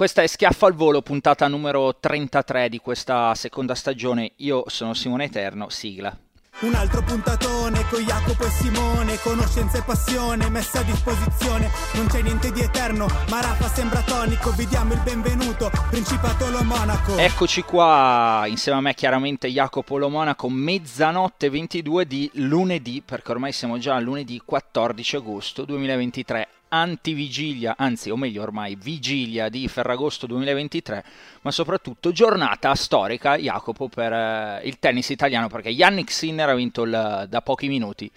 Questa 0.00 0.22
è 0.22 0.26
Schiaffo 0.26 0.64
al 0.64 0.72
volo, 0.72 1.02
puntata 1.02 1.46
numero 1.46 1.94
33 2.00 2.70
di 2.70 2.78
questa 2.78 3.34
seconda 3.34 3.74
stagione. 3.74 4.32
Io 4.36 4.64
sono 4.66 4.94
Simone 4.94 5.24
Eterno, 5.24 5.68
sigla. 5.68 6.16
Un 6.60 6.72
altro 6.72 7.02
puntatone 7.02 7.84
con 7.90 8.00
Jacopo 8.00 8.44
e 8.44 8.48
Simone, 8.48 9.18
conoscenza 9.18 9.76
e 9.76 9.82
passione 9.82 10.48
messa 10.48 10.78
a 10.78 10.84
disposizione. 10.84 11.70
Non 11.96 12.06
c'è 12.06 12.22
niente 12.22 12.50
di 12.50 12.62
eterno, 12.62 13.08
ma 13.28 13.42
Rafa 13.42 13.68
sembra 13.68 14.00
tonico. 14.00 14.52
Vi 14.52 14.66
diamo 14.66 14.94
il 14.94 15.00
benvenuto, 15.00 15.70
Principato 15.90 16.48
Lo 16.48 16.64
Monaco. 16.64 17.18
Eccoci 17.18 17.60
qua, 17.60 18.44
insieme 18.46 18.78
a 18.78 18.80
me 18.80 18.94
chiaramente 18.94 19.48
Jacopo 19.48 19.98
Lo 19.98 20.08
Monaco, 20.08 20.48
mezzanotte 20.48 21.50
22 21.50 22.06
di 22.06 22.30
lunedì, 22.36 23.02
perché 23.04 23.32
ormai 23.32 23.52
siamo 23.52 23.76
già 23.76 23.96
a 23.96 24.00
lunedì 24.00 24.40
14 24.42 25.16
agosto 25.16 25.66
2023 25.66 26.48
antivigilia, 26.70 27.74
anzi 27.76 28.08
o 28.08 28.16
meglio 28.16 28.42
ormai 28.42 28.76
vigilia 28.76 29.50
di 29.50 29.68
Ferragosto 29.68 30.26
2023, 30.26 31.04
ma 31.42 31.50
soprattutto 31.50 32.12
giornata 32.12 32.74
storica, 32.74 33.36
Jacopo, 33.36 33.88
per 33.88 34.12
eh, 34.12 34.62
il 34.64 34.78
tennis 34.78 35.10
italiano, 35.10 35.48
perché 35.48 35.68
Yannick 35.68 36.10
Sinner 36.10 36.48
ha 36.48 36.54
vinto 36.54 36.82
il, 36.82 37.26
da 37.28 37.42
pochi 37.42 37.68
minuti 37.68 38.10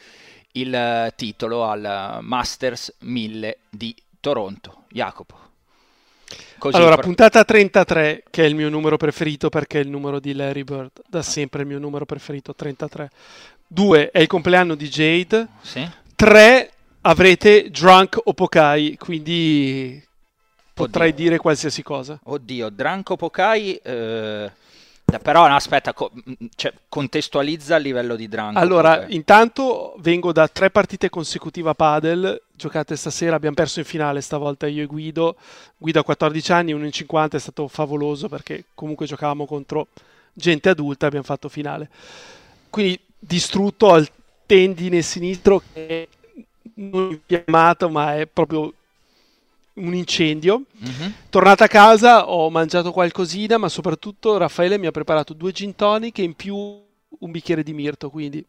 il 0.53 0.73
eh, 0.73 1.13
titolo 1.15 1.65
al 1.65 2.19
Masters 2.21 2.93
1000 2.99 3.57
di 3.69 3.95
Toronto. 4.19 4.83
Jacopo. 4.89 5.41
Così 6.57 6.77
allora, 6.77 6.95
per... 6.95 7.03
puntata 7.03 7.43
33, 7.43 8.23
che 8.29 8.43
è 8.43 8.47
il 8.47 8.55
mio 8.55 8.69
numero 8.69 8.95
preferito 8.95 9.49
perché 9.49 9.79
è 9.79 9.83
il 9.83 9.89
numero 9.89 10.19
di 10.19 10.33
Larry 10.33 10.63
Bird, 10.63 10.91
da 11.07 11.21
sempre 11.21 11.61
il 11.63 11.67
mio 11.67 11.79
numero 11.79 12.05
preferito, 12.05 12.55
33. 12.55 13.09
2 13.67 14.11
è 14.11 14.19
il 14.19 14.27
compleanno 14.27 14.75
di 14.75 14.87
Jade. 14.87 15.47
Sì. 15.61 15.87
3 16.15 16.71
avrete 17.03 17.69
Drunk 17.69 18.19
o 18.23 18.33
Pokai, 18.33 18.97
quindi 18.97 20.03
potrei 20.73 21.11
Oddio. 21.11 21.23
dire 21.23 21.37
qualsiasi 21.37 21.83
cosa. 21.83 22.19
Oddio, 22.23 22.69
Drunk 22.69 23.09
o 23.11 23.15
Pokai... 23.15 23.75
Eh... 23.75 24.51
Però 25.21 25.47
no, 25.47 25.53
aspetta, 25.53 25.93
co- 25.93 26.11
cioè, 26.55 26.73
contestualizza 26.89 27.75
a 27.75 27.77
livello 27.77 28.15
di 28.15 28.27
drunk. 28.27 28.57
Allora, 28.57 28.99
perché... 28.99 29.13
intanto 29.13 29.93
vengo 29.99 30.31
da 30.31 30.47
tre 30.47 30.71
partite 30.71 31.09
consecutive 31.09 31.69
a 31.69 31.73
padel, 31.75 32.41
giocate 32.51 32.95
stasera, 32.95 33.35
abbiamo 33.35 33.53
perso 33.53 33.77
in 33.77 33.85
finale 33.85 34.21
stavolta 34.21 34.65
io 34.65 34.81
e 34.81 34.85
Guido. 34.87 35.35
Guido 35.77 35.99
ha 35.99 36.03
14 36.03 36.51
anni, 36.53 36.73
1 36.73 36.85
in 36.85 36.91
50, 36.91 37.37
è 37.37 37.39
stato 37.39 37.67
favoloso 37.67 38.27
perché 38.27 38.63
comunque 38.73 39.05
giocavamo 39.05 39.45
contro 39.45 39.89
gente 40.33 40.69
adulta 40.69 41.05
abbiamo 41.05 41.25
fatto 41.25 41.47
finale. 41.47 41.89
Quindi 42.69 42.99
distrutto 43.19 43.91
al 43.91 44.09
tendine 44.47 45.01
sinistro 45.03 45.61
che 45.73 46.07
non 46.75 47.11
infiammato, 47.11 47.89
ma 47.89 48.17
è 48.17 48.27
proprio 48.27 48.73
un 49.75 49.93
incendio. 49.93 50.63
Mm-hmm. 50.83 51.11
Tornata 51.29 51.65
a 51.65 51.67
casa 51.67 52.29
ho 52.29 52.49
mangiato 52.49 52.91
qualcosina, 52.91 53.57
ma 53.57 53.69
soprattutto 53.69 54.37
Raffaele 54.37 54.77
mi 54.77 54.87
ha 54.87 54.91
preparato 54.91 55.33
due 55.33 55.51
gin 55.51 55.75
tonic 55.75 56.19
e 56.19 56.23
in 56.23 56.35
più 56.35 56.55
un 56.55 57.31
bicchiere 57.31 57.63
di 57.63 57.73
mirto, 57.73 58.09
quindi... 58.09 58.45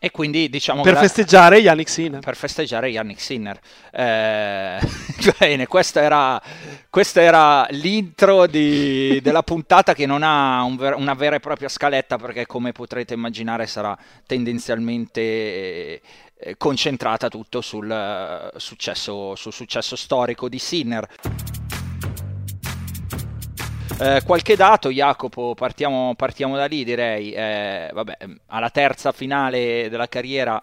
E 0.00 0.12
quindi 0.12 0.48
diciamo 0.48 0.82
per 0.82 0.96
festeggiare 0.96 1.58
Yannick 1.58 1.88
Sinner. 1.90 2.20
Per 2.20 2.36
festeggiare 2.36 2.88
Yannick 2.88 3.20
Sinner. 3.20 3.58
Eh, 3.90 4.78
bene, 5.40 5.66
questa 5.66 6.00
era, 6.02 6.40
questa 6.88 7.20
era 7.20 7.66
l'intro 7.70 8.46
di, 8.46 9.18
della 9.20 9.42
puntata 9.42 9.94
che 9.94 10.06
non 10.06 10.22
ha 10.22 10.62
un 10.62 10.76
ver- 10.76 10.96
una 10.96 11.14
vera 11.14 11.34
e 11.34 11.40
propria 11.40 11.68
scaletta 11.68 12.16
perché 12.16 12.46
come 12.46 12.70
potrete 12.70 13.14
immaginare 13.14 13.66
sarà 13.66 13.98
tendenzialmente 14.24 15.20
eh, 15.20 16.00
concentrata 16.56 17.28
tutto 17.28 17.60
sul, 17.60 17.88
uh, 17.88 18.58
successo, 18.58 19.34
sul 19.34 19.52
successo 19.52 19.96
storico 19.96 20.48
di 20.48 20.58
Sinner. 20.58 21.08
Eh, 24.00 24.22
qualche 24.24 24.54
dato, 24.54 24.90
Jacopo, 24.90 25.54
partiamo, 25.56 26.14
partiamo 26.14 26.56
da 26.56 26.66
lì 26.66 26.84
direi. 26.84 27.32
Eh, 27.32 27.90
vabbè, 27.92 28.16
alla 28.46 28.70
terza 28.70 29.10
finale 29.10 29.88
della 29.90 30.06
carriera 30.06 30.62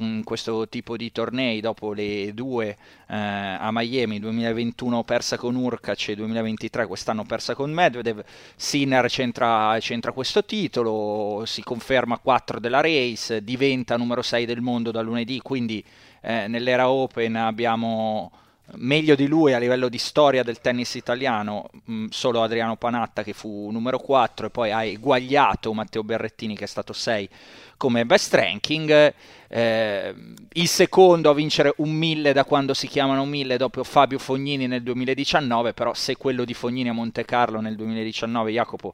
in 0.00 0.22
questo 0.22 0.68
tipo 0.68 0.96
di 0.96 1.10
tornei 1.10 1.60
dopo 1.60 1.92
le 1.92 2.32
due 2.34 2.68
eh, 2.68 3.16
a 3.16 3.70
Miami 3.72 4.20
2021 4.20 5.02
persa 5.02 5.36
con 5.38 5.56
Urkac 5.56 6.08
e 6.08 6.14
2023 6.14 6.86
quest'anno 6.86 7.24
persa 7.24 7.54
con 7.54 7.72
Medvedev 7.72 8.22
Sinner 8.54 9.06
c'entra, 9.08 9.76
c'entra 9.80 10.12
questo 10.12 10.44
titolo 10.44 11.44
si 11.46 11.62
conferma 11.62 12.18
4 12.18 12.60
della 12.60 12.80
race 12.80 13.42
diventa 13.42 13.96
numero 13.96 14.22
6 14.22 14.44
del 14.44 14.60
mondo 14.60 14.90
da 14.90 15.00
lunedì 15.00 15.40
quindi 15.40 15.82
eh, 16.20 16.46
nell'era 16.48 16.90
Open 16.90 17.36
abbiamo 17.36 18.30
meglio 18.76 19.14
di 19.14 19.26
lui 19.26 19.54
a 19.54 19.58
livello 19.58 19.88
di 19.88 19.98
storia 19.98 20.42
del 20.42 20.60
tennis 20.60 20.94
italiano 20.94 21.70
mh, 21.84 22.06
solo 22.10 22.42
Adriano 22.42 22.76
Panatta 22.76 23.22
che 23.22 23.32
fu 23.32 23.70
numero 23.70 23.98
4 23.98 24.46
e 24.46 24.50
poi 24.50 24.70
ha 24.72 24.84
eguagliato 24.84 25.72
Matteo 25.72 26.04
Berrettini 26.04 26.54
che 26.54 26.64
è 26.64 26.68
stato 26.68 26.92
6 26.92 27.28
come 27.78 28.04
best 28.04 28.34
ranking. 28.34 29.14
Eh, 29.48 30.14
il 30.52 30.68
secondo 30.68 31.30
a 31.30 31.34
vincere 31.34 31.72
un 31.78 31.90
1000 31.90 32.32
da 32.34 32.44
quando 32.44 32.74
si 32.74 32.86
chiamano 32.86 33.24
1000 33.24 33.56
dopo 33.56 33.82
Fabio 33.84 34.18
Fognini 34.18 34.66
nel 34.66 34.82
2019, 34.82 35.72
però 35.72 35.94
se 35.94 36.16
quello 36.16 36.44
di 36.44 36.52
Fognini 36.52 36.90
a 36.90 36.92
Monte 36.92 37.24
Carlo 37.24 37.60
nel 37.60 37.76
2019, 37.76 38.50
Jacopo, 38.52 38.92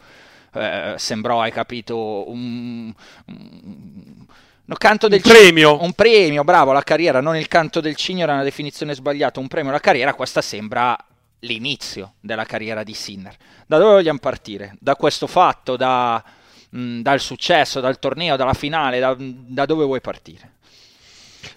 eh, 0.53 0.95
sembrò, 0.97 1.41
hai 1.41 1.51
capito, 1.51 2.31
un, 2.31 2.93
un 3.27 4.27
No, 4.67 4.77
canto 4.77 5.09
del 5.09 5.21
un 5.23 5.31
premio. 5.31 5.83
un 5.83 5.93
premio, 5.93 6.43
bravo, 6.43 6.73
la 6.73 6.83
carriera, 6.83 7.21
non 7.21 7.37
il 7.37 7.49
canto 7.49 7.81
del 7.81 7.97
cigno 7.97 8.23
era 8.23 8.33
una 8.33 8.43
definizione 8.43 8.95
sbagliata, 8.95 9.39
un 9.39 9.49
premio 9.49 9.71
alla 9.71 9.81
carriera, 9.81 10.15
questa 10.15 10.41
sembra 10.41 10.97
l'inizio 11.41 12.15
della 12.21 12.45
carriera 12.45 12.83
di 12.83 12.95
Sinner. 12.95 13.37
Da 13.67 13.77
dove 13.77 13.93
vogliamo 13.93 14.19
partire? 14.19 14.77
Da 14.81 14.97
questo 14.97 15.27
fatto, 15.27 15.77
da, 15.77 16.23
mh, 16.71 17.01
dal 17.01 17.21
successo, 17.21 17.81
dal 17.81 17.99
torneo, 17.99 18.37
dalla 18.37 18.55
finale, 18.55 18.99
da, 19.01 19.15
da 19.19 19.67
dove 19.67 19.85
vuoi 19.85 20.01
partire? 20.01 20.53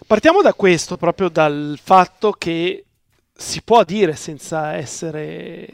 Partiamo 0.06 0.42
da 0.42 0.54
questo, 0.54 0.98
proprio 0.98 1.30
dal 1.30 1.80
fatto 1.82 2.34
che 2.34 2.84
si 3.34 3.62
può 3.62 3.84
dire 3.86 4.16
senza 4.16 4.74
essere 4.74 5.68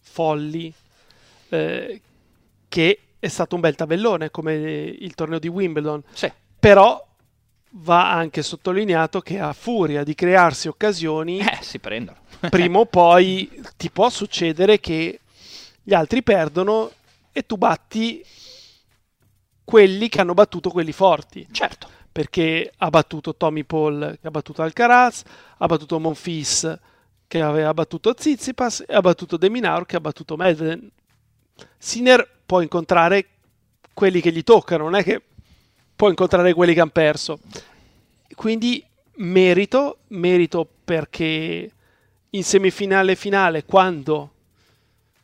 folli 0.00 0.72
eh, 1.48 2.00
che 2.68 2.98
è 3.26 3.28
stato 3.28 3.54
un 3.54 3.60
bel 3.60 3.74
tabellone 3.74 4.30
come 4.30 4.54
il 4.54 5.14
torneo 5.14 5.38
di 5.38 5.48
Wimbledon. 5.48 6.02
Sì. 6.12 6.32
Però 6.58 7.04
va 7.78 8.12
anche 8.12 8.42
sottolineato 8.42 9.20
che 9.20 9.38
a 9.38 9.52
furia 9.52 10.02
di 10.02 10.14
crearsi 10.14 10.68
occasioni, 10.68 11.38
eh, 11.38 11.58
si 11.60 11.78
prendono. 11.78 12.18
prima 12.50 12.78
o 12.78 12.86
poi 12.86 13.62
ti 13.76 13.90
può 13.90 14.08
succedere 14.08 14.80
che 14.80 15.20
gli 15.82 15.94
altri 15.94 16.22
perdono 16.22 16.90
e 17.32 17.44
tu 17.44 17.56
batti 17.56 18.24
quelli 19.64 20.08
che 20.08 20.20
hanno 20.20 20.34
battuto 20.34 20.70
quelli 20.70 20.92
forti. 20.92 21.46
Certo. 21.50 21.88
Perché 22.10 22.72
ha 22.78 22.88
battuto 22.88 23.34
Tommy 23.36 23.64
Paul 23.64 24.18
che 24.20 24.26
ha 24.26 24.30
battuto 24.30 24.62
Alcaraz, 24.62 25.22
ha 25.58 25.66
battuto 25.66 26.00
Monfils 26.00 26.78
che 27.26 27.42
aveva 27.42 27.74
battuto 27.74 28.14
Zizipas 28.16 28.84
e 28.86 28.94
ha 28.94 29.00
battuto 29.00 29.36
Deminaur 29.36 29.84
che 29.84 29.96
ha 29.96 30.00
battuto 30.00 30.36
Medvedev. 30.36 30.88
Sinner 31.78 32.28
può 32.44 32.60
incontrare 32.60 33.26
quelli 33.92 34.20
che 34.20 34.32
gli 34.32 34.42
toccano, 34.42 34.84
non 34.84 34.94
è 34.94 35.02
che 35.02 35.22
può 35.94 36.08
incontrare 36.08 36.52
quelli 36.52 36.74
che 36.74 36.80
hanno 36.80 36.90
perso. 36.90 37.38
Quindi 38.34 38.84
merito, 39.16 39.98
merito 40.08 40.68
perché 40.84 41.70
in 42.30 42.44
semifinale 42.44 43.12
e 43.12 43.16
finale, 43.16 43.64
quando 43.64 44.32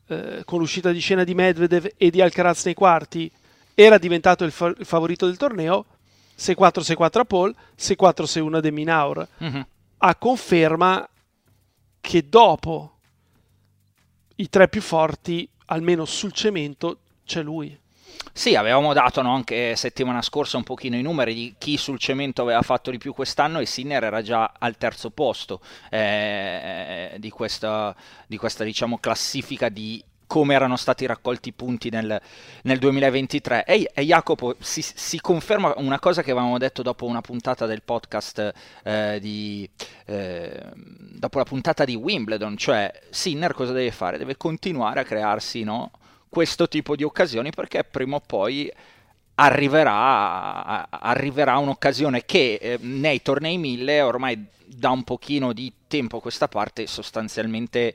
eh, 0.06 0.42
con 0.44 0.58
l'uscita 0.58 0.90
di 0.90 0.98
scena 0.98 1.24
di 1.24 1.34
Medvedev 1.34 1.92
e 1.96 2.10
di 2.10 2.20
Alcaraz 2.20 2.64
nei 2.64 2.74
quarti 2.74 3.30
era 3.74 3.98
diventato 3.98 4.44
il, 4.44 4.52
fa- 4.52 4.74
il 4.76 4.84
favorito 4.84 5.26
del 5.26 5.36
torneo, 5.36 5.86
6-4-6-4 6.38 7.18
a 7.18 7.24
Paul, 7.24 7.54
6-4-6-1 7.78 8.54
a 8.54 8.60
De 8.60 8.70
Minaur. 8.70 9.28
Mm-hmm. 9.42 9.60
A 9.98 10.14
conferma 10.16 11.08
che 12.00 12.28
dopo 12.28 12.98
i 14.36 14.48
tre 14.48 14.68
più 14.68 14.80
forti, 14.80 15.48
almeno 15.66 16.04
sul 16.04 16.32
cemento, 16.32 16.98
c'è 17.24 17.42
lui. 17.42 17.78
Sì, 18.34 18.54
avevamo 18.54 18.92
dato 18.92 19.20
no, 19.20 19.34
anche 19.34 19.76
settimana 19.76 20.22
scorsa 20.22 20.56
un 20.56 20.62
pochino 20.62 20.96
i 20.96 21.02
numeri 21.02 21.34
di 21.34 21.54
chi 21.58 21.76
sul 21.76 21.98
cemento 21.98 22.42
aveva 22.42 22.62
fatto 22.62 22.90
di 22.90 22.98
più 22.98 23.12
quest'anno 23.12 23.58
e 23.58 23.66
Sinner 23.66 24.04
era 24.04 24.22
già 24.22 24.54
al 24.58 24.76
terzo 24.78 25.10
posto 25.10 25.60
eh, 25.90 27.16
di 27.18 27.30
questa, 27.30 27.94
di 28.26 28.38
questa 28.38 28.64
diciamo, 28.64 28.98
classifica 28.98 29.68
di 29.68 30.02
come 30.32 30.54
erano 30.54 30.76
stati 30.76 31.04
raccolti 31.04 31.50
i 31.50 31.52
punti 31.52 31.90
nel, 31.90 32.18
nel 32.62 32.78
2023. 32.78 33.66
E, 33.66 33.90
e 33.92 34.02
Jacopo 34.02 34.56
si, 34.60 34.80
si, 34.80 35.20
conferma 35.20 35.74
una 35.76 35.98
cosa 35.98 36.22
che 36.22 36.30
avevamo 36.30 36.56
detto 36.56 36.80
dopo 36.80 37.04
una 37.04 37.20
puntata 37.20 37.66
del 37.66 37.82
podcast 37.82 38.50
eh, 38.82 39.18
di, 39.20 39.68
eh, 40.06 40.58
dopo 40.74 41.36
la 41.36 41.44
puntata 41.44 41.84
di 41.84 41.94
Wimbledon, 41.96 42.56
cioè 42.56 42.90
Sinner 43.10 43.52
cosa 43.52 43.74
deve 43.74 43.90
fare? 43.90 44.16
Deve 44.16 44.38
continuare 44.38 45.00
a 45.00 45.04
crearsi 45.04 45.64
no, 45.64 45.90
questo 46.30 46.66
tipo 46.66 46.96
di 46.96 47.02
occasioni 47.02 47.50
perché 47.50 47.84
prima 47.84 48.16
o 48.16 48.22
poi 48.24 48.72
arriverà, 49.34 50.88
arriverà 50.88 51.58
un'occasione 51.58 52.24
che 52.24 52.54
eh, 52.54 52.78
nei 52.80 53.20
tornei 53.20 53.58
1000 53.58 54.00
ormai 54.00 54.46
da 54.64 54.88
un 54.88 55.04
pochino 55.04 55.52
di 55.52 55.70
tempo 55.86 56.16
a 56.16 56.20
questa 56.22 56.48
parte 56.48 56.86
sostanzialmente 56.86 57.94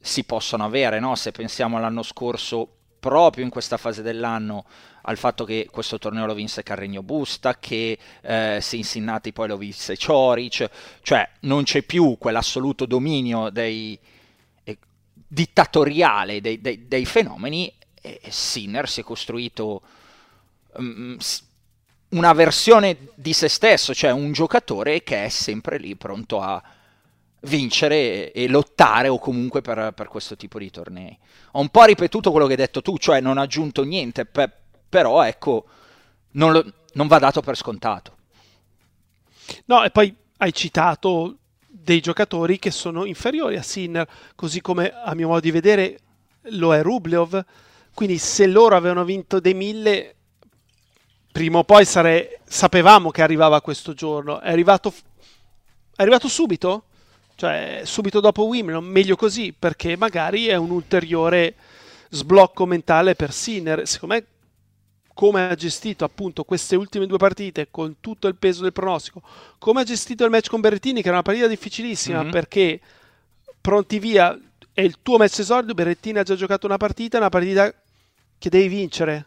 si 0.00 0.24
possono 0.24 0.64
avere, 0.64 1.00
no? 1.00 1.14
se 1.14 1.32
pensiamo 1.32 1.76
all'anno 1.76 2.02
scorso 2.02 2.68
proprio 2.98 3.44
in 3.44 3.50
questa 3.50 3.76
fase 3.76 4.02
dell'anno 4.02 4.64
al 5.02 5.16
fatto 5.16 5.44
che 5.44 5.68
questo 5.70 5.98
torneo 5.98 6.26
lo 6.26 6.34
vinse 6.34 6.62
Carregno 6.62 7.02
Busta, 7.02 7.58
che 7.58 7.98
eh, 8.20 8.58
Cincinnati 8.60 9.32
poi 9.32 9.48
lo 9.48 9.56
vinse 9.56 9.96
Cioric, 9.96 10.68
cioè 11.02 11.26
non 11.40 11.62
c'è 11.62 11.82
più 11.82 12.16
quell'assoluto 12.18 12.84
dominio 12.84 13.48
dei, 13.48 13.98
dittatoriale 15.28 16.40
dei, 16.40 16.60
dei, 16.60 16.88
dei 16.88 17.04
fenomeni, 17.04 17.72
e 18.00 18.20
Sinner 18.28 18.88
si 18.88 19.00
è 19.00 19.04
costruito 19.04 19.82
um, 20.74 21.16
una 22.10 22.32
versione 22.32 22.96
di 23.14 23.34
se 23.34 23.48
stesso, 23.48 23.94
cioè 23.94 24.10
un 24.10 24.32
giocatore 24.32 25.02
che 25.02 25.26
è 25.26 25.28
sempre 25.28 25.78
lì 25.78 25.94
pronto 25.96 26.40
a 26.40 26.62
vincere 27.48 28.32
e, 28.32 28.48
lottare 28.48 29.08
o 29.08 29.18
comunque 29.18 29.60
per, 29.60 29.92
per, 29.94 30.06
questo 30.06 30.36
tipo 30.36 30.58
di 30.58 30.70
tornei. 30.70 31.18
Ho 31.52 31.60
un 31.60 31.68
po' 31.68 31.84
ripetuto 31.84 32.30
quello 32.30 32.46
che 32.46 32.52
hai 32.52 32.58
detto 32.58 32.82
tu, 32.82 32.96
cioè 32.98 33.20
non 33.20 33.38
ho 33.38 33.42
aggiunto 33.42 33.82
niente, 33.82 34.24
pe- 34.24 34.50
però 34.88 35.22
ecco, 35.22 35.66
non, 36.32 36.52
lo, 36.52 36.64
non 36.92 37.06
va 37.06 37.18
dato 37.18 37.40
per 37.40 37.56
scontato. 37.56 38.16
No, 39.66 39.82
e 39.82 39.90
poi 39.90 40.14
hai 40.38 40.52
citato 40.52 41.36
dei 41.66 42.00
giocatori 42.00 42.58
che 42.58 42.70
sono 42.70 43.04
inferiori 43.04 43.56
a 43.56 43.62
Sinner, 43.62 44.08
così 44.34 44.60
come 44.60 44.92
a 44.92 45.14
mio 45.14 45.28
modo 45.28 45.40
di 45.40 45.50
vedere 45.50 45.98
lo 46.50 46.74
è 46.74 46.82
Rublev. 46.82 47.44
Quindi 47.94 48.18
se 48.18 48.46
loro 48.46 48.76
avevano 48.76 49.04
vinto 49.04 49.40
dei 49.40 49.54
mille, 49.54 50.14
prima 51.32 51.58
o 51.58 51.64
poi 51.64 51.84
sare... 51.84 52.40
sapevamo 52.44 53.10
che 53.10 53.22
arrivava 53.22 53.60
questo 53.60 53.94
giorno. 53.94 54.40
È 54.40 54.50
arrivato, 54.50 54.92
è 55.96 56.02
arrivato 56.02 56.28
subito? 56.28 56.84
Cioè, 57.38 57.82
subito 57.84 58.18
dopo 58.18 58.46
Wimbledon, 58.46 58.84
meglio 58.84 59.14
così, 59.14 59.54
perché 59.56 59.96
magari 59.96 60.46
è 60.46 60.56
un 60.56 60.70
ulteriore 60.70 61.54
sblocco 62.08 62.66
mentale 62.66 63.14
per 63.14 63.32
Sinner. 63.32 63.86
Secondo 63.86 64.16
me 64.16 64.26
come 65.14 65.48
ha 65.48 65.54
gestito 65.54 66.04
appunto 66.04 66.42
queste 66.42 66.74
ultime 66.74 67.06
due 67.06 67.16
partite 67.16 67.68
con 67.70 67.98
tutto 68.00 68.26
il 68.26 68.34
peso 68.34 68.64
del 68.64 68.72
pronostico, 68.72 69.22
come 69.58 69.82
ha 69.82 69.84
gestito 69.84 70.24
il 70.24 70.30
match 70.30 70.48
con 70.48 70.60
Berrettini, 70.60 71.00
che 71.00 71.06
era 71.06 71.18
una 71.18 71.22
partita 71.22 71.46
difficilissima 71.46 72.22
mm-hmm. 72.22 72.32
perché 72.32 72.80
pronti 73.60 74.00
via 74.00 74.36
è 74.72 74.80
il 74.80 74.96
tuo 75.00 75.16
match 75.16 75.38
esordio, 75.38 75.74
Berrettini 75.74 76.18
ha 76.18 76.24
già 76.24 76.34
giocato 76.34 76.66
una 76.66 76.76
partita, 76.76 77.18
una 77.18 77.28
partita 77.28 77.72
che 78.36 78.48
devi 78.48 78.66
vincere, 78.66 79.26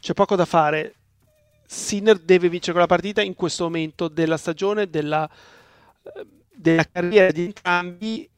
c'è 0.00 0.14
poco 0.14 0.34
da 0.34 0.46
fare. 0.46 0.96
Sinner 1.64 2.18
deve 2.18 2.48
vincere 2.48 2.72
quella 2.72 2.88
partita 2.88 3.22
in 3.22 3.36
questo 3.36 3.62
momento 3.62 4.08
della 4.08 4.36
stagione, 4.36 4.90
della, 4.90 5.30
della 6.52 6.84
carriera 6.90 7.30
di 7.30 7.44
entrambi 7.44 8.28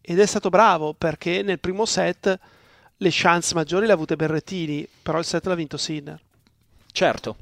ed 0.00 0.18
è 0.18 0.26
stato 0.26 0.48
bravo 0.48 0.94
perché 0.94 1.42
nel 1.42 1.58
primo 1.58 1.84
set 1.84 2.38
le 2.96 3.08
chance 3.10 3.54
maggiori 3.54 3.86
le 3.86 3.92
ha 3.92 3.94
avute 3.94 4.16
Berrettini, 4.16 4.86
però 5.02 5.18
il 5.18 5.24
set 5.24 5.46
l'ha 5.46 5.54
vinto 5.54 5.76
Sinner. 5.76 6.20
Certo. 6.92 7.36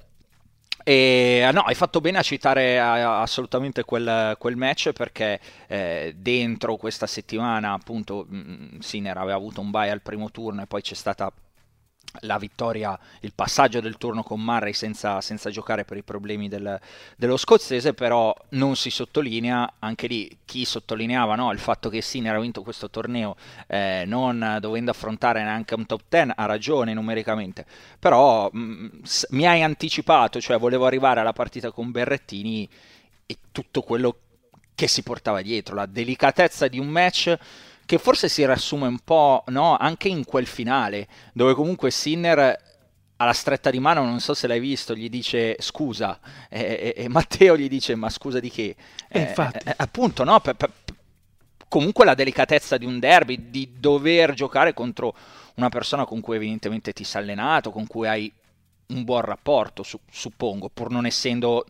E, 0.84 1.42
ah, 1.42 1.50
no, 1.50 1.62
hai 1.62 1.74
fatto 1.74 2.00
bene 2.00 2.18
a 2.18 2.22
citare 2.22 2.78
assolutamente 2.80 3.84
quel, 3.84 4.36
quel 4.38 4.56
match 4.56 4.92
perché 4.92 5.40
eh, 5.66 6.14
dentro 6.16 6.76
questa 6.76 7.06
settimana 7.06 7.72
appunto 7.72 8.26
mm, 8.32 8.78
Sinner 8.78 9.16
aveva 9.18 9.36
avuto 9.36 9.60
un 9.60 9.70
bye 9.70 9.90
al 9.90 10.00
primo 10.00 10.30
turno 10.30 10.62
e 10.62 10.66
poi 10.66 10.80
c'è 10.80 10.94
stata 10.94 11.30
la 12.20 12.38
vittoria, 12.38 12.98
il 13.20 13.32
passaggio 13.34 13.80
del 13.80 13.98
turno 13.98 14.22
con 14.22 14.40
Murray 14.42 14.72
senza, 14.72 15.20
senza 15.20 15.50
giocare 15.50 15.84
per 15.84 15.96
i 15.96 16.02
problemi 16.02 16.48
del, 16.48 16.80
dello 17.16 17.36
scozzese, 17.36 17.94
però 17.94 18.34
non 18.50 18.76
si 18.76 18.90
sottolinea, 18.90 19.74
anche 19.78 20.06
lì 20.06 20.38
chi 20.44 20.64
sottolineava 20.64 21.34
no, 21.34 21.52
il 21.52 21.58
fatto 21.58 21.88
che 21.88 22.00
Sinner 22.00 22.34
ha 22.34 22.40
vinto 22.40 22.62
questo 22.62 22.90
torneo 22.90 23.36
eh, 23.66 24.04
non 24.06 24.58
dovendo 24.60 24.90
affrontare 24.90 25.42
neanche 25.42 25.74
un 25.74 25.86
top 25.86 26.02
10, 26.08 26.32
ha 26.34 26.46
ragione 26.46 26.94
numericamente, 26.94 27.66
però 27.98 28.48
mh, 28.50 28.60
mm, 28.60 28.88
mi 29.30 29.46
hai 29.46 29.62
anticipato, 29.62 30.40
cioè 30.40 30.58
volevo 30.58 30.86
arrivare 30.86 31.20
alla 31.20 31.32
partita 31.32 31.70
con 31.70 31.90
Berrettini 31.90 32.68
e 33.26 33.36
tutto 33.52 33.82
quello 33.82 34.16
che 34.74 34.86
si 34.86 35.02
portava 35.02 35.42
dietro, 35.42 35.74
la 35.74 35.86
delicatezza 35.86 36.68
di 36.68 36.78
un 36.78 36.86
match 36.86 37.36
che 37.88 37.96
forse 37.96 38.28
si 38.28 38.44
riassume 38.44 38.86
un 38.86 38.98
po' 38.98 39.44
no? 39.46 39.74
anche 39.78 40.08
in 40.08 40.26
quel 40.26 40.44
finale, 40.44 41.08
dove 41.32 41.54
comunque 41.54 41.90
Sinner 41.90 42.60
alla 43.16 43.32
stretta 43.32 43.70
di 43.70 43.80
mano, 43.80 44.04
non 44.04 44.20
so 44.20 44.34
se 44.34 44.46
l'hai 44.46 44.60
visto, 44.60 44.94
gli 44.94 45.08
dice 45.08 45.56
scusa 45.58 46.20
e, 46.50 46.94
e, 46.94 47.04
e 47.04 47.08
Matteo 47.08 47.56
gli 47.56 47.66
dice 47.66 47.94
ma 47.94 48.10
scusa 48.10 48.40
di 48.40 48.50
che? 48.50 48.76
Eh, 49.08 49.20
infatti. 49.20 49.66
Eh, 49.66 49.74
appunto, 49.78 50.22
no? 50.22 50.38
Per, 50.40 50.54
per, 50.54 50.70
comunque 51.66 52.04
la 52.04 52.12
delicatezza 52.12 52.76
di 52.76 52.84
un 52.84 52.98
derby, 52.98 53.48
di 53.48 53.72
dover 53.78 54.34
giocare 54.34 54.74
contro 54.74 55.14
una 55.54 55.70
persona 55.70 56.04
con 56.04 56.20
cui 56.20 56.36
evidentemente 56.36 56.92
ti 56.92 57.04
sei 57.04 57.22
allenato, 57.22 57.70
con 57.70 57.86
cui 57.86 58.06
hai 58.06 58.30
un 58.88 59.02
buon 59.02 59.22
rapporto, 59.22 59.82
su, 59.82 59.98
suppongo, 60.10 60.68
pur 60.68 60.90
non 60.90 61.06
essendo 61.06 61.64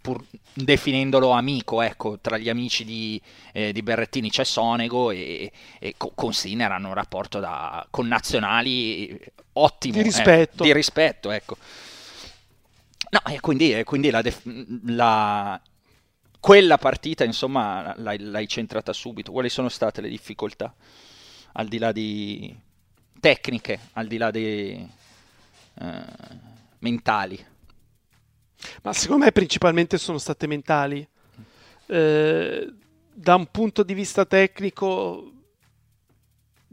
pur 0.00 0.24
definendolo 0.52 1.30
amico, 1.30 1.82
ecco, 1.82 2.18
tra 2.18 2.38
gli 2.38 2.48
amici 2.48 2.84
di, 2.84 3.20
eh, 3.52 3.72
di 3.72 3.82
Berrettini 3.82 4.30
c'è 4.30 4.44
Sonego 4.44 5.10
e, 5.10 5.52
e 5.78 5.94
con 5.96 6.32
Sinner 6.32 6.72
hanno 6.72 6.88
un 6.88 6.94
rapporto 6.94 7.38
da 7.38 7.86
connazionali 7.90 9.18
ottimo. 9.54 9.94
Di 9.94 10.02
rispetto. 10.02 10.62
Eh, 10.62 10.66
di 10.66 10.72
rispetto, 10.72 11.30
ecco. 11.30 11.56
No, 13.10 13.20
e 13.32 13.40
quindi, 13.40 13.82
quindi 13.84 14.10
la, 14.10 14.22
def- 14.22 14.44
la, 14.86 15.60
quella 16.38 16.78
partita, 16.78 17.24
insomma, 17.24 17.92
l'hai, 17.96 18.18
l'hai, 18.18 18.46
centrata 18.46 18.92
subito. 18.92 19.32
Quali 19.32 19.48
sono 19.48 19.68
state 19.68 20.00
le 20.00 20.08
difficoltà? 20.08 20.72
Al 21.52 21.66
di 21.66 21.78
là 21.78 21.90
di 21.90 22.56
tecniche, 23.18 23.80
al 23.94 24.06
di 24.06 24.16
là 24.16 24.30
di 24.30 24.88
eh, 25.80 26.04
mentali. 26.78 27.44
Ma 28.82 28.92
secondo 28.92 29.24
me 29.24 29.32
principalmente 29.32 29.98
sono 29.98 30.18
state 30.18 30.46
mentali. 30.46 31.06
Eh, 31.86 32.72
da 33.12 33.34
un 33.34 33.46
punto 33.50 33.82
di 33.82 33.94
vista 33.94 34.24
tecnico 34.24 35.32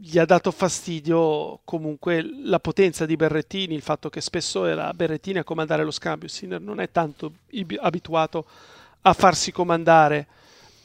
gli 0.00 0.16
ha 0.18 0.24
dato 0.24 0.52
fastidio 0.52 1.58
comunque 1.64 2.24
la 2.44 2.60
potenza 2.60 3.04
di 3.04 3.16
Berrettini, 3.16 3.74
il 3.74 3.82
fatto 3.82 4.08
che 4.08 4.20
spesso 4.20 4.64
era 4.64 4.92
Berrettini 4.94 5.38
a 5.38 5.44
comandare 5.44 5.82
lo 5.82 5.90
scambio. 5.90 6.28
Sinner 6.28 6.60
non 6.60 6.78
è 6.80 6.90
tanto 6.92 7.32
abituato 7.80 8.46
a 9.02 9.12
farsi 9.12 9.50
comandare, 9.50 10.26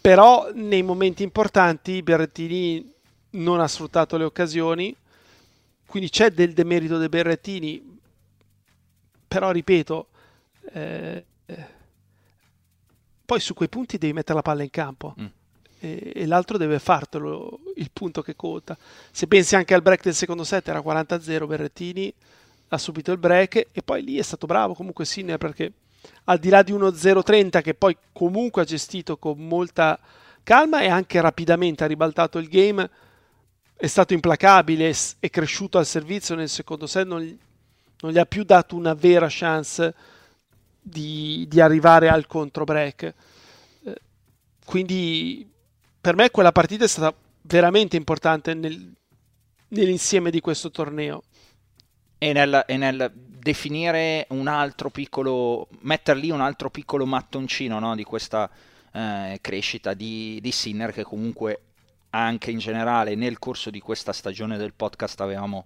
però 0.01 0.49
nei 0.53 0.81
momenti 0.81 1.21
importanti 1.21 2.01
Berrettini 2.01 2.91
non 3.31 3.59
ha 3.59 3.67
sfruttato 3.67 4.17
le 4.17 4.23
occasioni, 4.23 4.95
quindi 5.85 6.09
c'è 6.09 6.31
del 6.31 6.53
demerito 6.53 6.97
di 6.97 7.07
Berrettini, 7.07 7.99
però 9.27 9.51
ripeto, 9.51 10.07
eh, 10.71 11.25
poi 13.25 13.39
su 13.39 13.53
quei 13.53 13.69
punti 13.69 13.97
devi 13.97 14.13
mettere 14.13 14.35
la 14.35 14.41
palla 14.41 14.63
in 14.63 14.69
campo. 14.69 15.15
Mm. 15.19 15.25
E, 15.79 16.25
l'altro 16.25 16.57
deve 16.57 16.79
fartelo 16.79 17.59
il 17.75 17.89
punto 17.91 18.21
che 18.21 18.35
conta. 18.35 18.77
Se 19.11 19.27
pensi 19.27 19.55
anche 19.55 19.73
al 19.73 19.81
break 19.81 20.03
del 20.03 20.13
secondo 20.13 20.43
set, 20.43 20.67
era 20.67 20.79
40-0 20.79 21.47
Berrettini, 21.47 22.13
ha 22.69 22.77
subito 22.77 23.11
il 23.11 23.17
break 23.17 23.67
e 23.71 23.81
poi 23.83 24.03
lì 24.03 24.17
è 24.17 24.21
stato 24.21 24.45
bravo 24.45 24.73
comunque 24.73 25.05
Sinner 25.05 25.37
perché 25.37 25.71
al 26.25 26.39
di 26.39 26.49
là 26.49 26.63
di 26.63 26.71
uno 26.71 26.89
0-30 26.89 27.61
che 27.61 27.73
poi 27.73 27.95
comunque 28.11 28.61
ha 28.61 28.65
gestito 28.65 29.17
con 29.17 29.37
molta 29.39 29.99
calma 30.43 30.81
e 30.81 30.89
anche 30.89 31.21
rapidamente 31.21 31.83
ha 31.83 31.87
ribaltato 31.87 32.39
il 32.39 32.47
game, 32.47 32.89
è 33.75 33.87
stato 33.87 34.13
implacabile, 34.13 34.93
è 35.19 35.29
cresciuto 35.29 35.77
al 35.77 35.85
servizio 35.85 36.35
nel 36.35 36.49
secondo 36.49 36.87
set, 36.87 37.05
non, 37.05 37.39
non 37.99 38.11
gli 38.11 38.17
ha 38.17 38.25
più 38.25 38.43
dato 38.43 38.75
una 38.75 38.93
vera 38.93 39.27
chance 39.29 39.93
di, 40.83 41.45
di 41.47 41.59
arrivare 41.61 42.09
al 42.09 42.27
contro 42.27 42.65
break. 42.65 43.13
Eh, 43.83 44.01
quindi 44.65 45.49
per 45.99 46.15
me 46.15 46.29
quella 46.29 46.51
partita 46.51 46.83
è 46.83 46.87
stata 46.87 47.15
veramente 47.43 47.95
importante 47.95 48.53
nel, 48.53 48.93
nell'insieme 49.69 50.29
di 50.29 50.41
questo 50.41 50.69
torneo. 50.69 51.23
E 52.17 52.31
nel, 52.31 52.63
e 52.67 52.77
nel, 52.77 53.11
definire 53.43 54.25
un 54.29 54.47
altro 54.47 54.89
piccolo, 54.89 55.67
mettere 55.81 56.19
lì 56.19 56.31
un 56.31 56.39
altro 56.39 56.69
piccolo 56.69 57.05
mattoncino 57.05 57.77
no, 57.79 57.95
di 57.95 58.05
questa 58.05 58.49
eh, 58.93 59.37
crescita 59.41 59.93
di, 59.93 60.39
di 60.41 60.51
Sinner 60.51 60.93
che 60.93 61.03
comunque 61.03 61.61
anche 62.11 62.51
in 62.51 62.59
generale 62.59 63.15
nel 63.15 63.39
corso 63.39 63.69
di 63.69 63.79
questa 63.79 64.13
stagione 64.13 64.57
del 64.57 64.73
podcast 64.73 65.19
avevamo 65.19 65.65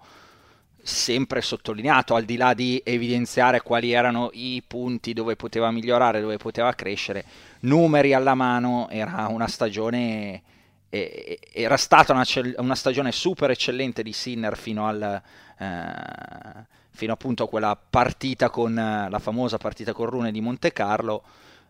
sempre 0.88 1.42
sottolineato, 1.42 2.16
al 2.16 2.24
di 2.24 2.38
là 2.38 2.54
di 2.54 2.82
evidenziare 2.86 3.62
quali 3.62 3.92
erano 3.92 4.30
i 4.32 4.64
punti 4.66 5.12
dove 5.12 5.36
poteva 5.36 5.70
migliorare, 5.70 6.22
dove 6.22 6.38
poteva 6.38 6.74
crescere, 6.74 7.26
numeri 7.62 8.14
alla 8.14 8.36
mano, 8.36 8.88
era 8.90 9.28
una 9.30 9.48
stagione 9.48 10.44
era 10.90 11.76
stata 11.76 12.14
una, 12.14 12.24
una, 12.60 12.74
stagione 12.74 13.12
super 13.12 13.52
eccellente 13.52 14.04
di 14.04 14.14
Sinner 14.14 14.58
fino 14.58 14.88
al 14.88 15.22
eh, 15.60 16.66
fino 16.92 17.12
appunto 17.12 17.44
a 17.44 17.50
quella 17.50 17.78
partita 17.78 18.50
con 18.50 18.74
la 18.74 19.20
famosa 19.20 19.58
partita 19.58 19.92
con 19.92 20.06
Rune 20.06 20.32
di 20.32 20.40
Monte 20.40 20.72
Carlo 20.72 21.24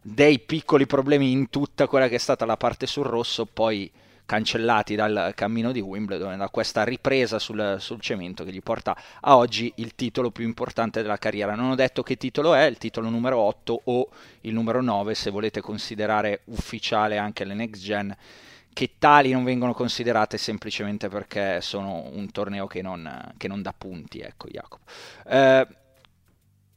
dei 0.04 0.38
piccoli 0.38 0.86
problemi 0.86 1.32
in 1.32 1.50
tutta 1.50 1.88
quella 1.88 2.08
che 2.08 2.16
è 2.16 2.20
stata 2.20 2.46
la 2.46 2.58
parte 2.58 2.86
sul 2.86 3.06
rosso 3.06 3.48
poi 3.48 3.92
cancellati 4.28 4.94
dal 4.94 5.32
cammino 5.34 5.72
di 5.72 5.80
Wimbledon, 5.80 6.38
da 6.38 6.50
questa 6.50 6.84
ripresa 6.84 7.40
sul, 7.40 7.78
sul, 7.80 8.02
cemento 8.02 8.44
che 8.44 8.52
gli 8.52 8.62
porta 8.62 8.96
a 9.22 9.38
oggi 9.38 9.72
il 9.78 9.96
titolo 9.96 10.30
più 10.32 10.46
importante 10.46 11.02
della 11.02 11.18
carriera. 11.18 11.56
Non 11.56 11.72
ho 11.72 11.76
detto 11.76 12.04
che 12.04 12.18
titolo 12.18 12.54
è, 12.54 12.66
il 12.66 12.78
titolo 12.78 13.10
numero 13.10 13.40
8 13.40 13.82
o 13.86 14.10
il 14.42 14.54
numero 14.54 14.82
9 14.82 15.16
se 15.16 15.32
volete 15.32 15.62
considerare 15.62 16.42
ufficiale 16.46 17.18
anche 17.18 17.46
le 17.46 17.54
next 17.54 17.82
gen, 17.82 18.16
che 18.74 18.96
tali 19.00 19.32
non 19.32 19.46
vengono 19.46 19.74
considerate 19.74 20.38
semplicemente 20.38 21.08
perché 21.08 21.62
sono 21.62 22.10
un 22.12 22.30
torneo 22.30 22.68
che 22.68 22.82
non, 22.82 23.34
che 23.38 23.48
non 23.48 23.62
dà 23.62 23.74
punti, 23.76 24.20
ecco 24.20 24.50
Jacopo. 24.50 24.84
Eh, 25.26 25.68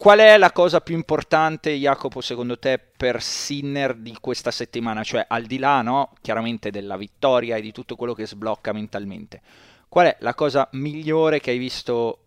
Qual 0.00 0.18
è 0.18 0.38
la 0.38 0.50
cosa 0.50 0.80
più 0.80 0.94
importante, 0.94 1.72
Jacopo, 1.72 2.22
secondo 2.22 2.58
te, 2.58 2.78
per 2.78 3.20
Sinner 3.20 3.94
di 3.94 4.16
questa 4.18 4.50
settimana? 4.50 5.02
Cioè, 5.02 5.26
al 5.28 5.44
di 5.44 5.58
là, 5.58 5.82
no, 5.82 6.14
chiaramente 6.22 6.70
della 6.70 6.96
vittoria 6.96 7.56
e 7.56 7.60
di 7.60 7.70
tutto 7.70 7.96
quello 7.96 8.14
che 8.14 8.26
sblocca 8.26 8.72
mentalmente. 8.72 9.42
Qual 9.90 10.06
è 10.06 10.16
la 10.20 10.32
cosa 10.32 10.66
migliore 10.72 11.38
che 11.38 11.50
hai 11.50 11.58
visto 11.58 12.20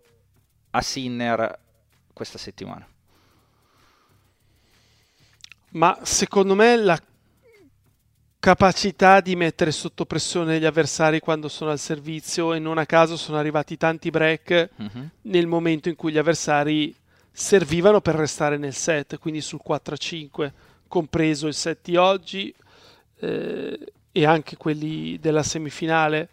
a 0.70 0.82
Sinner 0.84 1.60
questa 2.13 2.38
settimana? 2.38 2.88
Ma 5.70 5.98
secondo 6.03 6.53
me 6.53 6.75
la 6.75 7.01
capacità 8.38 9.20
di 9.20 9.36
mettere 9.36 9.72
sotto 9.72 10.06
pressione 10.06 10.60
gli 10.60 10.65
avversari 10.65 11.20
quando 11.20 11.48
sono 11.48 11.72
al 11.72 11.80
servizio 11.80 12.53
e 12.53 12.60
non 12.60 12.77
a 12.77 12.86
caso 12.86 13.18
sono 13.18 13.39
arrivati 13.39 13.77
tanti 13.77 14.12
break 14.12 14.70
uh-huh. 14.75 15.10
nel 15.22 15.48
momento 15.48 15.89
in 15.89 15.96
cui 15.96 16.12
gli 16.12 16.20
avversari 16.20 17.01
servivano 17.36 18.00
per 18.00 18.13
restare 18.13 18.58
nel 18.58 18.75
set, 18.75 19.18
quindi 19.18 19.42
sul 19.42 19.60
4-5, 19.68 20.52
compreso 20.88 21.48
il 21.48 21.56
set 21.56 21.80
di 21.82 21.96
oggi 21.96 22.54
eh, 23.20 23.94
e 24.12 24.25
anche 24.25 24.56
quelli 24.56 25.18
della 25.20 25.42
semifinale, 25.42 26.30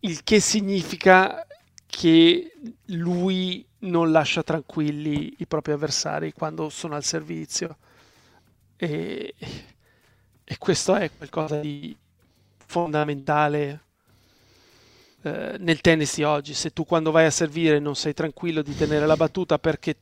il 0.00 0.22
che 0.22 0.38
significa 0.38 1.44
che 1.86 2.52
lui 2.86 3.66
non 3.80 4.12
lascia 4.12 4.44
tranquilli 4.44 5.34
i 5.38 5.46
propri 5.46 5.72
avversari 5.72 6.32
quando 6.32 6.68
sono 6.68 6.94
al 6.94 7.02
servizio. 7.02 7.76
E, 8.76 9.34
e 10.44 10.58
questo 10.58 10.94
è 10.94 11.10
qualcosa 11.16 11.58
di 11.58 11.96
fondamentale 12.66 13.80
eh, 15.24 15.56
nel 15.58 15.80
tennis 15.80 16.16
di 16.16 16.24
oggi, 16.24 16.52
se 16.52 16.72
tu 16.72 16.84
quando 16.84 17.12
vai 17.12 17.26
a 17.26 17.30
servire 17.30 17.78
non 17.78 17.94
sei 17.94 18.12
tranquillo 18.12 18.60
di 18.60 18.76
tenere 18.76 19.06
la 19.06 19.16
battuta 19.16 19.56
perché 19.56 19.96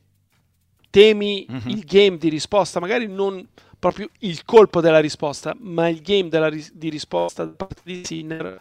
temi 0.89 1.47
mm-hmm. 1.50 1.69
il 1.69 1.85
game 1.85 2.17
di 2.17 2.31
risposta, 2.31 2.81
magari 2.81 3.07
non 3.07 3.47
proprio 3.79 4.09
il 4.21 4.45
colpo 4.45 4.81
della 4.81 4.99
risposta, 4.99 5.55
ma 5.59 5.89
il 5.89 6.00
game 6.00 6.31
ris- 6.49 6.73
di 6.73 6.89
risposta 6.89 7.45
da 7.45 7.53
parte 7.53 7.83
di 7.85 8.03
Sinner 8.05 8.61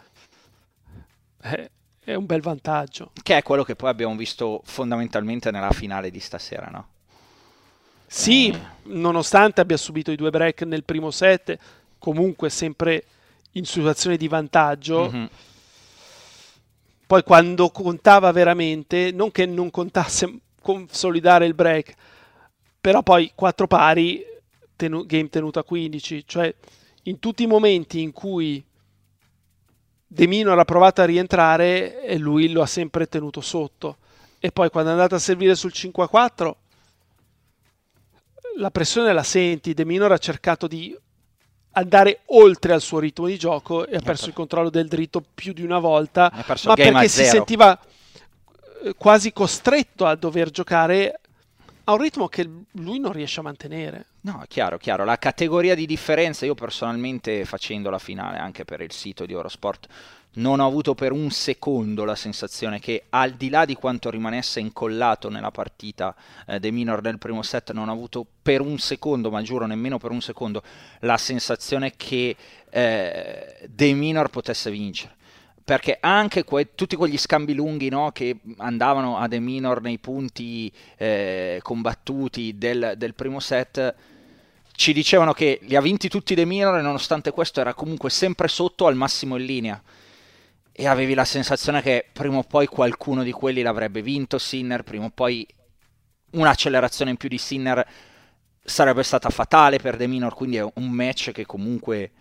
è, 1.40 1.70
è 2.04 2.14
un 2.14 2.26
bel 2.26 2.42
vantaggio. 2.42 3.12
Che 3.22 3.36
è 3.38 3.42
quello 3.42 3.64
che 3.64 3.74
poi 3.74 3.88
abbiamo 3.88 4.14
visto 4.14 4.60
fondamentalmente 4.64 5.50
nella 5.50 5.72
finale 5.72 6.10
di 6.10 6.20
stasera, 6.20 6.66
no? 6.66 6.88
Sì, 8.06 8.50
eh. 8.50 8.58
nonostante 8.84 9.62
abbia 9.62 9.78
subito 9.78 10.10
i 10.10 10.16
due 10.16 10.30
break 10.30 10.62
nel 10.62 10.84
primo 10.84 11.10
set, 11.10 11.56
comunque 11.98 12.50
sempre 12.50 13.04
in 13.52 13.64
situazione 13.64 14.18
di 14.18 14.28
vantaggio. 14.28 15.10
Mm-hmm 15.10 15.26
poi 17.10 17.24
quando 17.24 17.70
contava 17.70 18.30
veramente, 18.30 19.10
non 19.10 19.32
che 19.32 19.44
non 19.44 19.72
contasse 19.72 20.32
consolidare 20.62 21.44
il 21.44 21.54
break, 21.54 21.92
però 22.80 23.02
poi 23.02 23.32
quattro 23.34 23.66
pari, 23.66 24.24
tenu- 24.76 25.06
game 25.06 25.28
tenuto 25.28 25.58
a 25.58 25.64
15, 25.64 26.22
cioè 26.24 26.54
in 27.04 27.18
tutti 27.18 27.42
i 27.42 27.48
momenti 27.48 28.00
in 28.00 28.12
cui 28.12 28.64
De 30.06 30.26
Minor 30.28 30.56
ha 30.56 30.64
provato 30.64 31.00
a 31.00 31.04
rientrare 31.04 32.00
lui 32.16 32.52
lo 32.52 32.62
ha 32.62 32.66
sempre 32.66 33.08
tenuto 33.08 33.40
sotto. 33.40 33.96
E 34.38 34.52
poi 34.52 34.70
quando 34.70 34.90
è 34.90 34.92
andato 34.92 35.16
a 35.16 35.18
servire 35.18 35.56
sul 35.56 35.72
5-4 35.74 36.54
la 38.58 38.70
pressione 38.70 39.12
la 39.12 39.24
senti, 39.24 39.74
De 39.74 39.84
Minor 39.84 40.12
ha 40.12 40.18
cercato 40.18 40.68
di 40.68 40.96
andare 41.72 42.20
oltre 42.26 42.72
al 42.72 42.80
suo 42.80 42.98
ritmo 42.98 43.26
di 43.26 43.38
gioco 43.38 43.86
e 43.86 43.96
ha 43.96 44.00
perso 44.00 44.28
il 44.28 44.34
controllo 44.34 44.70
del 44.70 44.88
dritto 44.88 45.22
più 45.34 45.52
di 45.52 45.62
una 45.62 45.78
volta, 45.78 46.30
ma 46.32 46.42
perché 46.42 47.08
si 47.08 47.24
sentiva 47.24 47.78
eh, 48.84 48.94
quasi 48.96 49.32
costretto 49.32 50.06
a 50.06 50.14
dover 50.16 50.50
giocare 50.50 51.20
a 51.84 51.92
un 51.92 51.98
ritmo 51.98 52.28
che 52.28 52.48
lui 52.72 52.98
non 52.98 53.12
riesce 53.12 53.40
a 53.40 53.42
mantenere. 53.42 54.06
No, 54.22 54.44
chiaro, 54.48 54.78
chiaro. 54.78 55.04
La 55.04 55.18
categoria 55.18 55.74
di 55.74 55.86
differenza, 55.86 56.44
io 56.44 56.54
personalmente 56.54 57.44
facendo 57.44 57.90
la 57.90 57.98
finale 57.98 58.38
anche 58.38 58.64
per 58.64 58.80
il 58.80 58.92
sito 58.92 59.26
di 59.26 59.32
Eurosport, 59.32 59.88
non 60.34 60.60
ho 60.60 60.66
avuto 60.66 60.94
per 60.94 61.10
un 61.10 61.30
secondo 61.30 62.04
la 62.04 62.14
sensazione 62.14 62.78
che 62.78 63.04
al 63.08 63.32
di 63.32 63.48
là 63.48 63.64
di 63.64 63.74
quanto 63.74 64.10
rimanesse 64.10 64.60
incollato 64.60 65.28
nella 65.28 65.50
partita 65.50 66.14
eh, 66.46 66.60
De 66.60 66.70
Minor 66.70 67.02
nel 67.02 67.18
primo 67.18 67.42
set, 67.42 67.72
non 67.72 67.88
ho 67.88 67.92
avuto 67.92 68.24
per 68.40 68.60
un 68.60 68.78
secondo, 68.78 69.30
ma 69.30 69.42
giuro 69.42 69.66
nemmeno 69.66 69.98
per 69.98 70.12
un 70.12 70.20
secondo, 70.20 70.62
la 71.00 71.16
sensazione 71.16 71.94
che 71.96 72.36
eh, 72.70 73.56
De 73.66 73.92
Minor 73.92 74.28
potesse 74.28 74.70
vincere. 74.70 75.16
Perché 75.64 75.98
anche 76.00 76.44
que- 76.44 76.74
tutti 76.74 76.96
quegli 76.96 77.18
scambi 77.18 77.54
lunghi 77.54 77.88
no, 77.88 78.10
che 78.12 78.38
andavano 78.58 79.18
a 79.18 79.26
De 79.26 79.40
Minor 79.40 79.80
nei 79.82 79.98
punti 79.98 80.72
eh, 80.96 81.58
combattuti 81.62 82.56
del, 82.56 82.94
del 82.96 83.14
primo 83.14 83.40
set, 83.40 83.94
ci 84.72 84.92
dicevano 84.92 85.32
che 85.32 85.58
li 85.62 85.76
ha 85.76 85.80
vinti 85.80 86.08
tutti 86.08 86.34
De 86.34 86.44
Minor 86.44 86.78
e 86.78 86.82
nonostante 86.82 87.32
questo 87.32 87.60
era 87.60 87.74
comunque 87.74 88.10
sempre 88.10 88.48
sotto 88.48 88.86
al 88.86 88.94
massimo 88.94 89.36
in 89.36 89.44
linea 89.44 89.82
e 90.72 90.86
avevi 90.86 91.14
la 91.14 91.24
sensazione 91.24 91.82
che 91.82 92.06
prima 92.12 92.38
o 92.38 92.42
poi 92.42 92.66
qualcuno 92.66 93.22
di 93.22 93.32
quelli 93.32 93.62
l'avrebbe 93.62 94.02
vinto 94.02 94.38
Sinner, 94.38 94.82
prima 94.82 95.06
o 95.06 95.10
poi 95.10 95.46
un'accelerazione 96.32 97.10
in 97.10 97.16
più 97.16 97.28
di 97.28 97.38
Sinner 97.38 97.86
sarebbe 98.62 99.02
stata 99.02 99.30
fatale 99.30 99.78
per 99.78 99.96
De 99.96 100.06
Minor, 100.06 100.34
quindi 100.34 100.56
è 100.56 100.62
un 100.62 100.90
match 100.90 101.32
che 101.32 101.44
comunque 101.46 102.12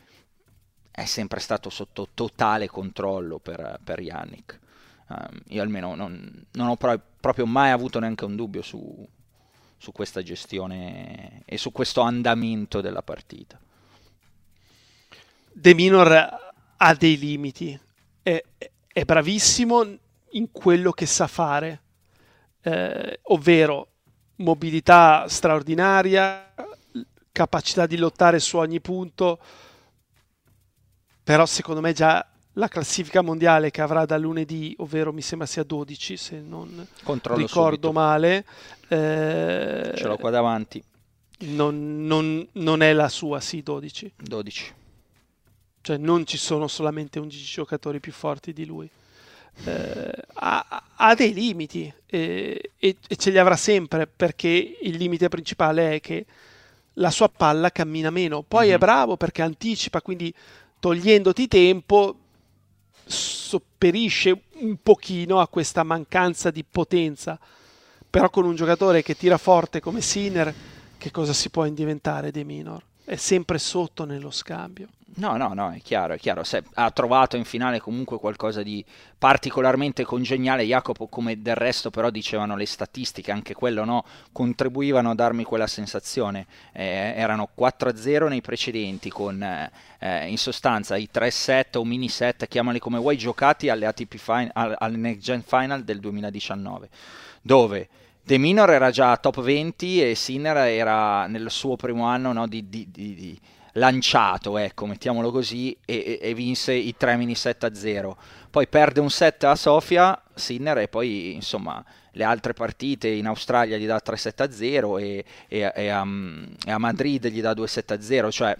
è 0.91 1.05
sempre 1.05 1.39
stato 1.39 1.69
sotto 1.69 2.09
totale 2.13 2.67
controllo 2.67 3.39
per, 3.39 3.79
per 3.83 3.99
Yannick. 3.99 4.59
Um, 5.07 5.41
io 5.47 5.61
almeno 5.61 5.95
non, 5.95 6.45
non 6.51 6.67
ho 6.67 6.75
pro- 6.75 7.01
proprio 7.19 7.45
mai 7.45 7.71
avuto 7.71 7.99
neanche 7.99 8.25
un 8.25 8.35
dubbio 8.35 8.61
su, 8.61 9.07
su 9.77 9.91
questa 9.91 10.21
gestione 10.21 11.41
e 11.45 11.57
su 11.57 11.71
questo 11.71 12.01
andamento 12.01 12.81
della 12.81 13.01
partita. 13.01 13.59
De 15.51 15.73
Minor 15.73 16.37
ha 16.77 16.93
dei 16.93 17.17
limiti, 17.17 17.79
è, 18.29 18.69
è 18.87 19.03
bravissimo 19.03 19.97
in 20.31 20.51
quello 20.51 20.91
che 20.91 21.05
sa 21.05 21.27
fare, 21.27 21.81
eh, 22.61 23.19
ovvero 23.23 23.87
mobilità 24.37 25.25
straordinaria, 25.27 26.53
capacità 27.31 27.87
di 27.87 27.97
lottare 27.97 28.39
su 28.39 28.57
ogni 28.57 28.79
punto, 28.79 29.39
però 31.23 31.45
secondo 31.45 31.81
me 31.81 31.93
già 31.93 32.25
la 32.53 32.67
classifica 32.67 33.21
mondiale 33.21 33.71
che 33.71 33.81
avrà 33.81 34.05
da 34.05 34.17
lunedì, 34.17 34.75
ovvero 34.79 35.13
mi 35.13 35.21
sembra 35.21 35.47
sia 35.47 35.63
12 35.63 36.17
se 36.17 36.41
non 36.41 36.85
Controllo 37.03 37.39
ricordo 37.39 37.87
subito. 37.87 37.91
male, 37.91 38.45
eh, 38.87 39.93
ce 39.95 40.07
l'ho 40.07 40.17
qua 40.17 40.29
davanti. 40.29 40.83
Non, 41.41 42.05
non, 42.05 42.45
non, 42.53 42.81
è 42.81 42.91
la 42.91 43.07
sua, 43.07 43.39
sì, 43.39 43.63
12. 43.63 44.13
12. 44.17 44.73
Cioè 45.89 45.97
non 45.97 46.23
ci 46.23 46.37
sono 46.37 46.67
solamente 46.67 47.17
11 47.17 47.43
giocatori 47.43 47.99
più 47.99 48.11
forti 48.11 48.53
di 48.53 48.63
lui. 48.67 48.87
Eh, 49.63 50.11
ha, 50.33 50.83
ha, 50.95 51.15
dei 51.15 51.33
limiti 51.33 51.91
eh, 52.05 52.71
e, 52.77 52.95
e, 53.07 53.15
ce 53.15 53.31
li 53.31 53.39
avrà 53.39 53.55
sempre 53.55 54.05
perché 54.05 54.77
il 54.83 54.95
limite 54.95 55.29
principale 55.29 55.95
è 55.95 55.99
che 55.99 56.25
la 56.93 57.09
sua 57.09 57.27
palla 57.27 57.71
cammina 57.71 58.11
meno. 58.11 58.43
Poi 58.43 58.67
mm-hmm. 58.67 58.69
è 58.69 58.73
mhm. 58.73 58.79
bravo 58.79 59.17
perché 59.17 59.41
anticipa, 59.41 60.03
quindi 60.03 60.31
togliendoti 60.79 61.47
tempo 61.47 62.15
sopperisce 63.03 64.41
un 64.59 64.77
pochino 64.83 65.39
a 65.39 65.47
questa 65.47 65.81
mancanza 65.81 66.51
di 66.51 66.63
potenza. 66.63 67.39
Però 68.07 68.29
con 68.29 68.45
un 68.45 68.53
giocatore 68.53 69.01
che 69.01 69.17
tira 69.17 69.39
forte 69.39 69.79
come 69.79 70.01
Sinner, 70.01 70.53
che 70.99 71.09
cosa 71.09 71.33
si 71.33 71.49
può 71.49 71.67
diventare 71.67 72.29
De 72.29 72.43
Minor? 72.43 72.83
È 73.03 73.15
sempre 73.15 73.57
sotto 73.57 74.05
nello 74.05 74.29
scambio. 74.29 74.89
No, 75.19 75.35
no, 75.35 75.53
no, 75.53 75.71
è 75.71 75.81
chiaro, 75.81 76.13
è 76.13 76.17
chiaro. 76.17 76.45
Se 76.45 76.63
ha 76.75 76.91
trovato 76.91 77.35
in 77.35 77.43
finale 77.43 77.81
comunque 77.81 78.17
qualcosa 78.19 78.63
di 78.63 78.83
particolarmente 79.17 80.05
congeniale. 80.05 80.63
Jacopo, 80.63 81.07
come 81.07 81.41
del 81.41 81.55
resto, 81.55 81.89
però, 81.89 82.09
dicevano 82.09 82.55
le 82.55 82.65
statistiche, 82.65 83.29
anche 83.29 83.53
quello 83.53 83.83
no, 83.83 84.05
contribuivano 84.31 85.09
a 85.09 85.15
darmi 85.15 85.43
quella 85.43 85.67
sensazione. 85.67 86.47
Eh, 86.71 87.13
erano 87.17 87.49
4-0 87.57 88.29
nei 88.29 88.39
precedenti, 88.39 89.09
con 89.09 89.43
eh, 89.43 90.27
in 90.27 90.37
sostanza 90.37 90.95
i 90.95 91.09
3 91.11 91.29
set 91.31 91.75
o 91.75 91.83
mini 91.83 92.07
set, 92.07 92.47
chiamali 92.47 92.79
come 92.79 92.97
vuoi, 92.97 93.17
giocati 93.17 93.67
alle 93.67 93.87
ATP 93.87 94.15
Final, 94.15 94.75
al 94.77 94.93
Next 94.93 95.21
Gen 95.21 95.41
Final 95.41 95.83
del 95.83 95.99
2019, 95.99 96.89
dove. 97.41 97.89
De 98.23 98.37
Minor 98.37 98.69
era 98.69 98.91
già 98.91 99.17
top 99.17 99.41
20 99.41 100.11
e 100.11 100.15
Sinner 100.15 100.57
era 100.57 101.25
nel 101.27 101.49
suo 101.49 101.75
primo 101.75 102.05
anno 102.05 102.31
no, 102.31 102.47
di, 102.47 102.69
di, 102.69 102.87
di 102.91 103.39
lanciato, 103.73 104.57
ecco, 104.57 104.85
mettiamolo 104.85 105.31
così, 105.31 105.75
e, 105.85 106.19
e, 106.21 106.33
vinse 106.33 106.73
i 106.73 106.95
3 106.95 107.15
mini 107.17 107.35
set 107.35 107.63
a 107.63 107.73
0. 107.73 108.17
Poi 108.49 108.67
perde 108.67 108.99
un 108.99 109.09
set 109.09 109.43
a 109.43 109.55
Sofia, 109.55 110.19
Sinner, 110.33 110.79
e 110.79 110.87
poi 110.87 111.33
insomma 111.33 111.83
le 112.13 112.23
altre 112.23 112.53
partite 112.53 113.07
in 113.07 113.27
Australia 113.27 113.77
gli 113.77 113.85
dà 113.85 113.99
3 113.99 114.17
set 114.17 114.41
a 114.41 114.51
0 114.51 114.97
e, 114.97 115.23
e, 115.47 115.71
e 115.75 115.89
a, 115.89 116.01
a, 116.01 116.77
Madrid 116.77 117.27
gli 117.27 117.41
dà 117.41 117.53
2 117.53 117.67
set 117.67 117.91
a 117.91 118.01
0. 118.01 118.31
Cioè, 118.31 118.55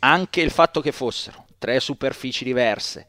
anche 0.00 0.40
il 0.40 0.50
fatto 0.50 0.80
che 0.80 0.92
fossero 0.92 1.46
tre 1.58 1.80
superfici 1.80 2.44
diverse, 2.44 3.06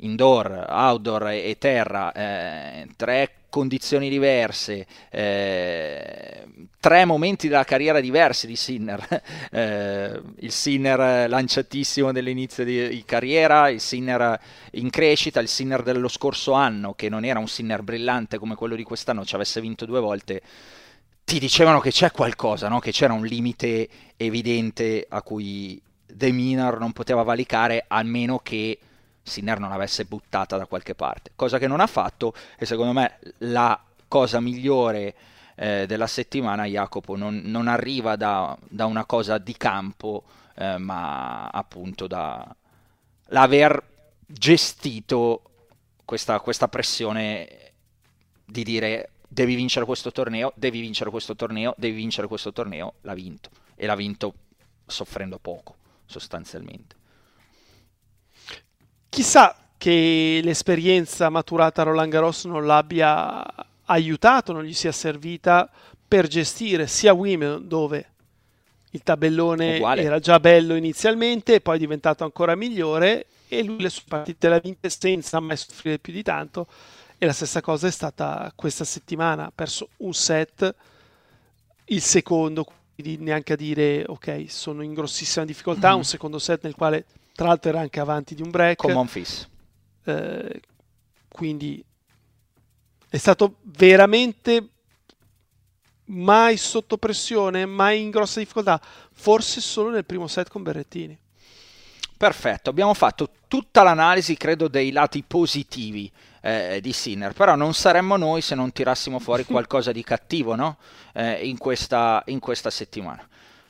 indoor, 0.00 0.66
outdoor 0.68 1.28
e, 1.28 1.56
terra, 1.58 2.12
eh, 2.12 2.86
tre 2.96 3.34
condizioni 3.50 4.08
diverse, 4.08 4.86
eh, 5.10 6.44
tre 6.78 7.04
momenti 7.04 7.48
della 7.48 7.64
carriera 7.64 8.00
diversi 8.00 8.46
di 8.46 8.56
Sinner. 8.56 9.22
Eh, 9.52 10.20
il 10.40 10.52
Sinner 10.52 11.28
lanciatissimo 11.28 12.12
dell'inizio 12.12 12.64
di, 12.64 12.88
di, 12.88 13.04
carriera, 13.04 13.68
il 13.68 13.80
Sinner 13.80 14.38
in 14.72 14.88
crescita, 14.90 15.40
il 15.40 15.48
Sinner 15.48 15.82
dello 15.82 16.06
scorso 16.06 16.52
anno, 16.52 16.94
che 16.94 17.08
non 17.08 17.24
era 17.24 17.40
un 17.40 17.48
Sinner 17.48 17.82
brillante 17.82 18.38
come 18.38 18.54
quello 18.54 18.76
di 18.76 18.84
quest'anno, 18.84 19.24
ci 19.24 19.34
avesse 19.34 19.60
vinto 19.60 19.86
due 19.86 19.98
volte. 19.98 20.40
Ti 21.24 21.40
dicevano 21.40 21.80
che 21.80 21.90
c'è 21.90 22.12
qualcosa, 22.12 22.68
no? 22.68 22.78
che 22.78 22.92
c'era 22.92 23.12
un 23.12 23.24
limite 23.24 23.88
evidente 24.16 25.04
a 25.08 25.20
cui 25.22 25.80
De 26.06 26.30
Minar 26.30 26.78
non 26.78 26.92
poteva 26.92 27.24
valicare, 27.24 27.86
almeno 27.88 28.38
che 28.38 28.78
Sinner 29.22 29.58
non 29.58 29.70
l'avesse 29.70 30.04
buttata 30.04 30.56
da 30.56 30.66
qualche 30.66 30.94
parte, 30.94 31.32
cosa 31.36 31.58
che 31.58 31.66
non 31.66 31.80
ha 31.80 31.86
fatto 31.86 32.34
e 32.58 32.66
secondo 32.66 32.92
me 32.92 33.18
la 33.38 33.80
cosa 34.08 34.40
migliore 34.40 35.14
eh, 35.54 35.86
della 35.86 36.06
settimana 36.06 36.64
Jacopo 36.64 37.16
non, 37.16 37.42
non 37.44 37.68
arriva 37.68 38.16
da, 38.16 38.56
da, 38.66 38.86
una 38.86 39.04
cosa 39.04 39.38
di 39.38 39.56
campo, 39.56 40.24
eh, 40.56 40.78
ma 40.78 41.48
appunto 41.48 42.06
da 42.06 42.56
l'aver 43.26 43.82
gestito 44.26 45.42
questa, 46.04 46.40
questa 46.40 46.68
pressione 46.68 47.72
di 48.44 48.64
dire 48.64 49.10
devi 49.28 49.54
vincere 49.54 49.84
questo 49.84 50.10
torneo, 50.10 50.52
devi 50.56 50.80
vincere 50.80 51.10
questo 51.10 51.36
torneo, 51.36 51.74
devi 51.76 51.94
vincere 51.94 52.26
questo 52.26 52.52
torneo, 52.52 52.94
l'ha 53.02 53.14
vinto 53.14 53.50
e 53.76 53.86
l'ha 53.86 53.94
vinto 53.94 54.34
soffrendo 54.86 55.38
poco 55.38 55.76
sostanzialmente. 56.06 56.99
Chissà 59.20 59.54
che 59.76 60.40
l'esperienza 60.42 61.28
maturata 61.28 61.82
a 61.82 61.84
Roland 61.84 62.10
Garros 62.10 62.46
non 62.46 62.64
l'abbia 62.64 63.44
aiutato, 63.84 64.54
non 64.54 64.64
gli 64.64 64.72
sia 64.72 64.92
servita 64.92 65.68
per 66.08 66.26
gestire 66.26 66.86
sia 66.86 67.12
Wimbledon 67.12 67.68
dove 67.68 68.08
il 68.92 69.02
tabellone 69.02 69.76
Uguale. 69.76 70.00
era 70.00 70.20
già 70.20 70.40
bello 70.40 70.74
inizialmente 70.74 71.56
e 71.56 71.60
poi 71.60 71.76
è 71.76 71.78
diventato 71.78 72.24
ancora 72.24 72.54
migliore 72.54 73.26
e 73.46 73.62
lui 73.62 73.82
le 73.82 73.90
sue 73.90 74.04
partite 74.08 74.48
le 74.48 74.54
ha 74.54 74.58
vinte 74.58 74.88
senza 74.88 75.38
mai 75.38 75.58
soffrire 75.58 75.98
più 75.98 76.14
di 76.14 76.22
tanto 76.22 76.66
e 77.18 77.26
la 77.26 77.34
stessa 77.34 77.60
cosa 77.60 77.88
è 77.88 77.90
stata 77.90 78.50
questa 78.56 78.84
settimana, 78.84 79.48
ha 79.48 79.52
perso 79.54 79.90
un 79.98 80.14
set, 80.14 80.74
il 81.84 82.00
secondo, 82.00 82.64
quindi 82.94 83.22
neanche 83.22 83.52
a 83.52 83.56
dire 83.56 84.02
ok 84.06 84.46
sono 84.48 84.80
in 84.80 84.94
grossissima 84.94 85.44
difficoltà, 85.44 85.92
mm. 85.92 85.96
un 85.96 86.04
secondo 86.04 86.38
set 86.38 86.62
nel 86.62 86.74
quale 86.74 87.04
tra 87.40 87.48
l'altro 87.48 87.70
era 87.70 87.80
anche 87.80 88.00
avanti 88.00 88.34
di 88.34 88.42
un 88.42 88.50
break. 88.50 88.76
Con 88.76 88.92
Monfils. 88.92 89.48
Eh, 90.04 90.60
quindi 91.26 91.82
è 93.08 93.16
stato 93.16 93.60
veramente 93.62 94.68
mai 96.04 96.58
sotto 96.58 96.98
pressione, 96.98 97.64
mai 97.64 98.02
in 98.02 98.10
grossa 98.10 98.40
difficoltà, 98.40 98.78
forse 99.12 99.62
solo 99.62 99.88
nel 99.88 100.04
primo 100.04 100.26
set 100.26 100.50
con 100.50 100.62
Berrettini. 100.62 101.18
Perfetto, 102.14 102.68
abbiamo 102.68 102.92
fatto 102.92 103.30
tutta 103.48 103.82
l'analisi, 103.82 104.36
credo, 104.36 104.68
dei 104.68 104.92
lati 104.92 105.22
positivi 105.26 106.12
eh, 106.42 106.80
di 106.82 106.92
Sinner, 106.92 107.32
però 107.32 107.54
non 107.54 107.72
saremmo 107.72 108.18
noi 108.18 108.42
se 108.42 108.54
non 108.54 108.70
tirassimo 108.70 109.18
fuori 109.18 109.44
qualcosa 109.48 109.92
di 109.92 110.04
cattivo 110.04 110.54
no? 110.56 110.76
eh, 111.14 111.46
in, 111.46 111.56
questa, 111.56 112.22
in 112.26 112.38
questa 112.38 112.68
settimana. 112.68 113.26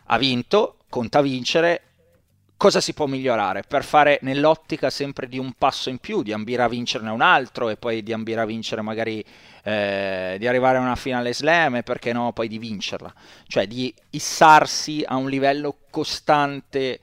Ha 0.06 0.18
vinto, 0.18 0.78
conta 0.88 1.22
vincere, 1.22 1.82
cosa 2.60 2.82
si 2.82 2.92
può 2.92 3.06
migliorare? 3.06 3.62
Per 3.62 3.82
fare 3.82 4.18
nell'ottica 4.20 4.90
sempre 4.90 5.28
di 5.28 5.38
un 5.38 5.54
passo 5.54 5.88
in 5.88 5.96
più, 5.96 6.22
di 6.22 6.34
ambire 6.34 6.62
a 6.62 6.68
vincerne 6.68 7.08
un 7.08 7.22
altro 7.22 7.70
e 7.70 7.78
poi 7.78 8.02
di 8.02 8.12
ambire 8.12 8.42
a 8.42 8.44
vincere 8.44 8.82
magari 8.82 9.24
eh, 9.62 10.36
di 10.38 10.46
arrivare 10.46 10.76
a 10.76 10.82
una 10.82 10.94
finale 10.94 11.32
slam 11.32 11.76
e 11.76 11.82
perché 11.82 12.12
no 12.12 12.34
poi 12.34 12.48
di 12.48 12.58
vincerla, 12.58 13.14
cioè 13.46 13.66
di 13.66 13.94
issarsi 14.10 15.02
a 15.06 15.16
un 15.16 15.30
livello 15.30 15.78
costante 15.88 17.00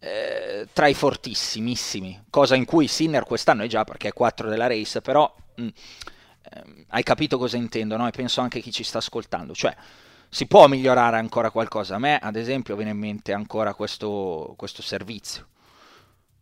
eh, 0.00 0.66
tra 0.72 0.88
i 0.88 0.94
fortissimissimi, 0.94 2.24
cosa 2.28 2.56
in 2.56 2.64
cui 2.64 2.88
Sinner 2.88 3.22
quest'anno 3.22 3.62
è 3.62 3.68
già 3.68 3.84
perché 3.84 4.08
è 4.08 4.12
4 4.12 4.48
della 4.48 4.66
race, 4.66 5.00
però 5.00 5.32
mh, 5.54 5.62
mm, 5.62 5.68
eh, 6.50 6.84
hai 6.88 7.04
capito 7.04 7.38
cosa 7.38 7.56
intendo, 7.56 7.96
no? 7.96 8.08
E 8.08 8.10
penso 8.10 8.40
anche 8.40 8.58
chi 8.58 8.72
ci 8.72 8.82
sta 8.82 8.98
ascoltando, 8.98 9.54
cioè 9.54 9.72
si 10.28 10.46
può 10.46 10.66
migliorare 10.68 11.16
ancora 11.16 11.50
qualcosa. 11.50 11.96
A 11.96 11.98
me, 11.98 12.18
ad 12.18 12.36
esempio, 12.36 12.76
viene 12.76 12.90
in 12.90 12.98
mente 12.98 13.32
ancora 13.32 13.74
questo, 13.74 14.54
questo 14.56 14.82
servizio. 14.82 15.46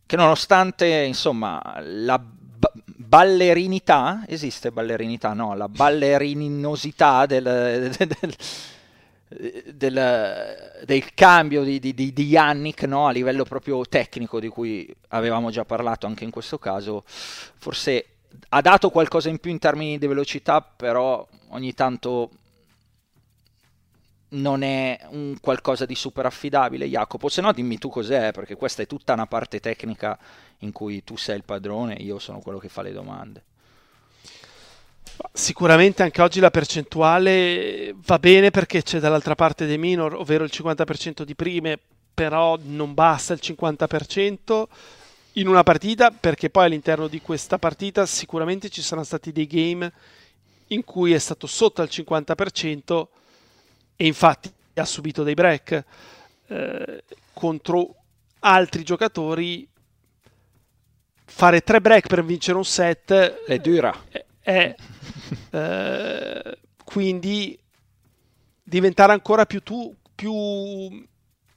Che 0.05 0.17
nonostante, 0.17 0.87
insomma, 0.87 1.61
la 1.81 2.19
ba- 2.19 2.73
ballerinità, 2.85 4.25
esiste 4.27 4.71
ballerinità? 4.71 5.33
No, 5.33 5.55
la 5.55 5.69
ballerinosità 5.69 7.27
del, 7.27 7.93
del, 7.97 8.35
del, 9.75 10.83
del 10.85 11.15
cambio 11.15 11.65
di, 11.65 11.81
di, 11.81 11.93
di, 11.93 12.13
di 12.13 12.27
Yannick 12.27 12.85
no? 12.85 13.09
a 13.09 13.11
livello 13.11 13.45
proprio 13.45 13.85
tecnico 13.85 14.39
di 14.39 14.49
cui 14.49 14.95
avevamo 15.09 15.51
già 15.51 15.65
parlato 15.65 16.07
anche 16.07 16.25
in 16.25 16.31
questo 16.31 16.59
caso, 16.59 17.03
forse 17.07 18.07
ha 18.51 18.61
dato 18.61 18.91
qualcosa 18.91 19.29
in 19.29 19.39
più 19.39 19.51
in 19.51 19.59
termini 19.59 19.99
di 19.99 20.07
velocità, 20.07 20.61
però 20.61 21.27
ogni 21.49 21.75
tanto 21.75 22.31
non 24.29 24.63
è 24.63 24.99
un 25.11 25.37
qualcosa 25.41 25.87
di 25.87 25.95
super 25.95 26.27
affidabile, 26.27 26.87
Jacopo? 26.87 27.29
Se 27.29 27.41
no 27.41 27.53
dimmi 27.53 27.79
tu 27.79 27.89
cos'è, 27.89 28.33
perché 28.33 28.57
questa 28.57 28.83
è 28.83 28.87
tutta 28.87 29.13
una 29.13 29.27
parte 29.27 29.61
tecnica 29.61 30.19
in 30.61 30.73
cui 30.73 31.05
tu 31.05 31.17
sei 31.17 31.37
il 31.37 31.45
padrone 31.45 31.95
io 31.95 32.19
sono 32.19 32.41
quello 32.41 32.59
che 32.59 32.69
fa 32.69 32.83
le 32.83 32.93
domande. 32.93 33.45
Sicuramente 35.33 36.03
anche 36.03 36.21
oggi 36.21 36.41
la 36.41 36.51
percentuale 36.51 37.95
va 38.05 38.19
bene 38.19 38.51
perché 38.51 38.83
c'è 38.83 38.99
dall'altra 38.99 39.35
parte 39.35 39.67
dei 39.67 39.79
minor, 39.79 40.15
ovvero 40.15 40.45
il 40.45 40.51
50% 40.53 41.23
di 41.23 41.35
prime, 41.35 41.79
però 42.13 42.59
non 42.63 42.95
basta 42.95 43.33
il 43.33 43.41
50% 43.43 44.65
in 45.35 45.49
una 45.49 45.63
partita 45.63 46.11
perché 46.11 46.51
poi 46.51 46.65
all'interno 46.65 47.09
di 47.09 47.21
questa 47.21 47.59
partita 47.59 48.07
sicuramente 48.07 48.69
ci 48.69 48.83
saranno 48.83 49.05
stati 49.05 49.33
dei 49.33 49.47
game 49.47 49.93
in 50.69 50.83
cui 50.83 51.13
è 51.13 51.19
stato 51.19 51.47
sotto 51.47 51.83
al 51.83 51.89
50% 51.91 53.07
e 53.97 54.07
infatti 54.07 54.53
ha 54.75 54.85
subito 54.85 55.23
dei 55.23 55.35
break 55.35 55.85
eh, 56.49 57.05
contro 57.33 57.95
altri 58.41 58.83
giocatori. 58.83 59.67
Fare 61.29 61.61
tre 61.63 61.81
break 61.81 62.07
per 62.07 62.25
vincere 62.25 62.57
un 62.57 62.65
set 62.65 63.13
è 63.13 63.59
dura. 63.59 63.93
È, 64.09 64.25
è 64.41 64.75
eh, 65.51 66.59
quindi 66.85 67.59
diventare 68.63 69.13
ancora 69.13 69.47
più, 69.47 69.63
tu, 69.63 69.95
più 70.15 71.05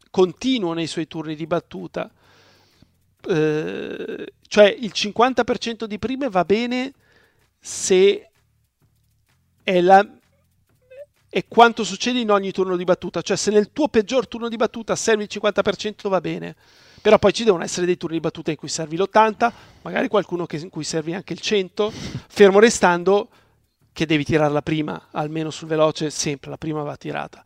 continuo 0.10 0.74
nei 0.74 0.88
suoi 0.88 1.08
turni 1.08 1.36
di 1.36 1.46
battuta. 1.46 2.10
eh, 3.28 4.34
cioè 4.48 4.66
il 4.66 4.92
50% 4.94 5.84
di 5.84 6.00
prime 6.00 6.30
va 6.30 6.44
bene 6.44 6.94
se 7.60 8.32
è, 9.64 9.82
la, 9.82 10.08
è 11.30 11.46
quanto 11.48 11.84
succede 11.84 12.20
in 12.20 12.32
ogni 12.32 12.52
turno 12.52 12.76
di 12.76 12.84
battuta, 12.84 13.22
cioè 13.22 13.38
se 13.38 13.52
nel 13.52 13.72
tuo 13.72 13.88
peggior 13.88 14.28
turno 14.28 14.50
di 14.50 14.56
battuta 14.56 14.96
serve 14.96 15.24
il 15.24 15.30
50% 15.32 16.10
va 16.10 16.20
bene, 16.20 16.56
però 17.02 17.20
poi 17.20 17.32
ci 17.32 17.44
devono 17.44 17.64
essere 17.64 17.86
dei 17.86 17.98
turni 17.98 18.16
di 18.16 18.22
battuta 18.22 18.50
in 18.50 18.58
cui 18.58 18.68
servi 18.68 18.98
l'80, 18.98 19.52
magari 19.84 20.08
qualcuno 20.08 20.46
che, 20.48 20.58
in 20.58 20.70
cui 20.70 20.84
servi 20.84 21.14
anche 21.14 21.34
il 21.34 21.40
100, 21.40 21.92
fermo 22.28 22.60
restando 22.60 23.30
che 23.94 24.06
devi 24.06 24.24
tirarla 24.24 24.62
prima, 24.62 25.08
almeno 25.12 25.52
sul 25.52 25.68
veloce 25.68 26.10
sempre 26.10 26.50
la 26.50 26.58
prima 26.58 26.82
va 26.82 26.98
tirata. 26.98 27.44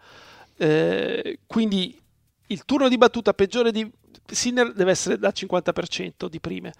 Eh, 0.56 1.40
quindi 1.46 2.00
il 2.48 2.66
turno 2.66 2.88
di 2.88 2.98
battuta 2.98 3.34
peggiore 3.34 3.72
di 3.72 3.90
Sinner 4.26 4.72
deve 4.72 4.92
essere 4.92 5.18
da 5.18 5.30
50% 5.30 6.28
di 6.28 6.40
prime, 6.40 6.74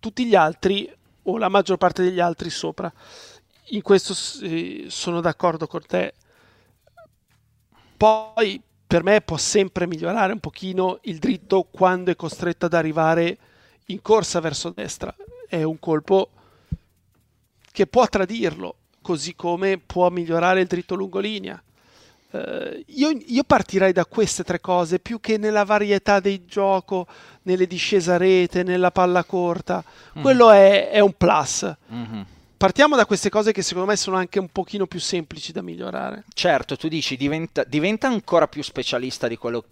tutti 0.00 0.24
gli 0.24 0.34
altri 0.34 0.92
o 1.24 1.38
la 1.38 1.48
maggior 1.48 1.76
parte 1.76 2.02
degli 2.02 2.20
altri 2.20 2.50
sopra. 2.50 2.92
In 3.72 3.82
questo 3.82 4.14
eh, 4.42 4.86
sono 4.88 5.20
d'accordo 5.20 5.66
con 5.66 5.84
te. 5.86 6.14
Poi 8.00 8.58
per 8.86 9.02
me 9.02 9.20
può 9.20 9.36
sempre 9.36 9.86
migliorare 9.86 10.32
un 10.32 10.38
pochino 10.38 11.00
il 11.02 11.18
dritto 11.18 11.64
quando 11.70 12.10
è 12.10 12.16
costretto 12.16 12.64
ad 12.64 12.72
arrivare 12.72 13.36
in 13.88 14.00
corsa 14.00 14.40
verso 14.40 14.70
destra. 14.70 15.14
È 15.46 15.62
un 15.62 15.78
colpo 15.78 16.30
che 17.70 17.86
può 17.86 18.06
tradirlo, 18.06 18.74
così 19.02 19.34
come 19.34 19.76
può 19.76 20.08
migliorare 20.08 20.62
il 20.62 20.66
dritto 20.66 20.94
lungolinea. 20.94 21.62
Uh, 22.30 22.82
io, 22.86 23.10
io, 23.10 23.44
partirei 23.44 23.92
da 23.92 24.06
queste 24.06 24.44
tre 24.44 24.60
cose 24.60 24.98
più 24.98 25.20
che 25.20 25.36
nella 25.36 25.66
varietà 25.66 26.20
del 26.20 26.46
gioco, 26.46 27.06
nelle 27.42 27.66
discese 27.66 28.12
a 28.12 28.16
rete, 28.16 28.62
nella 28.62 28.90
palla 28.90 29.24
corta. 29.24 29.84
Mm. 30.18 30.22
Quello 30.22 30.50
è, 30.50 30.88
è, 30.88 31.00
un 31.00 31.12
plus. 31.12 31.70
Mm-hmm. 31.92 32.20
Partiamo 32.60 32.94
da 32.94 33.06
queste 33.06 33.30
cose 33.30 33.52
che 33.52 33.62
secondo 33.62 33.88
me 33.88 33.96
sono 33.96 34.18
anche 34.18 34.38
un 34.38 34.50
pochino 34.50 34.86
più 34.86 35.00
semplici 35.00 35.50
da 35.50 35.62
migliorare. 35.62 36.24
Certo, 36.34 36.76
tu 36.76 36.88
dici 36.88 37.16
diventa, 37.16 37.64
diventa 37.64 38.06
ancora 38.06 38.48
più 38.48 38.62
specialista 38.62 39.26
di 39.28 39.38
quello 39.38 39.64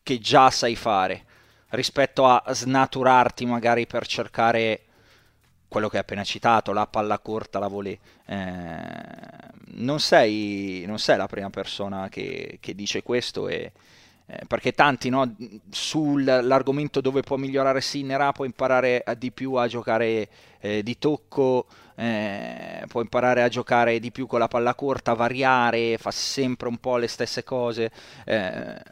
che 0.00 0.20
già 0.20 0.48
sai 0.48 0.76
fare 0.76 1.24
rispetto 1.70 2.26
a 2.26 2.40
snaturarti 2.46 3.46
magari 3.46 3.84
per 3.88 4.06
cercare 4.06 4.82
quello 5.66 5.88
che 5.88 5.96
hai 5.96 6.02
appena 6.02 6.22
citato, 6.22 6.72
la 6.72 6.86
palla 6.86 7.18
corta, 7.18 7.58
la 7.58 7.66
volée. 7.66 7.98
Eh, 8.26 8.78
non 9.78 9.98
sei, 9.98 10.84
non 10.86 11.00
sei 11.00 11.16
la 11.16 11.26
prima 11.26 11.50
persona 11.50 12.08
che, 12.08 12.58
che 12.60 12.76
dice 12.76 13.02
questo 13.02 13.48
e, 13.48 13.72
eh, 14.26 14.44
perché 14.46 14.70
tanti 14.70 15.08
no, 15.08 15.34
sull'argomento 15.68 17.00
dove 17.00 17.22
può 17.22 17.36
migliorare 17.36 17.80
Sinera 17.80 18.30
può 18.30 18.44
imparare 18.44 19.02
di 19.18 19.32
più 19.32 19.54
a 19.54 19.66
giocare 19.66 20.28
eh, 20.60 20.84
di 20.84 20.96
tocco, 20.96 21.66
eh, 22.00 22.84
può 22.88 23.02
imparare 23.02 23.42
a 23.42 23.48
giocare 23.48 23.98
di 23.98 24.10
più 24.10 24.26
con 24.26 24.38
la 24.38 24.48
palla 24.48 24.74
corta, 24.74 25.12
variare, 25.12 25.98
fa 25.98 26.10
sempre 26.10 26.68
un 26.68 26.78
po' 26.78 26.96
le 26.96 27.06
stesse 27.06 27.44
cose. 27.44 27.90
Eh, 28.24 28.82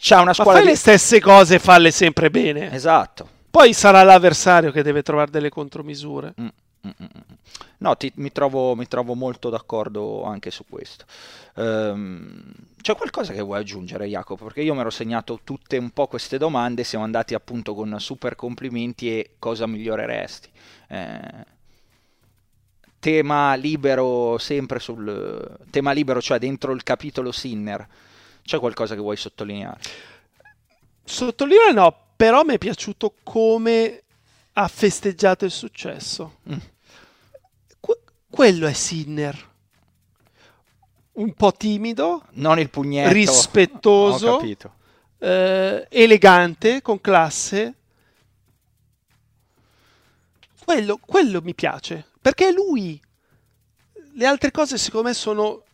c'ha 0.00 0.20
una 0.20 0.32
scuola 0.32 0.50
Ma 0.50 0.56
fai 0.56 0.62
di... 0.62 0.68
le 0.70 0.76
stesse 0.76 1.20
cose 1.20 1.54
e 1.54 1.58
falle 1.60 1.92
sempre 1.92 2.30
bene. 2.30 2.72
Esatto. 2.72 3.28
Poi 3.48 3.72
sarà 3.74 4.02
l'avversario 4.02 4.72
che 4.72 4.82
deve 4.82 5.02
trovare 5.02 5.30
delle 5.30 5.50
contromisure. 5.50 6.34
Mm. 6.40 6.48
No, 7.78 7.96
ti, 7.96 8.10
mi, 8.16 8.32
trovo, 8.32 8.74
mi, 8.74 8.88
trovo, 8.88 9.14
molto 9.14 9.48
d'accordo 9.48 10.24
anche 10.24 10.50
su 10.50 10.64
questo. 10.68 11.04
Um, 11.54 12.42
c'è 12.82 12.94
qualcosa 12.94 13.32
che 13.32 13.40
vuoi 13.40 13.60
aggiungere, 13.60 14.06
Jacopo? 14.06 14.44
Perché 14.44 14.60
io 14.60 14.74
mi 14.74 14.80
ero 14.80 14.90
segnato 14.90 15.40
tutte 15.42 15.78
un 15.78 15.90
po' 15.90 16.06
queste 16.06 16.36
domande, 16.36 16.84
siamo 16.84 17.04
andati 17.04 17.32
appunto 17.32 17.74
con 17.74 17.96
super 17.98 18.36
complimenti 18.36 19.08
e 19.08 19.36
cosa 19.38 19.66
miglioreresti. 19.66 20.50
Eh, 20.88 21.46
tema 22.98 23.54
libero 23.54 24.36
sempre 24.38 24.78
sul 24.78 25.58
tema 25.70 25.92
libero, 25.92 26.20
cioè 26.20 26.38
dentro 26.38 26.72
il 26.72 26.82
capitolo 26.82 27.32
Sinner. 27.32 27.88
C'è 28.42 28.58
qualcosa 28.58 28.94
che 28.94 29.00
vuoi 29.00 29.16
sottolineare? 29.16 29.80
Sottolineare 31.04 31.72
no, 31.72 31.96
però 32.16 32.42
mi 32.42 32.54
è 32.54 32.58
piaciuto 32.58 33.14
come 33.22 34.02
ha 34.52 34.68
festeggiato 34.68 35.46
il 35.46 35.50
successo. 35.50 36.38
Mm 36.52 36.58
quello 38.32 38.66
è 38.66 38.72
Sinner. 38.72 39.50
Un 41.14 41.34
po' 41.34 41.52
timido, 41.52 42.24
non 42.32 42.58
il 42.58 42.70
pugnetto, 42.70 43.12
rispettoso, 43.12 44.40
eh, 45.18 45.86
elegante, 45.90 46.80
con 46.80 47.00
classe. 47.00 47.74
Quello, 50.64 50.98
quello 51.04 51.42
mi 51.42 51.54
piace, 51.54 52.06
perché 52.20 52.48
è 52.48 52.52
lui. 52.52 53.00
Le 54.14 54.26
altre 54.26 54.50
cose 54.50 54.78
secondo 54.78 55.08
me 55.08 55.14
sono. 55.14 55.64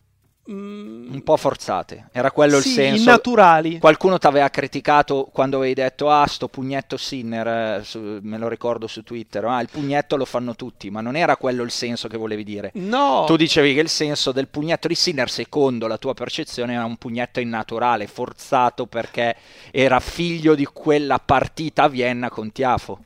Un 0.51 1.21
po' 1.23 1.37
forzate. 1.37 2.09
Era 2.13 2.31
quello 2.31 2.61
sì, 2.61 2.69
il 2.69 2.75
senso. 2.75 3.03
Innaturali. 3.03 3.79
Qualcuno 3.79 4.19
ti 4.19 4.27
aveva 4.27 4.49
criticato 4.49 5.29
quando 5.33 5.59
avevi 5.59 5.75
detto: 5.75 6.11
Ah, 6.11 6.27
sto 6.27 6.49
pugnetto 6.49 6.97
Sinner. 6.97 7.47
Eh, 7.47 7.85
su, 7.85 8.19
me 8.23 8.39
lo 8.39 8.49
ricordo 8.49 8.87
su 8.87 9.03
Twitter. 9.03 9.45
Ah, 9.45 9.61
il 9.61 9.69
pugnetto 9.71 10.17
lo 10.17 10.25
fanno 10.25 10.57
tutti, 10.57 10.91
ma 10.91 11.01
non 11.01 11.17
era 11.17 11.37
quello 11.37 11.63
il 11.63 11.71
senso 11.71 12.09
che 12.09 12.17
volevi 12.17 12.45
dire. 12.45 12.71
No. 12.75 13.25
Tu 13.27 13.37
dicevi 13.37 13.75
che 13.75 13.81
il 13.81 13.89
senso 13.89 14.33
del 14.33 14.49
pugnetto 14.49 14.89
di 14.89 14.95
Sinner, 14.95 15.31
secondo 15.31 15.87
la 15.87 15.99
tua 15.99 16.15
percezione, 16.15 16.75
era 16.75 16.85
un 16.85 16.97
pugnetto 16.97 17.41
innaturale, 17.41 18.07
forzato 18.07 18.87
perché 18.87 19.37
era 19.71 20.01
figlio 20.01 20.55
di 20.55 20.65
quella 20.65 21.19
partita 21.19 21.85
a 21.85 21.89
Vienna 21.89 22.31
con 22.31 22.53
Tiafo. 22.53 22.99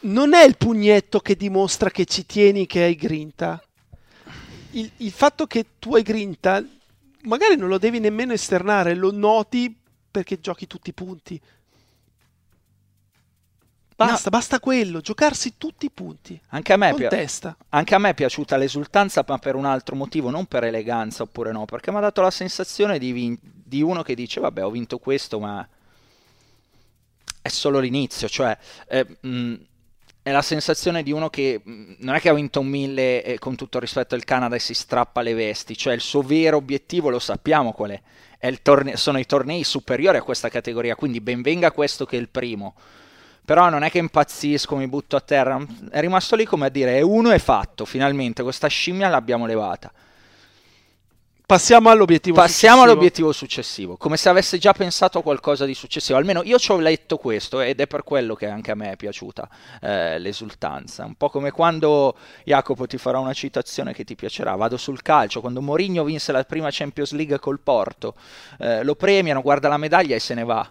Non 0.00 0.34
è 0.34 0.44
il 0.44 0.56
pugnetto 0.56 1.18
che 1.20 1.34
dimostra 1.34 1.90
che 1.90 2.04
ci 2.04 2.26
tieni, 2.26 2.66
che 2.66 2.82
hai 2.82 2.94
grinta 2.94 3.60
il, 4.74 4.90
il 4.98 5.12
fatto 5.12 5.46
che 5.46 5.66
tu 5.78 5.94
hai 5.94 6.02
grinta, 6.02 6.62
magari 7.22 7.56
non 7.56 7.68
lo 7.68 7.78
devi 7.78 8.00
nemmeno 8.00 8.32
esternare, 8.32 8.94
lo 8.94 9.12
noti 9.12 9.74
perché 10.10 10.40
giochi 10.40 10.66
tutti 10.66 10.90
i 10.90 10.92
punti. 10.92 11.40
Basta, 13.96 14.28
no. 14.28 14.36
basta 14.36 14.58
quello, 14.58 15.00
giocarsi 15.00 15.54
tutti 15.56 15.86
i 15.86 15.90
punti. 15.90 16.40
Anche 16.48 16.72
a, 16.72 16.76
me 16.76 16.92
testa. 17.08 17.56
anche 17.68 17.94
a 17.94 17.98
me 17.98 18.10
è 18.10 18.14
piaciuta 18.14 18.56
l'esultanza, 18.56 19.24
ma 19.26 19.38
per 19.38 19.54
un 19.54 19.64
altro 19.64 19.94
motivo, 19.94 20.30
non 20.30 20.46
per 20.46 20.64
eleganza 20.64 21.22
oppure 21.22 21.52
no, 21.52 21.64
perché 21.64 21.92
mi 21.92 21.98
ha 21.98 22.00
dato 22.00 22.20
la 22.20 22.32
sensazione 22.32 22.98
di, 22.98 23.12
vin- 23.12 23.38
di, 23.40 23.82
uno 23.82 24.02
che 24.02 24.16
dice, 24.16 24.40
vabbè, 24.40 24.64
ho 24.64 24.70
vinto 24.70 24.98
questo, 24.98 25.38
ma 25.38 25.66
è 27.40 27.48
solo 27.48 27.78
l'inizio, 27.78 28.28
cioè... 28.28 28.56
Eh, 28.88 29.06
mh, 29.20 29.54
è 30.24 30.32
la 30.32 30.40
sensazione 30.40 31.02
di 31.02 31.12
uno 31.12 31.28
che 31.28 31.60
mm, 31.68 31.92
non 31.98 32.14
è 32.14 32.20
che 32.20 32.30
ha 32.30 32.32
vinto 32.32 32.60
un 32.60 32.66
mille 32.66 33.22
e 33.22 33.38
con 33.38 33.56
tutto 33.56 33.78
rispetto 33.78 34.14
al 34.14 34.24
Canada 34.24 34.56
e 34.56 34.58
si 34.58 34.72
strappa 34.72 35.20
le 35.20 35.34
vesti, 35.34 35.76
cioè 35.76 35.92
il 35.92 36.00
suo 36.00 36.22
vero 36.22 36.56
obiettivo 36.56 37.10
lo 37.10 37.18
sappiamo 37.18 37.72
qual 37.72 37.90
è, 37.90 38.00
è 38.38 38.50
torne- 38.62 38.96
sono 38.96 39.18
i 39.18 39.26
tornei 39.26 39.64
superiori 39.64 40.16
a 40.16 40.22
questa 40.22 40.48
categoria, 40.48 40.94
quindi 40.94 41.20
benvenga 41.20 41.72
questo 41.72 42.06
che 42.06 42.16
è 42.16 42.20
il 42.20 42.30
primo. 42.30 42.74
Però 43.44 43.68
non 43.68 43.82
è 43.82 43.90
che 43.90 43.98
impazzisco, 43.98 44.76
mi 44.76 44.88
butto 44.88 45.16
a 45.16 45.20
terra, 45.20 45.62
è 45.90 46.00
rimasto 46.00 46.36
lì 46.36 46.46
come 46.46 46.64
a 46.66 46.70
dire, 46.70 46.96
è 46.96 47.02
uno 47.02 47.30
è 47.30 47.38
fatto, 47.38 47.84
finalmente 47.84 48.42
questa 48.42 48.68
scimmia 48.68 49.10
l'abbiamo 49.10 49.44
levata. 49.44 49.92
Passiamo 51.46 51.90
all'obiettivo 51.90 52.36
Passiamo 52.36 52.76
successivo. 52.76 52.90
all'obiettivo 52.90 53.32
successivo, 53.32 53.96
come 53.98 54.16
se 54.16 54.30
avesse 54.30 54.56
già 54.56 54.72
pensato 54.72 55.18
a 55.18 55.22
qualcosa 55.22 55.66
di 55.66 55.74
successivo. 55.74 56.16
Almeno 56.16 56.42
io 56.42 56.58
ci 56.58 56.72
ho 56.72 56.78
letto 56.78 57.18
questo 57.18 57.60
ed 57.60 57.80
è 57.80 57.86
per 57.86 58.02
quello 58.02 58.34
che 58.34 58.48
anche 58.48 58.70
a 58.70 58.74
me 58.74 58.92
è 58.92 58.96
piaciuta 58.96 59.46
eh, 59.82 60.18
l'esultanza. 60.18 61.04
Un 61.04 61.16
po' 61.16 61.28
come 61.28 61.50
quando 61.50 62.16
Jacopo 62.44 62.86
ti 62.86 62.96
farà 62.96 63.18
una 63.18 63.34
citazione 63.34 63.92
che 63.92 64.04
ti 64.04 64.14
piacerà. 64.14 64.54
Vado 64.54 64.78
sul 64.78 65.02
calcio, 65.02 65.42
quando 65.42 65.60
Mourinho 65.60 66.02
vinse 66.02 66.32
la 66.32 66.42
prima 66.44 66.68
Champions 66.70 67.12
League 67.12 67.38
col 67.38 67.60
Porto, 67.60 68.14
eh, 68.58 68.82
lo 68.82 68.94
premiano, 68.94 69.42
guarda 69.42 69.68
la 69.68 69.76
medaglia 69.76 70.14
e 70.14 70.20
se 70.20 70.32
ne 70.32 70.44
va. 70.44 70.66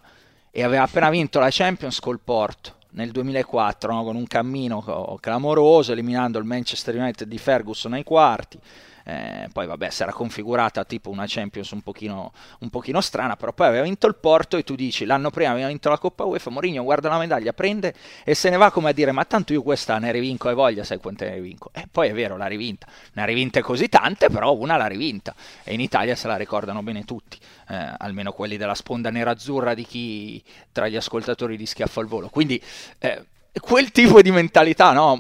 E 0.49 0.63
aveva 0.63 0.81
appena 0.81 1.12
vinto 1.12 1.38
la 1.38 1.49
Champions 1.51 1.99
col 1.99 2.19
Porto 2.19 2.77
nel 2.93 3.12
2004 3.12 3.93
no? 3.93 4.03
con 4.03 4.15
un 4.15 4.25
cammino 4.25 5.17
clamoroso, 5.21 5.91
eliminando 5.91 6.39
il 6.39 6.45
Manchester 6.45 6.95
United 6.95 7.27
di 7.27 7.38
Ferguson 7.38 7.93
ai 7.93 8.03
quarti 8.03 8.59
eh, 9.03 9.49
poi 9.51 9.67
vabbè 9.67 9.89
si 9.89 10.03
era 10.03 10.11
configurata 10.11 10.83
tipo 10.85 11.09
una 11.09 11.25
Champions 11.27 11.71
un 11.71 11.81
pochino, 11.81 12.31
un 12.59 12.69
pochino, 12.69 13.01
strana, 13.01 13.35
però 13.35 13.53
poi 13.53 13.67
aveva 13.67 13.83
vinto 13.83 14.07
il 14.07 14.15
Porto 14.15 14.57
e 14.57 14.63
tu 14.63 14.75
dici 14.75 15.05
l'anno 15.05 15.29
prima 15.29 15.51
aveva 15.51 15.67
vinto 15.67 15.89
la 15.89 15.97
Coppa 15.97 16.23
UEFA, 16.23 16.49
Mourinho 16.49 16.83
guarda 16.83 17.09
la 17.09 17.17
medaglia, 17.17 17.53
prende 17.53 17.93
e 18.23 18.33
se 18.33 18.49
ne 18.49 18.57
va 18.57 18.71
come 18.71 18.89
a 18.89 18.93
dire 18.93 19.11
ma 19.11 19.25
tanto 19.25 19.53
io 19.53 19.61
questa 19.61 19.97
ne 19.97 20.11
rivinco 20.11 20.49
e 20.49 20.53
voglia, 20.53 20.83
sai 20.83 20.99
quante 20.99 21.25
ne 21.25 21.35
rivinco? 21.35 21.69
E 21.73 21.87
poi 21.91 22.09
è 22.09 22.13
vero, 22.13 22.37
l'ha 22.37 22.47
rivinta, 22.47 22.87
ne 23.13 23.21
ha 23.21 23.25
rivinte 23.25 23.61
così 23.61 23.89
tante, 23.89 24.29
però 24.29 24.53
una 24.53 24.77
l'ha 24.77 24.87
rivinta 24.87 25.35
e 25.63 25.73
in 25.73 25.79
Italia 25.79 26.15
se 26.15 26.27
la 26.27 26.35
ricordano 26.35 26.81
bene 26.83 27.03
tutti, 27.03 27.37
eh, 27.69 27.93
almeno 27.97 28.31
quelli 28.31 28.57
della 28.57 28.75
sponda 28.75 29.09
nerazzurra 29.09 29.73
di 29.73 29.85
chi 29.85 30.43
tra 30.71 30.87
gli 30.87 30.95
ascoltatori 30.95 31.57
di 31.57 31.65
Schiaffo 31.65 31.99
al 31.99 32.07
Volo, 32.07 32.29
quindi 32.29 32.61
eh, 32.99 33.25
quel 33.59 33.91
tipo 33.91 34.21
di 34.21 34.31
mentalità, 34.31 34.93
no? 34.93 35.19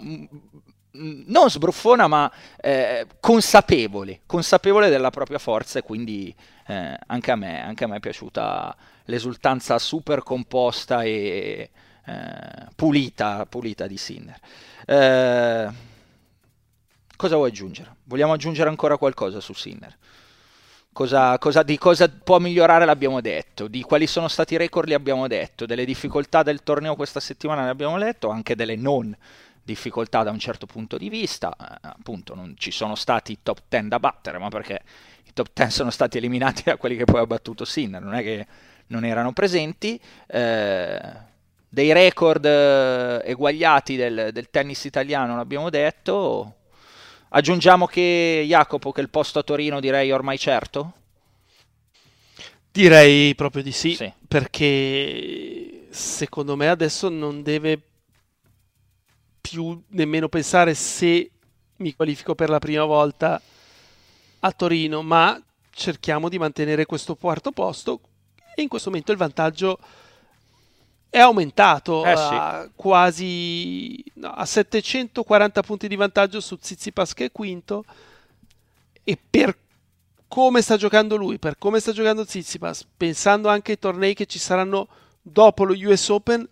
Non 0.95 1.49
sbruffona 1.49 2.07
ma 2.07 2.31
eh, 2.57 3.07
consapevole, 3.19 4.21
consapevole 4.25 4.89
della 4.89 5.09
propria 5.09 5.39
forza 5.39 5.79
e 5.79 5.81
quindi 5.81 6.33
eh, 6.67 6.97
anche, 7.07 7.31
a 7.31 7.35
me, 7.35 7.63
anche 7.63 7.83
a 7.83 7.87
me 7.87 7.97
è 7.97 7.99
piaciuta 7.99 8.75
l'esultanza 9.05 9.79
super 9.79 10.23
composta 10.23 11.03
e 11.03 11.69
eh, 12.05 12.67
pulita, 12.75 13.45
pulita 13.47 13.87
di 13.87 13.97
Sinner. 13.97 14.39
Eh, 14.85 15.69
cosa 17.15 17.35
vuoi 17.35 17.49
aggiungere? 17.49 17.95
Vogliamo 18.03 18.33
aggiungere 18.33 18.69
ancora 18.69 18.97
qualcosa 18.97 19.39
su 19.39 19.53
Sinner? 19.53 19.97
Cosa, 20.91 21.39
cosa, 21.39 21.63
di 21.63 21.75
cosa 21.79 22.07
può 22.07 22.37
migliorare 22.37 22.85
l'abbiamo 22.85 23.19
detto, 23.19 23.67
di 23.67 23.81
quali 23.81 24.05
sono 24.05 24.27
stati 24.27 24.53
i 24.53 24.57
record 24.57 24.87
li 24.87 24.93
abbiamo 24.93 25.25
detto, 25.27 25.65
delle 25.65 25.85
difficoltà 25.85 26.43
del 26.43 26.61
torneo 26.61 26.95
questa 26.95 27.19
settimana 27.19 27.63
ne 27.63 27.69
abbiamo 27.69 27.97
detto, 27.97 28.29
anche 28.29 28.55
delle 28.55 28.75
non 28.75 29.17
da 29.63 30.31
un 30.31 30.39
certo 30.39 30.65
punto 30.65 30.97
di 30.97 31.09
vista, 31.09 31.55
eh, 31.59 31.77
appunto 31.81 32.35
non 32.35 32.53
ci 32.57 32.71
sono 32.71 32.95
stati 32.95 33.31
i 33.33 33.39
top 33.41 33.61
10 33.67 33.87
da 33.87 33.99
battere, 33.99 34.37
ma 34.37 34.49
perché 34.49 34.81
i 35.25 35.33
top 35.33 35.49
10 35.53 35.71
sono 35.71 35.89
stati 35.89 36.17
eliminati 36.17 36.63
da 36.65 36.77
quelli 36.77 36.95
che 36.95 37.05
poi 37.05 37.21
ha 37.21 37.25
battuto 37.25 37.65
Sinner, 37.65 38.01
non 38.01 38.13
è 38.13 38.21
che 38.21 38.45
non 38.87 39.05
erano 39.05 39.33
presenti. 39.33 39.99
Eh, 40.27 41.31
dei 41.69 41.91
record 41.91 42.45
eh, 42.45 43.21
eguagliati 43.25 43.95
del, 43.95 44.29
del 44.31 44.49
tennis 44.49 44.83
italiano, 44.83 45.35
l'abbiamo 45.35 45.69
detto, 45.69 46.57
Aggiungiamo 47.35 47.87
che 47.87 48.43
Jacopo, 48.45 48.91
che 48.91 49.01
il 49.01 49.09
posto 49.09 49.39
a 49.39 49.43
Torino 49.43 49.79
direi 49.79 50.11
ormai 50.11 50.37
certo? 50.37 50.93
Direi 52.71 53.33
proprio 53.33 53.63
di 53.63 53.71
sì, 53.71 53.95
sì, 53.95 54.11
perché 54.27 55.87
secondo 55.89 56.55
me 56.55 56.69
adesso 56.69 57.09
non 57.09 57.41
deve 57.41 57.81
più 59.49 59.83
nemmeno 59.89 60.29
pensare 60.29 60.73
se 60.73 61.29
mi 61.77 61.93
qualifico 61.93 62.33
per 62.33 62.49
la 62.49 62.59
prima 62.59 62.85
volta 62.85 63.41
a 64.39 64.51
Torino, 64.51 65.01
ma 65.01 65.39
cerchiamo 65.69 66.29
di 66.29 66.39
mantenere 66.39 66.85
questo 66.85 67.15
quarto 67.15 67.51
posto 67.51 67.99
e 68.55 68.61
in 68.61 68.69
questo 68.69 68.89
momento 68.89 69.11
il 69.11 69.17
vantaggio 69.17 69.77
è 71.09 71.19
aumentato 71.19 72.05
eh 72.05 72.15
sì. 72.15 72.23
a 72.31 72.69
quasi 72.73 74.03
no, 74.15 74.29
a 74.29 74.45
740 74.45 75.61
punti 75.61 75.87
di 75.87 75.95
vantaggio 75.95 76.39
su 76.39 76.57
Tsitsipas 76.57 77.13
che 77.13 77.25
è 77.25 77.31
quinto 77.31 77.83
e 79.03 79.17
per 79.29 79.57
come 80.27 80.61
sta 80.61 80.77
giocando 80.77 81.17
lui, 81.17 81.37
per 81.37 81.57
come 81.57 81.79
sta 81.79 81.91
giocando 81.91 82.25
Tsitsipas, 82.25 82.87
pensando 82.95 83.49
anche 83.49 83.71
ai 83.71 83.79
tornei 83.79 84.13
che 84.13 84.25
ci 84.25 84.39
saranno 84.39 84.87
dopo 85.21 85.65
lo 85.65 85.73
US 85.73 86.09
Open, 86.09 86.47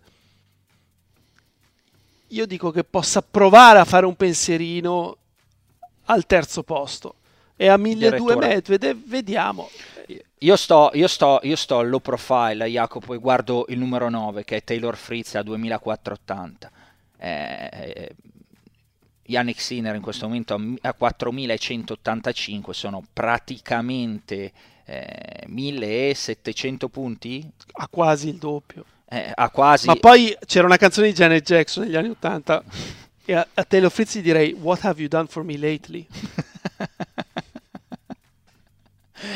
io 2.32 2.46
dico 2.46 2.70
che 2.70 2.84
possa 2.84 3.22
provare 3.22 3.78
a 3.78 3.84
fare 3.84 4.06
un 4.06 4.14
pensierino 4.14 5.16
al 6.06 6.26
terzo 6.26 6.62
posto 6.62 7.16
e 7.56 7.68
a 7.68 7.76
1200 7.76 8.38
Medvedev 8.38 8.98
vediamo 9.06 9.68
io 10.42 10.56
sto, 10.56 10.90
io, 10.94 11.06
sto, 11.06 11.40
io 11.42 11.56
sto 11.56 11.82
low 11.82 12.00
profile, 12.00 12.66
Jacopo, 12.66 13.14
e 13.14 13.18
guardo 13.18 13.64
il 13.68 13.78
numero 13.78 14.08
9 14.08 14.44
che 14.44 14.56
è 14.56 14.64
Taylor 14.64 14.96
Fritz 14.96 15.36
a 15.36 15.42
2480. 15.42 16.70
Eh, 17.18 17.68
eh, 17.70 18.14
Yannick 19.26 19.60
Sinner 19.60 19.94
in 19.94 20.02
questo 20.02 20.26
momento 20.26 20.60
a 20.80 20.92
4185 20.94 22.74
sono 22.74 23.04
praticamente 23.12 24.52
eh, 24.84 25.44
1700 25.46 26.88
punti. 26.88 27.48
A 27.74 27.86
quasi 27.88 28.28
il 28.28 28.38
doppio. 28.38 28.84
Eh, 29.12 29.30
a 29.34 29.50
quasi... 29.50 29.86
Ma 29.86 29.94
poi 29.96 30.34
c'era 30.46 30.64
una 30.64 30.78
canzone 30.78 31.08
di 31.08 31.12
Janet 31.12 31.44
Jackson 31.44 31.84
negli 31.84 31.96
anni 31.96 32.08
80 32.08 32.64
e 33.26 33.34
a, 33.34 33.46
a 33.52 33.64
Taylor 33.64 33.90
Fritz 33.90 34.18
direi 34.18 34.56
What 34.58 34.84
have 34.84 34.98
you 34.98 35.08
done 35.08 35.26
for 35.28 35.44
me 35.44 35.58
lately? 35.58 36.06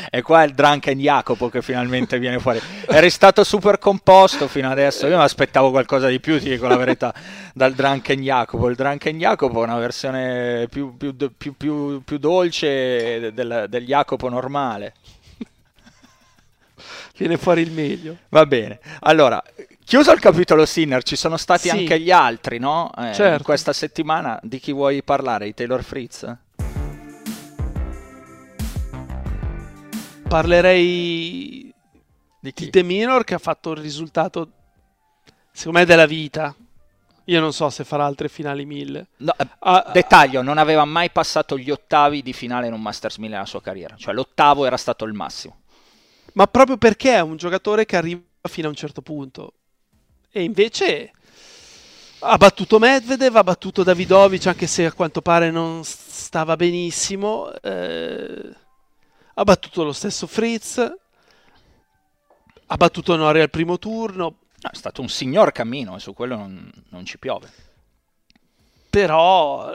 E 0.09 0.21
qua 0.21 0.43
è 0.43 0.45
il 0.45 0.53
Drunken 0.53 0.99
Jacopo 0.99 1.47
che 1.49 1.61
finalmente 1.61 2.19
viene 2.19 2.39
fuori. 2.39 2.59
Eri 2.87 3.09
stato 3.09 3.45
super 3.45 3.79
composto 3.79 4.47
fino 4.47 4.69
adesso. 4.69 5.07
Io 5.07 5.15
mi 5.15 5.23
aspettavo 5.23 5.69
qualcosa 5.71 6.07
di 6.07 6.19
più, 6.19 6.39
ti 6.39 6.49
dico 6.49 6.67
la 6.67 6.75
verità, 6.75 7.13
dal 7.53 7.73
Drunken 7.73 8.21
Jacopo. 8.21 8.67
Il 8.67 8.75
Drunken 8.75 9.17
Jacopo 9.17 9.61
è 9.61 9.63
una 9.63 9.77
versione 9.77 10.67
più, 10.69 10.97
più, 10.97 11.15
più, 11.55 12.01
più 12.03 12.17
dolce 12.17 13.31
del, 13.33 13.67
del 13.69 13.85
Jacopo 13.85 14.27
normale. 14.27 14.93
Viene 17.17 17.37
fuori 17.37 17.61
il 17.61 17.71
meglio. 17.71 18.17
Va 18.29 18.45
bene. 18.45 18.79
Allora, 19.01 19.41
chiuso 19.83 20.11
il 20.11 20.19
capitolo 20.19 20.65
Sinner, 20.65 21.03
ci 21.03 21.15
sono 21.15 21.37
stati 21.37 21.69
sì. 21.69 21.77
anche 21.77 21.99
gli 21.99 22.11
altri, 22.11 22.59
no? 22.59 22.91
Eh, 22.97 23.13
certo. 23.13 23.43
questa 23.43 23.73
settimana 23.73 24.39
di 24.43 24.59
chi 24.59 24.71
vuoi 24.71 25.01
parlare? 25.03 25.45
Di 25.45 25.53
Taylor 25.53 25.83
Fritz? 25.83 26.37
parlerei 30.27 31.73
di, 32.39 32.53
chi? 32.53 32.65
di 32.65 32.69
The 32.69 32.83
Minor 32.83 33.23
che 33.23 33.33
ha 33.33 33.39
fatto 33.39 33.71
il 33.71 33.77
risultato 33.77 34.51
secondo 35.51 35.79
me 35.79 35.85
della 35.85 36.05
vita 36.05 36.53
io 37.25 37.39
non 37.39 37.51
so 37.51 37.69
se 37.69 37.83
farà 37.83 38.05
altre 38.05 38.27
finali 38.29 38.65
1000 38.65 39.07
no, 39.17 39.33
eh, 39.37 39.47
ah, 39.59 39.89
dettaglio 39.91 40.41
non 40.41 40.57
aveva 40.57 40.85
mai 40.85 41.09
passato 41.09 41.57
gli 41.57 41.71
ottavi 41.71 42.21
di 42.21 42.33
finale 42.33 42.67
in 42.67 42.73
un 42.73 42.81
Masters 42.81 43.17
1000 43.17 43.33
nella 43.33 43.45
sua 43.45 43.61
carriera 43.61 43.95
cioè 43.95 44.13
l'ottavo 44.13 44.65
era 44.65 44.77
stato 44.77 45.05
il 45.05 45.13
massimo 45.13 45.61
ma 46.37 46.47
proprio 46.47 46.77
perché 46.77 47.13
è 47.13 47.19
un 47.19 47.35
giocatore 47.35 47.85
che 47.85 47.97
arriva 47.97 48.21
fino 48.43 48.67
a 48.67 48.69
un 48.69 48.75
certo 48.75 49.01
punto 49.01 49.53
e 50.31 50.43
invece 50.43 51.11
ha 52.19 52.37
battuto 52.37 52.79
Medvedev, 52.79 53.35
ha 53.35 53.43
battuto 53.43 53.83
Davidovic 53.83 54.47
anche 54.47 54.65
se 54.65 54.85
a 54.85 54.93
quanto 54.93 55.21
pare 55.21 55.51
non 55.51 55.83
stava 55.83 56.55
benissimo 56.55 57.51
eh 57.61 58.65
ha 59.39 59.43
battuto 59.43 59.83
lo 59.83 59.93
stesso 59.93 60.25
Fritz, 60.25 60.77
ha 62.65 62.75
battuto 62.75 63.15
Nori 63.15 63.39
al 63.39 63.51
primo 63.51 63.77
turno. 63.77 64.39
è 64.59 64.75
stato 64.75 65.01
un 65.01 65.09
signor 65.09 65.51
cammino 65.51 65.95
e 65.95 65.99
su 65.99 66.13
quello 66.13 66.35
non, 66.35 66.71
non 66.89 67.05
ci 67.05 67.19
piove. 67.19 67.47
Però, 68.89 69.71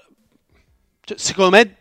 cioè, 1.00 1.16
secondo 1.16 1.56
me, 1.56 1.76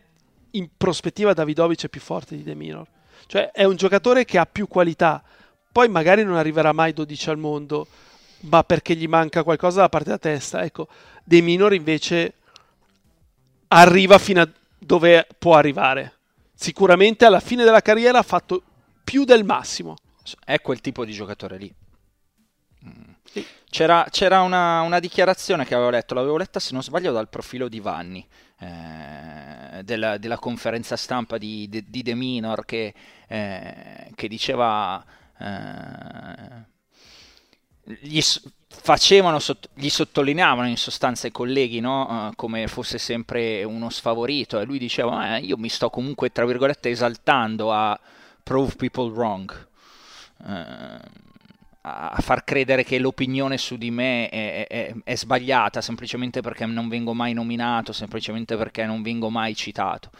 in 0.52 0.68
prospettiva 0.76 1.32
Davidovic 1.32 1.86
è 1.86 1.88
più 1.88 2.00
forte 2.00 2.36
di 2.36 2.44
De 2.44 2.54
Minor. 2.54 2.86
Cioè, 3.26 3.50
è 3.50 3.64
un 3.64 3.76
giocatore 3.76 4.24
che 4.24 4.38
ha 4.38 4.46
più 4.46 4.68
qualità. 4.68 5.22
Poi 5.70 5.88
magari 5.88 6.24
non 6.24 6.36
arriverà 6.36 6.72
mai 6.72 6.92
12 6.92 7.30
al 7.30 7.38
mondo, 7.38 7.86
ma 8.40 8.62
perché 8.64 8.94
gli 8.94 9.06
manca 9.06 9.42
qualcosa 9.42 9.80
da 9.80 9.88
parte 9.88 10.06
della 10.06 10.18
testa. 10.18 10.62
Ecco, 10.62 10.88
De 11.24 11.40
Minor 11.40 11.72
invece 11.72 12.34
arriva 13.68 14.18
fino 14.18 14.42
a 14.42 14.48
dove 14.78 15.26
può 15.38 15.54
arrivare 15.54 16.16
sicuramente 16.62 17.24
alla 17.24 17.40
fine 17.40 17.64
della 17.64 17.80
carriera 17.80 18.18
ha 18.18 18.22
fatto 18.22 18.62
più 19.02 19.24
del 19.24 19.42
massimo. 19.42 19.96
È 20.44 20.60
quel 20.60 20.80
tipo 20.80 21.04
di 21.04 21.10
giocatore 21.10 21.58
lì. 21.58 21.74
C'era, 23.70 24.06
c'era 24.10 24.42
una, 24.42 24.82
una, 24.82 25.00
dichiarazione 25.00 25.64
che 25.64 25.74
avevo 25.74 25.90
letto, 25.90 26.14
l'avevo 26.14 26.36
letta 26.36 26.60
se 26.60 26.72
non 26.72 26.82
sbaglio 26.82 27.12
dal 27.12 27.28
profilo 27.28 27.68
di 27.68 27.80
Vanni, 27.80 28.26
eh, 28.58 29.82
della, 29.82 30.18
della, 30.18 30.38
conferenza 30.38 30.96
stampa 30.96 31.38
di, 31.38 31.68
di, 31.70 31.84
di 31.88 32.02
De 32.02 32.14
Minor, 32.14 32.64
che, 32.64 32.94
eh, 33.28 34.10
che 34.14 34.28
diceva... 34.28 35.02
Eh, 35.38 36.70
gli, 37.84 38.20
facevano, 38.68 39.38
gli 39.74 39.88
sottolineavano 39.88 40.68
in 40.68 40.76
sostanza 40.76 41.26
i 41.26 41.32
colleghi 41.32 41.80
no? 41.80 42.28
uh, 42.28 42.34
come 42.36 42.68
fosse 42.68 42.98
sempre 42.98 43.64
uno 43.64 43.90
sfavorito 43.90 44.60
e 44.60 44.64
lui 44.64 44.78
diceva 44.78 45.36
eh, 45.36 45.40
io 45.40 45.56
mi 45.56 45.68
sto 45.68 45.90
comunque 45.90 46.30
tra 46.30 46.46
virgolette 46.46 46.90
esaltando 46.90 47.72
a 47.72 47.98
prove 48.42 48.74
people 48.76 49.10
wrong 49.10 49.66
uh, 50.38 51.30
a 51.84 52.20
far 52.20 52.44
credere 52.44 52.84
che 52.84 52.98
l'opinione 52.98 53.58
su 53.58 53.76
di 53.76 53.90
me 53.90 54.28
è, 54.28 54.66
è, 54.68 54.94
è, 55.02 55.14
sbagliata 55.16 55.80
semplicemente 55.80 56.40
perché 56.40 56.64
non 56.64 56.88
vengo 56.88 57.12
mai 57.12 57.32
nominato 57.32 57.92
semplicemente 57.92 58.56
perché 58.56 58.86
non 58.86 59.02
vengo 59.02 59.30
mai 59.30 59.56
citato 59.56 60.10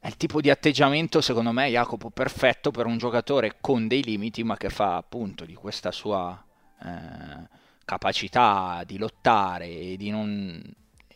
è 0.00 0.06
il 0.06 0.16
tipo 0.16 0.40
di 0.40 0.48
atteggiamento 0.48 1.20
secondo 1.20 1.52
me 1.52 1.68
Jacopo 1.68 2.08
perfetto 2.08 2.70
per 2.70 2.86
un 2.86 2.96
giocatore 2.96 3.56
con 3.60 3.86
dei 3.86 4.02
limiti 4.02 4.42
ma 4.44 4.56
che 4.56 4.70
fa 4.70 4.96
appunto 4.96 5.44
di 5.44 5.54
questa 5.54 5.92
sua 5.92 6.42
eh, 6.82 7.56
capacità 7.84 8.82
di 8.86 8.98
lottare 8.98 9.66
e 9.66 9.96
di, 9.96 10.10
non, 10.10 10.62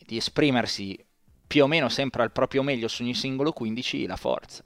di 0.07 0.17
esprimersi 0.17 0.99
più 1.47 1.65
o 1.65 1.67
meno 1.67 1.91
sempre 1.91 2.23
al 2.23 2.33
proprio 2.33 2.63
meglio 2.63 2.89
su 2.89 3.03
ogni 3.03 3.15
singolo 3.15 3.53
15 3.53 4.07
la 4.07 4.17
forza. 4.17 4.65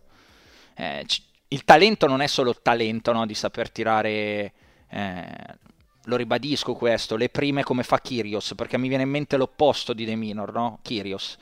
Eh, 0.76 1.02
c- 1.04 1.22
il 1.48 1.64
talento 1.64 2.06
non 2.06 2.20
è 2.20 2.28
solo 2.28 2.54
talento 2.54 3.12
no? 3.12 3.26
di 3.26 3.34
saper 3.34 3.70
tirare, 3.70 4.52
eh, 4.88 5.56
lo 6.04 6.16
ribadisco 6.16 6.74
questo, 6.74 7.16
le 7.16 7.28
prime 7.28 7.62
come 7.62 7.82
fa 7.82 8.00
Kyrios, 8.00 8.54
perché 8.56 8.78
mi 8.78 8.88
viene 8.88 9.02
in 9.02 9.10
mente 9.10 9.36
l'opposto 9.36 9.92
di 9.92 10.04
De 10.04 10.14
Minor, 10.14 10.52
no? 10.52 10.78
Kyrios. 10.82 11.36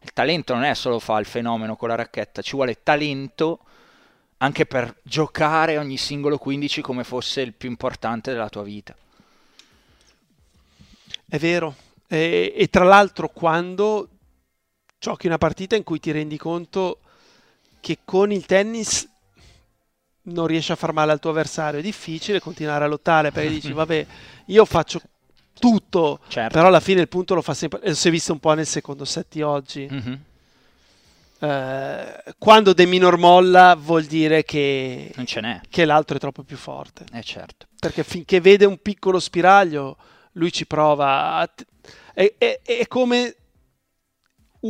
Il 0.00 0.12
talento 0.12 0.54
non 0.54 0.64
è 0.64 0.74
solo 0.74 0.98
fa 0.98 1.18
il 1.18 1.26
fenomeno 1.26 1.76
con 1.76 1.88
la 1.88 1.96
racchetta, 1.96 2.42
ci 2.42 2.54
vuole 2.54 2.82
talento 2.82 3.60
anche 4.38 4.66
per 4.66 4.94
giocare 5.02 5.78
ogni 5.78 5.96
singolo 5.96 6.38
15 6.38 6.82
come 6.82 7.04
fosse 7.04 7.40
il 7.40 7.54
più 7.54 7.68
importante 7.68 8.32
della 8.32 8.48
tua 8.48 8.62
vita. 8.62 8.94
È 11.28 11.38
vero. 11.38 11.74
E, 12.06 12.52
e, 12.54 12.68
tra 12.68 12.84
l'altro 12.84 13.28
quando 13.28 14.08
giochi 14.98 15.26
una 15.26 15.38
partita 15.38 15.74
in 15.74 15.82
cui 15.82 15.98
ti 15.98 16.12
rendi 16.12 16.36
conto 16.36 17.00
che 17.80 17.98
con 18.04 18.30
il 18.30 18.46
tennis 18.46 19.08
non 20.26 20.46
riesci 20.46 20.72
a 20.72 20.76
far 20.76 20.92
male 20.92 21.12
al 21.12 21.18
tuo 21.20 21.30
avversario, 21.30 21.80
è 21.80 21.82
difficile 21.82 22.40
continuare 22.40 22.84
a 22.84 22.88
lottare 22.88 23.30
perché 23.32 23.48
dici 23.50 23.72
vabbè 23.72 24.06
io 24.46 24.64
faccio 24.64 25.00
tutto, 25.58 26.20
Certo. 26.28 26.52
però 26.54 26.68
alla 26.68 26.80
fine 26.80 27.00
il 27.00 27.08
punto 27.08 27.34
lo 27.34 27.42
fa 27.42 27.54
sempre, 27.54 27.80
e 27.82 27.94
si 27.94 28.08
è 28.08 28.10
visto 28.10 28.32
un 28.32 28.38
po' 28.40 28.52
nel 28.52 28.66
secondo 28.66 29.04
set 29.04 29.26
di 29.30 29.42
oggi. 29.42 29.86
Mhm. 29.90 30.20
Eh, 31.38 32.22
quando 32.38 32.72
De 32.72 32.86
Minor 32.86 33.18
molla 33.18 33.74
vuol 33.74 34.04
dire 34.04 34.42
che, 34.42 35.12
Non 35.16 35.26
ce 35.26 35.40
n'è, 35.42 35.60
che 35.68 35.84
l'altro 35.84 36.16
è 36.16 36.20
troppo 36.20 36.42
più 36.42 36.56
forte, 36.56 37.04
eh 37.12 37.22
certo. 37.22 37.66
perché 37.78 38.04
finché 38.04 38.40
vede 38.40 38.64
un 38.64 38.78
piccolo 38.80 39.18
spiraglio 39.20 39.96
lui 40.32 40.50
ci 40.52 40.66
prova, 40.66 41.34
a 41.36 41.50
è, 42.14 42.34
è- 42.38 42.60
è 42.64 42.86
come 42.88 43.34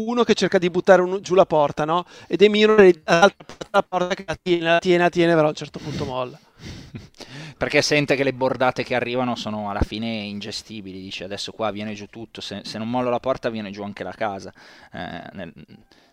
uno 0.05 0.25
che 0.25 0.35
cerca 0.35 0.59
di 0.59 0.71
buttare 0.71 1.03
un- 1.03 1.21
giù 1.23 1.35
la 1.35 1.47
porta, 1.47 1.85
no? 1.85 2.05
E 2.27 2.37
dall'altra 2.37 3.45
parte 3.45 3.57
della 3.71 3.83
porta 3.83 4.15
che 4.15 4.25
la 4.27 4.37
tiene, 4.41 4.63
la 4.65 4.79
tiene, 4.79 5.03
la 5.05 5.11
tiene, 5.11 5.35
però 5.35 5.47
a 5.47 5.51
un 5.51 5.55
certo 5.55 5.79
punto 5.79 6.05
molla. 6.05 6.39
Perché 7.57 7.81
sente 7.83 8.17
che 8.17 8.25
le 8.25 8.35
bordate 8.35 8.85
che 8.85 8.95
arrivano 8.95 9.35
sono 9.35 9.71
alla 9.71 9.81
fine 9.83 10.07
ingestibili, 10.07 11.01
dice 11.01 11.25
adesso 11.25 11.53
qua 11.53 11.71
viene 11.71 11.95
giù 11.95 12.07
tutto, 12.07 12.41
se, 12.41 12.61
se 12.65 12.79
non 12.79 12.91
mollo 12.91 13.09
la 13.11 13.21
porta 13.21 13.49
viene 13.49 13.71
giù 13.71 13.83
anche 13.83 14.05
la 14.05 14.13
casa. 14.13 14.53
Eh, 14.93 15.23
nel- 15.33 15.53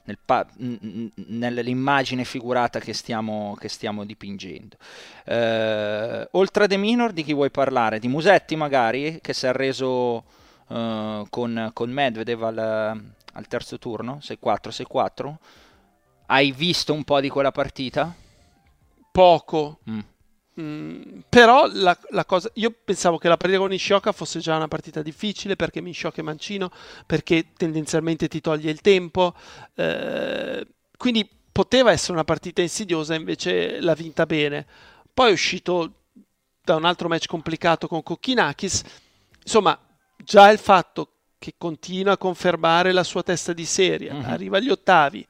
nel 0.05 0.17
pa- 0.23 0.45
nell'immagine 0.57 2.25
figurata 2.25 2.79
che 2.79 2.93
stiamo, 2.93 3.55
che 3.59 3.69
stiamo 3.69 4.03
dipingendo. 4.03 4.75
Eh, 5.25 6.27
oltre 6.31 6.63
a 6.65 6.67
De 6.67 6.77
Minor, 6.77 7.11
di 7.13 7.23
chi 7.23 7.33
vuoi 7.33 7.49
parlare? 7.51 7.99
Di 7.99 8.07
Musetti 8.09 8.55
magari, 8.55 9.19
che 9.21 9.33
si 9.33 9.45
è 9.45 9.49
arreso 9.49 10.23
eh, 10.69 11.23
con, 11.29 11.69
con 11.73 11.89
Medvedev 11.89 12.43
al, 12.43 13.01
al 13.33 13.47
terzo 13.47 13.77
turno, 13.77 14.19
6-4, 14.21 14.69
6-4. 14.69 15.35
Hai 16.27 16.51
visto 16.51 16.93
un 16.93 17.03
po' 17.03 17.19
di 17.19 17.29
quella 17.29 17.51
partita? 17.51 18.13
Poco, 19.11 19.79
Mm. 19.89 19.99
Mm, 20.59 21.19
però 21.29 21.67
la, 21.71 21.97
la 22.09 22.25
cosa, 22.25 22.49
io 22.55 22.71
pensavo 22.71 23.17
che 23.17 23.27
la 23.27 23.37
partita 23.37 23.59
con 23.59 23.69
Nishioka 23.69 24.11
fosse 24.11 24.39
già 24.39 24.55
una 24.55 24.67
partita 24.67 25.01
difficile 25.01 25.55
perché 25.55 25.81
Nishioka 25.81 26.21
è 26.21 26.23
mancino, 26.23 26.69
perché 27.07 27.53
tendenzialmente 27.57 28.27
ti 28.27 28.39
toglie 28.39 28.69
il 28.69 28.81
tempo, 28.81 29.33
eh, 29.73 30.67
quindi 30.95 31.27
poteva 31.51 31.91
essere 31.91 32.13
una 32.13 32.23
partita 32.23 32.61
insidiosa, 32.61 33.15
invece 33.15 33.79
l'ha 33.81 33.95
vinta 33.95 34.25
bene. 34.27 34.67
Poi 35.11 35.29
è 35.29 35.33
uscito 35.33 35.93
da 36.63 36.75
un 36.75 36.85
altro 36.85 37.07
match 37.07 37.25
complicato 37.27 37.87
con 37.87 38.03
Kokkinakis, 38.03 38.83
insomma 39.43 39.77
già 40.17 40.51
il 40.51 40.59
fatto 40.59 41.12
che 41.43 41.55
continua 41.57 42.13
a 42.13 42.17
confermare 42.17 42.93
la 42.93 43.03
sua 43.03 43.21
testa 43.21 43.51
di 43.51 43.65
serie, 43.65 44.13
Mhm. 44.13 44.23
arriva 44.23 44.57
agli 44.59 44.69
ottavi, 44.69 45.27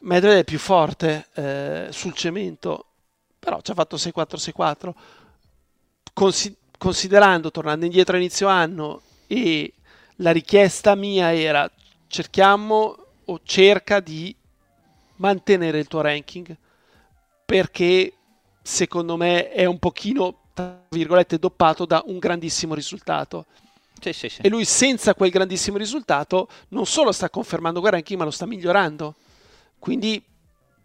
Medvedev 0.00 0.40
è 0.40 0.44
più 0.44 0.58
forte 0.58 1.28
eh, 1.34 1.86
sul 1.92 2.12
cemento, 2.12 2.86
però 3.38 3.60
ci 3.60 3.70
ha 3.70 3.74
fatto 3.74 3.96
6-4-6-4. 3.96 4.96
Consi- 6.12 6.56
considerando, 6.76 7.52
tornando 7.52 7.84
indietro 7.84 8.16
a 8.16 8.18
inizio 8.18 8.48
anno, 8.48 9.02
e 9.28 9.72
la 10.16 10.32
richiesta 10.32 10.96
mia 10.96 11.32
era 11.32 11.70
cerchiamo 12.08 12.96
o 13.26 13.40
cerca 13.44 14.00
di 14.00 14.34
mantenere 15.18 15.78
il 15.78 15.86
tuo 15.86 16.00
ranking 16.00 16.56
perché 17.44 18.12
secondo 18.60 19.16
me 19.16 19.50
è 19.50 19.66
un 19.66 19.78
pochino 19.78 20.40
tra 20.52 20.80
virgolette 20.88 21.38
doppato 21.38 21.84
da 21.84 22.02
un 22.06 22.18
grandissimo 22.18 22.74
risultato 22.74 23.46
Sì, 24.00 24.12
sì, 24.12 24.28
sì. 24.28 24.40
e 24.42 24.48
lui 24.48 24.64
senza 24.64 25.14
quel 25.14 25.30
grandissimo 25.30 25.78
risultato 25.78 26.48
non 26.68 26.86
solo 26.86 27.12
sta 27.12 27.30
confermando 27.30 27.84
ranking 27.84 28.18
ma 28.18 28.24
lo 28.24 28.30
sta 28.30 28.46
migliorando 28.46 29.14
quindi 29.78 30.22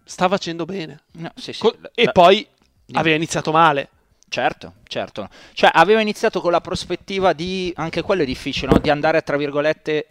sta 0.04 0.28
facendo 0.28 0.66
bene 0.66 1.04
No, 1.14 1.32
sì, 1.36 1.54
sì. 1.54 1.60
Co- 1.60 1.76
e 1.94 2.06
la- 2.06 2.12
poi 2.12 2.48
aveva 2.94 3.16
iniziato 3.16 3.52
male 3.52 3.90
Certo, 4.32 4.76
certo. 4.88 5.28
Cioè, 5.52 5.70
aveva 5.74 6.00
iniziato 6.00 6.40
con 6.40 6.54
la 6.54 6.62
prospettiva 6.62 7.34
di, 7.34 7.74
anche 7.76 8.02
quello 8.02 8.22
è 8.22 8.26
difficile, 8.26 8.72
no? 8.72 8.80
Di 8.80 8.90
andare, 8.90 9.24
tra 9.24 9.36
virgolette, 9.36 10.08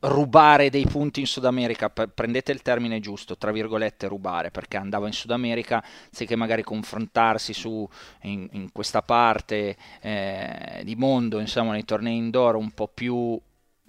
rubare 0.00 0.70
dei 0.70 0.86
punti 0.86 1.20
in 1.20 1.26
Sud 1.26 1.44
America. 1.44 1.90
Prendete 1.90 2.52
il 2.52 2.62
termine 2.62 3.00
giusto, 3.00 3.36
tra 3.36 3.52
virgolette, 3.52 4.06
rubare, 4.08 4.50
perché 4.50 4.76
andava 4.76 5.06
in 5.06 5.12
Sud 5.12 5.30
America, 5.30 5.82
anziché 6.06 6.36
magari 6.36 6.62
confrontarsi 6.62 7.52
su, 7.52 7.86
in, 8.22 8.48
in 8.52 8.72
questa 8.72 9.02
parte 9.02 9.76
eh, 10.00 10.82
di 10.84 10.96
mondo, 10.96 11.38
insomma, 11.40 11.72
nei 11.72 11.84
tornei 11.84 12.16
indoor 12.16 12.54
un 12.56 12.70
po' 12.72 12.88
più 12.88 13.38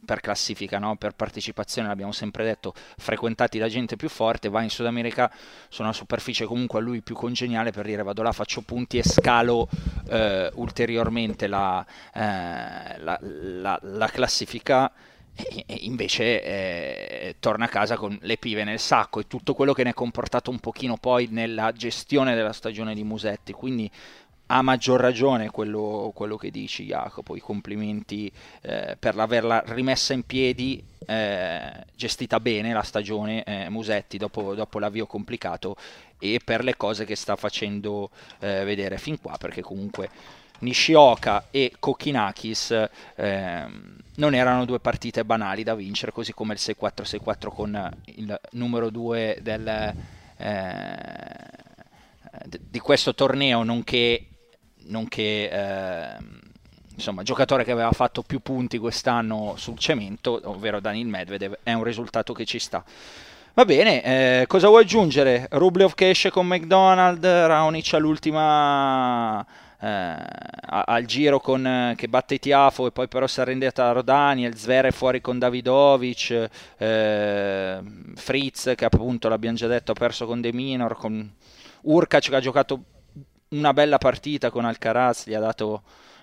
per 0.04 0.20
classifica, 0.20 0.80
no? 0.80 0.96
per 0.96 1.14
partecipazione, 1.14 1.88
l'abbiamo 1.88 2.12
sempre 2.12 2.44
detto, 2.44 2.74
frequentati 2.98 3.60
da 3.60 3.68
gente 3.70 3.96
più 3.96 4.10
forte, 4.10 4.50
va 4.50 4.64
in 4.64 4.70
Sud 4.72 4.88
America 4.88 5.32
su 5.70 5.84
una 5.84 5.94
superficie 5.94 6.46
comunque 6.46 6.80
a 6.80 6.82
lui 6.82 7.02
più 7.02 7.14
congeniale 7.16 7.72
per 7.72 7.86
dire 7.86 8.02
vado 8.02 8.24
là, 8.24 8.32
faccio 8.32 8.62
punti 8.62 8.98
e 8.98 9.04
scalo 9.04 9.70
eh, 10.10 10.50
ulteriormente 10.56 11.46
la, 11.48 11.86
eh, 12.14 12.98
la- 13.00 13.20
la- 13.22 13.80
la 13.82 14.08
classifica 14.08 14.92
e, 15.48 15.66
invece 15.82 16.44
eh, 16.44 17.36
torna 17.40 17.66
a 17.66 17.70
casa 17.70 17.98
con 17.98 18.18
le 18.22 18.38
pive 18.38 18.64
nel 18.64 18.80
sacco 18.80 19.20
e 19.20 19.28
tutto 19.28 19.54
quello 19.54 19.74
che 19.74 19.84
ne 19.84 19.92
è 19.92 19.94
comportato 19.94 20.52
un 20.52 20.60
pochino 20.60 20.98
poi 20.98 21.28
nella 21.30 21.72
gestione 21.72 22.36
della 22.36 22.54
stagione 22.54 22.94
di 22.94 23.04
Musetti, 23.04 23.52
quindi 23.54 23.90
a 24.54 24.62
maggior 24.62 25.00
ragione 25.00 25.50
quello, 25.50 26.12
quello 26.14 26.36
che 26.36 26.52
dici 26.52 26.86
Jacopo, 26.86 27.38
i 27.38 27.40
complimenti 27.40 28.30
eh, 28.62 28.98
per 29.00 29.18
averla 29.18 29.64
rimessa 29.68 30.14
in 30.14 30.24
piedi, 30.24 30.84
eh, 31.06 31.86
gestita 31.96 32.40
bene 32.42 32.74
la 32.74 32.84
stagione 32.84 33.44
eh, 33.44 33.70
Musetti 33.70 34.18
dopo, 34.18 34.54
dopo 34.54 34.80
l'avvio 34.80 35.06
complicato 35.06 35.78
e 36.20 36.42
per 36.44 36.66
le 36.66 36.76
cose 36.76 37.06
che 37.06 37.16
sta 37.16 37.38
facendo 37.38 38.10
eh, 38.40 38.66
vedere 38.66 38.98
fin 38.98 39.20
qua, 39.22 39.38
perché 39.38 39.62
comunque 39.62 40.10
Nishioka 40.62 41.48
e 41.52 41.74
Kokkinakis 41.80 42.90
ehm, 43.16 43.96
non 44.16 44.34
erano 44.34 44.66
due 44.66 44.80
partite 44.80 45.24
banali 45.24 45.64
da 45.64 45.76
vincere, 45.76 46.12
così 46.12 46.34
come 46.34 46.54
il 46.54 46.60
6-4-6-4 46.62 47.48
con 47.50 47.98
il 48.06 48.40
numero 48.52 48.90
2 48.90 49.40
del, 49.42 49.94
eh, 50.38 51.52
di 52.60 52.80
questo 52.80 53.14
torneo, 53.14 53.64
nonché, 53.64 54.26
nonché 54.86 55.50
ehm, 55.50 56.40
insomma, 56.94 57.24
giocatore 57.24 57.64
che 57.64 57.72
aveva 57.72 57.92
fatto 57.92 58.22
più 58.22 58.42
punti 58.42 58.78
quest'anno 58.78 59.56
sul 59.58 59.78
cemento, 59.78 60.40
ovvero 60.44 60.80
Daniil 60.80 61.08
Medvedev, 61.08 61.60
è 61.64 61.74
un 61.74 61.84
risultato 61.84 62.34
che 62.34 62.46
ci 62.46 62.60
sta. 62.60 62.84
Va 63.54 63.66
bene, 63.66 64.04
eh, 64.04 64.46
cosa 64.48 64.68
vuoi 64.70 64.84
aggiungere? 64.84 65.48
Rublev 65.52 65.94
che 65.94 66.12
esce 66.12 66.30
con 66.30 66.48
McDonald, 66.48 67.26
Raonic 67.26 67.94
all'ultima 67.96 69.42
eh, 69.42 69.46
al 69.84 71.06
giro 71.06 71.40
con, 71.40 71.66
eh, 71.66 71.94
che 71.98 72.08
batte 72.08 72.38
Tiafo 72.38 72.88
e 72.88 72.92
poi 72.92 73.08
però 73.08 73.26
si 73.26 73.42
arrende 73.42 73.72
a 73.74 73.92
Rodaniel, 73.92 74.56
Zverev 74.56 74.94
fuori 74.94 75.22
con 75.22 75.40
Davidovic, 75.40 76.50
eh, 76.78 77.82
Fritz 78.16 78.74
che 78.76 78.86
appunto 78.86 79.28
l'abbiamo 79.28 79.58
già 79.58 79.68
detto 79.68 79.92
ha 79.92 79.96
perso 79.96 80.28
con 80.28 80.40
De 80.40 80.54
Minor, 80.54 80.96
con 80.96 81.34
Urkac 81.82 82.30
che 82.30 82.36
ha 82.36 82.40
giocato 82.40 82.84
una 83.50 83.74
bella 83.74 83.98
partita 83.98 84.50
con 84.52 84.66
Alcaraz, 84.66 85.28
gli 85.28 85.34
ha 85.34 85.40
dato, 85.40 85.82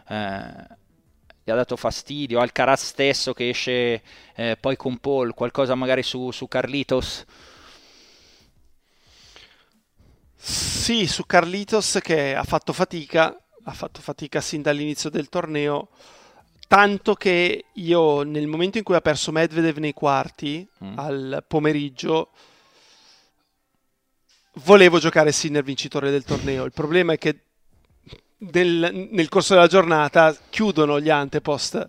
eh, 0.09 0.14
ha 0.14 1.55
dato 1.55 1.77
fastidio, 1.77 2.40
Alcaraz 2.40 2.85
stesso 2.85 3.33
che 3.33 3.49
esce 3.49 4.03
eh, 4.37 4.57
poi 4.59 4.77
con 4.77 4.99
Paul, 4.99 5.35
qualcosa 5.35 5.75
magari 5.75 6.03
su, 6.03 6.31
su 6.31 6.47
Carlitos. 6.47 7.25
Sì, 10.37 11.07
su 11.07 11.27
Carlitos 11.27 11.99
che 12.01 12.35
ha 12.35 12.44
fatto 12.44 12.73
fatica, 12.73 13.37
ha 13.68 13.72
fatto 13.72 14.00
fatica 14.00 14.40
sin 14.40 14.62
dall'inizio 14.62 15.11
del 15.11 15.28
torneo, 15.28 15.88
tanto 16.66 17.14
che 17.14 17.66
io 17.72 18.22
nel 18.22 18.46
momento 18.46 18.78
in 18.78 18.85
cui 18.85 18.94
ha 18.94 19.00
perso 19.00 19.33
Medvedev 19.33 19.76
nei 19.78 19.92
quarti, 19.92 20.66
Mm. 20.83 20.98
al 20.98 21.44
pomeriggio, 21.46 22.31
volevo 24.64 24.99
giocare 24.99 25.32
Sinner 25.32 25.62
vincitore 25.62 26.11
del 26.11 26.24
torneo. 26.24 26.64
Il 26.64 26.72
problema 26.72 27.12
è 27.12 27.18
che 27.18 27.43
nel, 28.38 29.09
nel 29.11 29.28
corso 29.28 29.55
della 29.55 29.66
giornata 29.66 30.36
chiudono 30.51 31.01
gli 31.01 31.11
antepost 31.11 31.88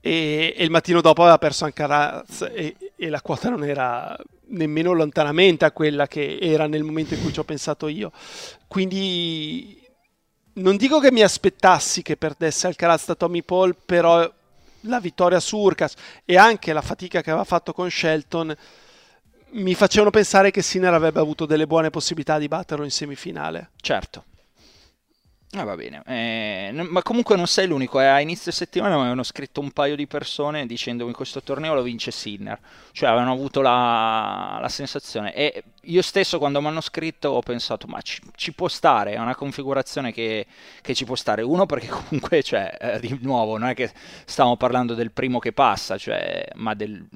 e, 0.00 0.54
e 0.56 0.64
il 0.64 0.70
mattino 0.70 1.00
dopo 1.00 1.22
aveva 1.22 1.38
perso 1.38 1.64
anche 1.64 1.82
Alcaraz 1.82 2.50
e, 2.52 2.76
e 2.96 3.08
la 3.08 3.20
quota 3.20 3.48
non 3.48 3.64
era 3.64 4.16
nemmeno 4.50 4.92
lontanamente 4.92 5.64
a 5.64 5.72
quella 5.72 6.06
che 6.06 6.38
era 6.40 6.66
nel 6.66 6.82
momento 6.82 7.14
in 7.14 7.22
cui 7.22 7.32
ci 7.32 7.40
ho 7.40 7.44
pensato 7.44 7.86
io. 7.88 8.10
Quindi 8.66 9.80
non 10.58 10.76
dico 10.76 11.00
che 11.00 11.10
mi 11.10 11.22
aspettassi 11.22 12.02
che 12.02 12.16
perdesse 12.16 12.66
Alcaraz 12.66 13.06
da 13.06 13.14
Tommy 13.14 13.42
Paul, 13.42 13.74
però 13.84 14.30
la 14.82 15.00
vittoria 15.00 15.40
su 15.40 15.56
Urkas 15.56 15.94
e 16.24 16.36
anche 16.36 16.72
la 16.72 16.82
fatica 16.82 17.20
che 17.20 17.30
aveva 17.30 17.44
fatto 17.44 17.72
con 17.72 17.90
Shelton 17.90 18.54
mi 19.50 19.74
facevano 19.74 20.10
pensare 20.10 20.50
che 20.50 20.62
Sinner 20.62 20.92
avrebbe 20.92 21.20
avuto 21.20 21.46
delle 21.46 21.66
buone 21.66 21.90
possibilità 21.90 22.38
di 22.38 22.48
batterlo 22.48 22.84
in 22.84 22.90
semifinale. 22.90 23.70
Certo. 23.80 24.24
Ah, 25.52 25.64
va 25.64 25.76
bene, 25.76 26.02
eh, 26.04 26.70
ma 26.72 27.00
comunque 27.02 27.34
non 27.34 27.46
sei 27.46 27.66
l'unico, 27.66 27.98
eh. 28.02 28.04
a 28.04 28.20
inizio 28.20 28.52
settimana 28.52 28.96
mi 28.96 29.00
avevano 29.00 29.22
scritto 29.22 29.62
un 29.62 29.70
paio 29.70 29.96
di 29.96 30.06
persone 30.06 30.66
dicendomi 30.66 31.14
questo 31.14 31.42
torneo 31.42 31.72
lo 31.72 31.80
vince 31.80 32.10
Sinner, 32.10 32.58
cioè 32.92 33.08
avevano 33.08 33.32
avuto 33.32 33.62
la, 33.62 34.58
la 34.60 34.68
sensazione. 34.68 35.34
E 35.34 35.64
io 35.84 36.02
stesso 36.02 36.36
quando 36.36 36.60
mi 36.60 36.66
hanno 36.66 36.82
scritto 36.82 37.30
ho 37.30 37.40
pensato 37.40 37.86
ma 37.86 38.02
ci, 38.02 38.20
ci 38.34 38.52
può 38.52 38.68
stare, 38.68 39.14
è 39.14 39.18
una 39.18 39.34
configurazione 39.34 40.12
che, 40.12 40.46
che, 40.82 40.94
ci 40.94 41.06
può 41.06 41.14
stare, 41.14 41.40
uno 41.40 41.64
perché 41.64 41.86
comunque 41.88 42.42
cioè, 42.42 42.76
eh, 42.78 43.00
di 43.00 43.18
nuovo 43.22 43.56
non 43.56 43.70
è 43.70 43.74
che 43.74 43.90
stiamo 44.26 44.58
parlando 44.58 44.92
del 44.92 45.12
primo 45.12 45.38
che 45.38 45.54
passa, 45.54 45.96
cioè, 45.96 46.46
ma 46.56 46.74
del 46.74 47.08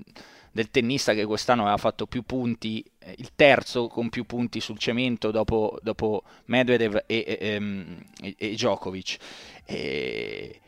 del 0.53 0.71
tennista 0.71 1.15
che 1.15 1.25
quest'anno 1.25 1.63
aveva 1.63 1.79
fatto 1.79 2.07
più 2.07 2.23
punti, 2.23 2.85
eh, 2.99 3.15
il 3.19 3.31
terzo 3.35 3.89
con 3.89 4.11
più 4.11 4.25
punti 4.25 4.61
sul 4.61 4.79
cemento 4.79 5.31
dopo, 5.31 5.79
dopo 5.83 6.23
Medvedev 6.45 7.05
e, 7.07 7.25
e, 7.27 7.39
ehm, 7.41 8.05
e, 8.21 8.35
e 8.37 8.51
Djokovic. 8.51 9.17
E, 9.65 10.61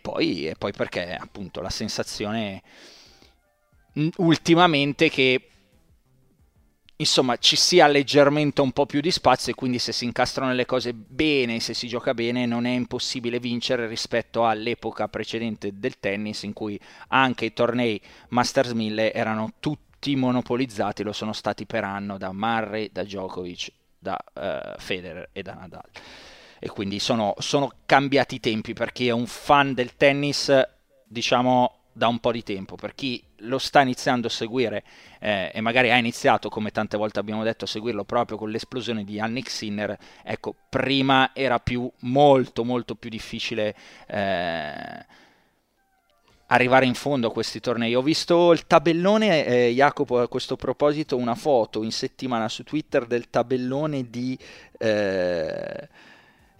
poi, 0.00 0.48
e 0.48 0.54
poi 0.56 0.72
perché 0.72 1.14
appunto 1.14 1.60
la 1.60 1.70
sensazione 1.70 2.62
ultimamente 4.16 5.10
che 5.10 5.51
insomma 7.02 7.36
ci 7.36 7.56
sia 7.56 7.86
leggermente 7.86 8.60
un 8.60 8.72
po' 8.72 8.86
più 8.86 9.00
di 9.00 9.10
spazio 9.10 9.52
e 9.52 9.54
quindi 9.54 9.78
se 9.78 9.92
si 9.92 10.04
incastrano 10.04 10.52
le 10.52 10.64
cose 10.64 10.94
bene, 10.94 11.60
se 11.60 11.74
si 11.74 11.88
gioca 11.88 12.14
bene, 12.14 12.46
non 12.46 12.64
è 12.64 12.70
impossibile 12.70 13.40
vincere 13.40 13.86
rispetto 13.86 14.46
all'epoca 14.46 15.08
precedente 15.08 15.78
del 15.78 15.98
tennis 15.98 16.42
in 16.44 16.52
cui 16.52 16.78
anche 17.08 17.46
i 17.46 17.52
tornei 17.52 18.00
Masters 18.28 18.70
1000 18.70 19.12
erano 19.12 19.54
tutti 19.58 20.16
monopolizzati, 20.16 21.02
lo 21.02 21.12
sono 21.12 21.32
stati 21.32 21.66
per 21.66 21.84
anno 21.84 22.18
da 22.18 22.32
Murray, 22.32 22.90
da 22.92 23.02
Djokovic, 23.02 23.72
da 23.98 24.18
uh, 24.34 24.78
Federer 24.78 25.28
e 25.32 25.42
da 25.42 25.54
Nadal. 25.54 25.88
E 26.58 26.68
quindi 26.68 27.00
sono, 27.00 27.34
sono 27.38 27.72
cambiati 27.84 28.36
i 28.36 28.40
tempi 28.40 28.72
per 28.72 28.92
chi 28.92 29.08
è 29.08 29.12
un 29.12 29.26
fan 29.26 29.74
del 29.74 29.96
tennis, 29.96 30.52
diciamo 31.04 31.78
da 31.92 32.06
un 32.06 32.20
po' 32.20 32.32
di 32.32 32.42
tempo, 32.42 32.76
per 32.76 32.94
chi 32.94 33.22
lo 33.42 33.58
sta 33.58 33.80
iniziando 33.80 34.26
a 34.26 34.30
seguire 34.30 34.82
eh, 35.20 35.50
e 35.52 35.60
magari 35.60 35.90
ha 35.90 35.96
iniziato, 35.96 36.48
come 36.48 36.70
tante 36.70 36.96
volte 36.96 37.18
abbiamo 37.18 37.42
detto, 37.42 37.64
a 37.64 37.68
seguirlo 37.68 38.04
proprio 38.04 38.36
con 38.36 38.50
l'esplosione 38.50 39.04
di 39.04 39.14
Yannick 39.14 39.50
Sinner, 39.50 39.96
ecco, 40.22 40.54
prima 40.68 41.30
era 41.34 41.58
più, 41.58 41.90
molto, 42.00 42.64
molto 42.64 42.94
più 42.94 43.10
difficile 43.10 43.74
eh, 44.06 45.06
arrivare 46.46 46.86
in 46.86 46.94
fondo 46.94 47.28
a 47.28 47.32
questi 47.32 47.60
tornei. 47.60 47.94
Ho 47.94 48.02
visto 48.02 48.52
il 48.52 48.66
tabellone, 48.66 49.44
eh, 49.44 49.72
Jacopo, 49.72 50.20
a 50.20 50.28
questo 50.28 50.56
proposito, 50.56 51.16
una 51.16 51.34
foto 51.34 51.82
in 51.82 51.92
settimana 51.92 52.48
su 52.48 52.62
Twitter 52.62 53.06
del 53.06 53.30
tabellone 53.30 54.10
di 54.10 54.38
eh, 54.78 55.88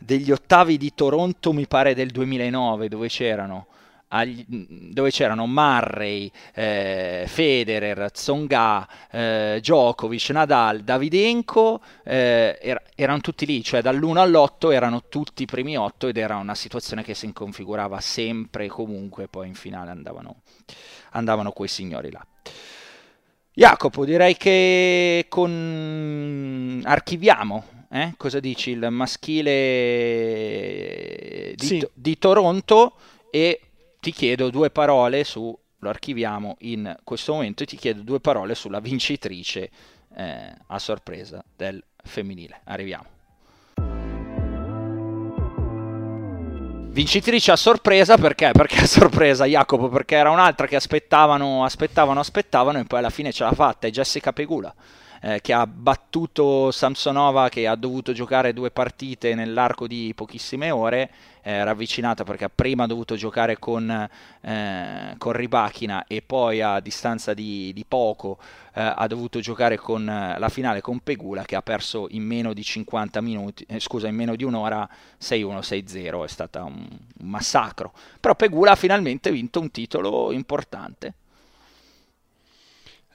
degli 0.05 0.33
ottavi 0.33 0.77
di 0.79 0.93
Toronto, 0.95 1.53
mi 1.53 1.67
pare 1.67 1.95
del 1.95 2.11
2009, 2.11 2.89
dove 2.89 3.09
c'erano 3.09 3.67
agli, 4.15 4.45
dove 4.47 5.11
c'erano 5.11 5.47
Murray, 5.47 6.31
eh, 6.55 7.25
Federer, 7.27 8.11
Tsonga, 8.11 8.87
eh, 9.11 9.59
Djokovic, 9.61 10.31
Nadal, 10.31 10.81
Davidenko, 10.83 11.81
eh, 12.05 12.59
er- 12.61 12.83
erano 12.95 13.21
tutti 13.21 13.47
lì, 13.47 13.63
cioè 13.65 13.81
dall'1 13.81 14.19
all'8 14.19 14.73
erano 14.73 15.05
tutti 15.09 15.43
i 15.43 15.47
primi 15.47 15.77
8 15.77 16.09
ed 16.09 16.17
era 16.19 16.37
una 16.37 16.55
situazione 16.55 17.03
che 17.03 17.15
si 17.15 17.27
inconfigurava 17.27 18.01
sempre 18.01 18.67
e 18.67 18.69
comunque, 18.69 19.29
poi 19.29 19.49
in 19.49 19.55
finale 19.55 19.91
andavano, 19.91 20.43
andavano 21.13 21.53
quei 21.53 21.69
signori 21.69 22.11
là. 22.11 22.25
Jacopo, 23.55 24.05
direi 24.05 24.37
che 24.37 25.27
con... 25.29 26.81
archiviamo 26.85 27.81
eh? 27.95 28.15
Cosa 28.17 28.41
dici? 28.41 28.71
Il 28.71 28.89
maschile 28.91 29.53
di, 31.55 31.67
sì. 31.67 31.87
di 31.93 32.17
Toronto 32.17 32.95
e 33.31 33.61
ti 34.03 34.11
chiedo 34.11 34.51
due 34.51 34.71
parole 34.71 35.23
su, 35.23 35.57
lo 35.79 35.89
archiviamo 35.89 36.57
in 36.63 36.93
questo 37.05 37.35
momento, 37.35 37.63
e 37.63 37.67
ti 37.67 37.77
chiedo 37.77 38.03
due 38.03 38.19
parole 38.19 38.57
sulla 38.57 38.81
vincitrice 38.81 39.71
eh, 40.17 40.53
a 40.67 40.79
sorpresa 40.81 41.43
del 41.57 41.81
femminile. 42.03 42.63
Arriviamo. 42.65 43.07
Vincitrice 46.91 47.53
a 47.53 47.57
sorpresa 47.57 48.17
perché? 48.17 48.51
Perché 48.51 48.81
a 48.81 48.87
sorpresa 48.87 49.45
Jacopo? 49.45 49.89
Perché 49.89 50.17
era 50.17 50.31
un'altra 50.31 50.67
che 50.67 50.75
aspettavano, 50.75 51.65
aspettavano, 51.65 52.19
aspettavano 52.19 52.81
e 52.81 52.85
poi 52.85 52.99
alla 52.99 53.09
fine 53.09 53.31
ce 53.31 53.45
l'ha 53.45 53.53
fatta, 53.53 53.87
è 53.87 53.91
Jessica 53.91 54.33
Pegula. 54.33 54.75
Eh, 55.25 55.41
che 55.41 55.53
ha 55.53 55.69
battuto 55.69 56.73
Samsonova 56.73 57.49
che 57.49 57.69
ha 57.69 57.77
dovuto 57.77 58.13
giocare 58.13 58.53
due 58.53 58.73
partite 58.73 59.37
nell'arco 59.37 59.87
di 59.87 60.13
pochissime 60.17 60.73
ore 60.73 61.11
eh, 61.43 61.63
ravvicinata 61.63 62.25
perché 62.25 62.49
prima 62.49 62.85
ha 62.85 62.87
dovuto 62.89 63.15
giocare 63.15 63.57
con, 63.57 63.89
eh, 64.41 65.15
con 65.19 65.33
Ribachina 65.33 66.07
e 66.09 66.23
poi 66.23 66.61
a 66.61 66.81
distanza 66.81 67.35
di, 67.35 67.73
di 67.73 67.85
poco 67.87 68.39
eh, 68.75 68.81
ha 68.83 69.07
dovuto 69.07 69.39
giocare 69.41 69.77
con 69.77 70.09
eh, 70.09 70.39
la 70.39 70.49
finale 70.49 70.81
con 70.81 70.99
Pegula 71.01 71.45
che 71.45 71.55
ha 71.57 71.63
perso 71.63 72.07
in 72.11 72.25
meno 72.25 72.53
di 72.53 72.63
50 72.65 73.21
minuti, 73.21 73.67
scusa, 73.79 74.09
in 74.09 74.17
meno 74.17 74.35
di 74.35 74.45
un'ora 74.45 74.89
6-1, 75.21 75.59
6-0, 75.59 76.25
è 76.25 76.29
stato 76.29 76.65
un, 76.65 76.87
un 77.19 77.29
massacro. 77.29 77.93
Però 78.19 78.35
Pegula 78.35 78.73
ha 78.73 78.77
finalmente 78.77 79.31
vinto 79.31 79.61
un 79.61 79.71
titolo 79.71 80.33
importante. 80.33 81.15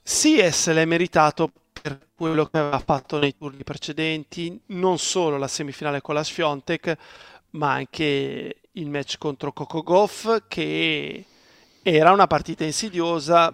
Sì, 0.09 0.39
se 0.53 0.71
l'è 0.71 0.85
meritato 0.85 1.51
per 1.81 2.11
quello 2.15 2.45
che 2.45 2.57
aveva 2.57 2.79
fatto 2.79 3.19
nei 3.19 3.35
turni 3.37 3.63
precedenti, 3.65 4.57
non 4.67 4.97
solo 4.99 5.37
la 5.37 5.49
semifinale 5.49 5.99
con 5.99 6.15
la 6.15 6.23
Sfiontek, 6.23 6.97
ma 7.51 7.73
anche 7.73 8.55
il 8.71 8.89
match 8.89 9.17
contro 9.17 9.51
Coco 9.51 9.83
Goff 9.83 10.43
che 10.47 11.25
era 11.81 12.11
una 12.13 12.25
partita 12.25 12.63
insidiosa 12.63 13.53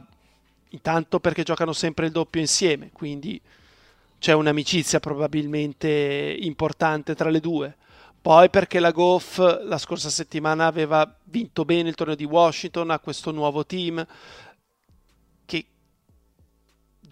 intanto 0.69 1.19
perché 1.19 1.41
giocano 1.41 1.73
sempre 1.73 2.05
il 2.05 2.11
doppio 2.11 2.41
insieme 2.41 2.89
quindi 2.91 3.39
c'è 4.19 4.33
un'amicizia 4.33 4.99
probabilmente 4.99 6.37
importante 6.39 7.15
tra 7.15 7.29
le 7.31 7.39
due. 7.39 7.75
Poi 8.21 8.49
perché 8.51 8.79
la 8.79 8.91
Goff 8.91 9.39
la 9.39 9.77
scorsa 9.79 10.09
settimana 10.09 10.67
aveva 10.67 11.11
vinto 11.25 11.65
bene 11.65 11.89
il 11.89 11.95
torneo 11.95 12.15
di 12.15 12.25
Washington 12.25 12.91
ha 12.91 12.99
questo 12.99 13.31
nuovo 13.31 13.65
team 13.65 14.05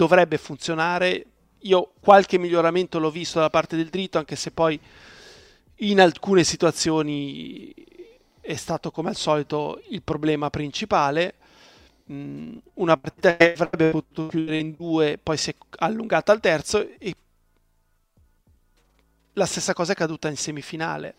dovrebbe 0.02 0.40
funzionare 0.40 1.26
io 1.60 1.92
qualche 2.00 2.40
miglioramento 2.40 2.98
l'ho 2.98 3.12
visto 3.12 3.40
da 3.40 3.52
parte 3.52 3.76
del 3.76 3.90
dritto 3.90 4.18
anche 4.18 4.36
se 4.36 4.50
poi 4.50 4.80
in 5.76 6.02
alcune 6.02 6.44
situazioni 6.44 7.72
è 8.40 8.56
stato 8.56 8.90
come 8.90 9.10
al 9.10 9.16
solito 9.16 9.80
il 9.90 10.02
problema 10.02 10.50
principale. 10.50 11.36
Mm, 12.12 12.58
una 12.76 12.98
partita 12.98 13.38
che 13.38 13.54
avrebbe 13.54 13.92
potuto 13.92 14.28
chiudere 14.28 14.58
in 14.58 14.74
due, 14.76 15.20
poi 15.22 15.38
si 15.38 15.52
è 15.52 15.56
allungata 15.78 16.32
al 16.32 16.40
terzo 16.40 16.88
e 16.98 17.16
la 19.34 19.46
stessa 19.46 19.74
cosa 19.74 19.92
è 19.92 19.96
caduta 19.96 20.30
in 20.30 20.38
semifinale. 20.38 21.14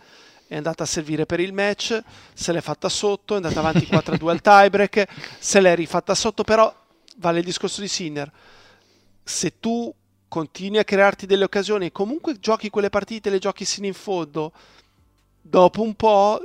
È 0.49 0.57
andata 0.57 0.83
a 0.83 0.87
servire 0.87 1.25
per 1.25 1.39
il 1.39 1.53
match, 1.53 2.03
se 2.35 2.53
l'è 2.53 2.61
fatta 2.61 2.89
sotto, 2.89 3.35
è 3.35 3.37
andata 3.37 3.61
avanti 3.61 3.87
4-2 3.91 4.29
al 4.29 4.41
tiebreak, 4.41 5.07
se 5.39 5.61
l'è 5.61 5.75
rifatta 5.77 6.15
sotto, 6.17 6.43
però 6.43 6.73
vale 7.19 7.39
il 7.39 7.45
discorso 7.45 7.81
di 7.81 7.89
Sinner. 7.89 8.31
Se 9.23 9.59
tu 9.61 9.93
continui 10.29 10.79
a 10.79 10.85
crearti 10.85 11.27
delle 11.27 11.45
occasioni 11.45 11.87
e 11.87 11.93
comunque 11.93 12.39
giochi 12.39 12.71
quelle 12.71 12.91
partite, 12.91 13.31
le 13.31 13.39
giochi 13.39 13.65
sino 13.65 13.87
in 13.87 13.95
fondo, 13.95 14.53
dopo 15.41 15.83
un 15.83 15.95
po' 15.95 16.45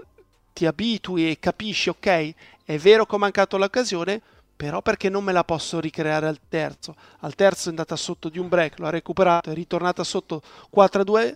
ti 0.53 0.65
abitui 0.65 1.29
e 1.29 1.39
capisci, 1.39 1.89
ok, 1.89 2.33
è 2.65 2.77
vero 2.77 3.05
che 3.05 3.15
ho 3.15 3.19
mancato 3.19 3.57
l'occasione, 3.57 4.21
però 4.57 4.81
perché 4.81 5.07
non 5.07 5.23
me 5.23 5.31
la 5.31 5.43
posso 5.43 5.79
ricreare 5.79 6.27
al 6.27 6.39
terzo? 6.49 6.95
Al 7.19 7.35
terzo 7.35 7.67
è 7.67 7.69
andata 7.69 7.95
sotto 7.95 8.27
di 8.27 8.39
un 8.39 8.47
break, 8.47 8.79
l'ho 8.79 8.89
recuperato, 8.89 9.51
è 9.51 9.53
ritornata 9.53 10.03
sotto 10.03 10.41
4-2 10.75 11.35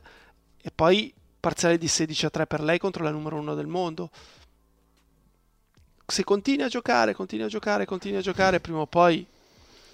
e 0.62 0.72
poi 0.74 1.14
parziale 1.40 1.78
di 1.78 1.86
16-3 1.86 2.46
per 2.48 2.62
lei 2.62 2.80
contro 2.80 3.04
la 3.04 3.12
numero 3.12 3.38
1 3.38 3.56
del 3.56 3.68
mondo. 3.68 4.10
Se 6.06 6.24
continui 6.24 6.66
a 6.66 6.68
giocare, 6.68 7.14
continui 7.14 7.46
a 7.46 7.50
giocare, 7.50 7.86
continui 7.86 8.18
a 8.18 8.22
giocare, 8.22 8.60
prima 8.60 8.80
o 8.80 8.88
poi 8.88 9.26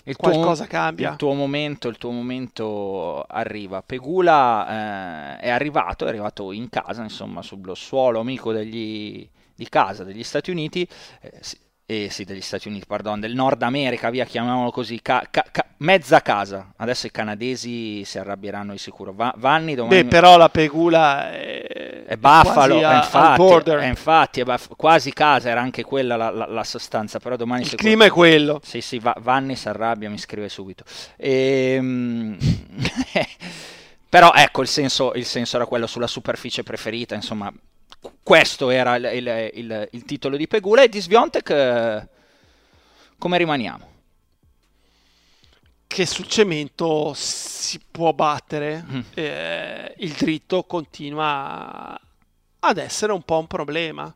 il 0.10 0.16
qualcosa 0.16 0.66
tuo, 0.66 0.74
cambia. 0.74 1.12
Il 1.12 1.16
tuo, 1.18 1.34
momento, 1.34 1.88
il 1.88 1.97
tuo 1.97 2.12
momento 2.12 3.24
arriva. 3.24 3.82
Pegula 3.82 5.38
eh, 5.38 5.41
è 5.41 5.49
arrivato, 5.49 6.05
è 6.05 6.10
arrivato 6.10 6.51
in 6.51 6.70
casa, 6.70 7.03
insomma, 7.03 7.41
sullo 7.41 7.76
suolo 7.76 8.20
amico 8.20 8.51
degli, 8.51 9.28
di 9.53 9.70
casa 9.70 10.03
degli 10.03 10.24
Stati 10.24 10.49
Uniti. 10.49 10.88
Eh, 11.22 11.41
eh, 11.90 12.10
sì, 12.10 12.26
degli 12.26 12.42
Stati 12.42 12.68
Uniti, 12.68 12.86
pardon, 12.86 13.22
del 13.22 13.34
Nord 13.34 13.62
America, 13.64 14.10
via, 14.10 14.26
chiamiamolo 14.26 14.72
così, 14.72 15.02
ca- 15.02 15.26
ca- 15.32 15.46
ca- 15.50 15.66
mezza 15.78 16.22
casa. 16.22 16.74
Adesso 16.76 17.08
i 17.08 17.12
canadesi 17.12 18.04
si 18.04 18.20
arrabbieranno 18.20 18.74
di 18.74 18.78
sicuro. 18.78 19.14
Va- 19.14 19.34
Vanni 19.38 19.74
domani... 19.74 20.04
Beh, 20.04 20.10
però 20.10 20.36
la 20.36 20.50
Pegula 20.50 21.32
è, 21.32 22.04
è 22.06 22.18
Buffalo, 22.18 22.82
è 22.82 22.96
infatti, 22.98 23.70
è 23.70 23.86
infatti 23.86 24.40
è 24.42 24.44
baff- 24.44 24.76
quasi 24.76 25.14
casa, 25.14 25.48
era 25.50 25.62
anche 25.62 25.86
quella 25.86 26.18
la, 26.18 26.30
la, 26.30 26.46
la 26.46 26.64
sostanza, 26.66 27.20
però 27.20 27.38
domani... 27.38 27.62
Il 27.62 27.76
clima 27.76 28.04
è 28.04 28.10
quello. 28.10 28.60
Sì, 28.62 28.82
sì, 28.82 29.00
Va- 29.00 29.16
Vanni 29.20 29.56
si 29.56 29.70
arrabbia, 29.70 30.10
mi 30.10 30.18
scrive 30.18 30.50
subito. 30.50 30.84
Ehm... 31.16 32.38
Però 34.10 34.32
ecco, 34.34 34.62
il 34.62 34.70
senso, 34.70 35.14
il 35.16 35.26
senso, 35.26 35.58
era 35.58 35.66
quello 35.66 35.86
sulla 35.86 36.08
superficie 36.08 36.64
preferita, 36.64 37.14
insomma, 37.14 37.52
questo 38.24 38.70
era 38.70 38.95
il, 38.95 39.10
il, 39.14 39.51
il, 39.53 39.89
il 39.91 40.03
titolo 40.05 40.38
di 40.38 40.47
Pegula 40.47 40.84
e 40.84 40.89
di 40.89 40.99
Sviontek 40.99 41.49
eh, 41.49 42.08
come 43.18 43.38
rimaniamo? 43.38 43.95
Che 45.88 46.05
sul 46.05 46.28
cemento 46.28 47.14
si 47.16 47.80
può 47.89 48.14
battere, 48.14 48.86
mm. 48.86 48.99
eh, 49.16 49.95
il 49.97 50.12
dritto 50.12 50.64
continua 50.66 51.99
ad 52.60 52.78
essere 52.78 53.12
un 53.14 53.24
po' 53.24 53.39
un 53.39 53.47
problema. 53.47 54.14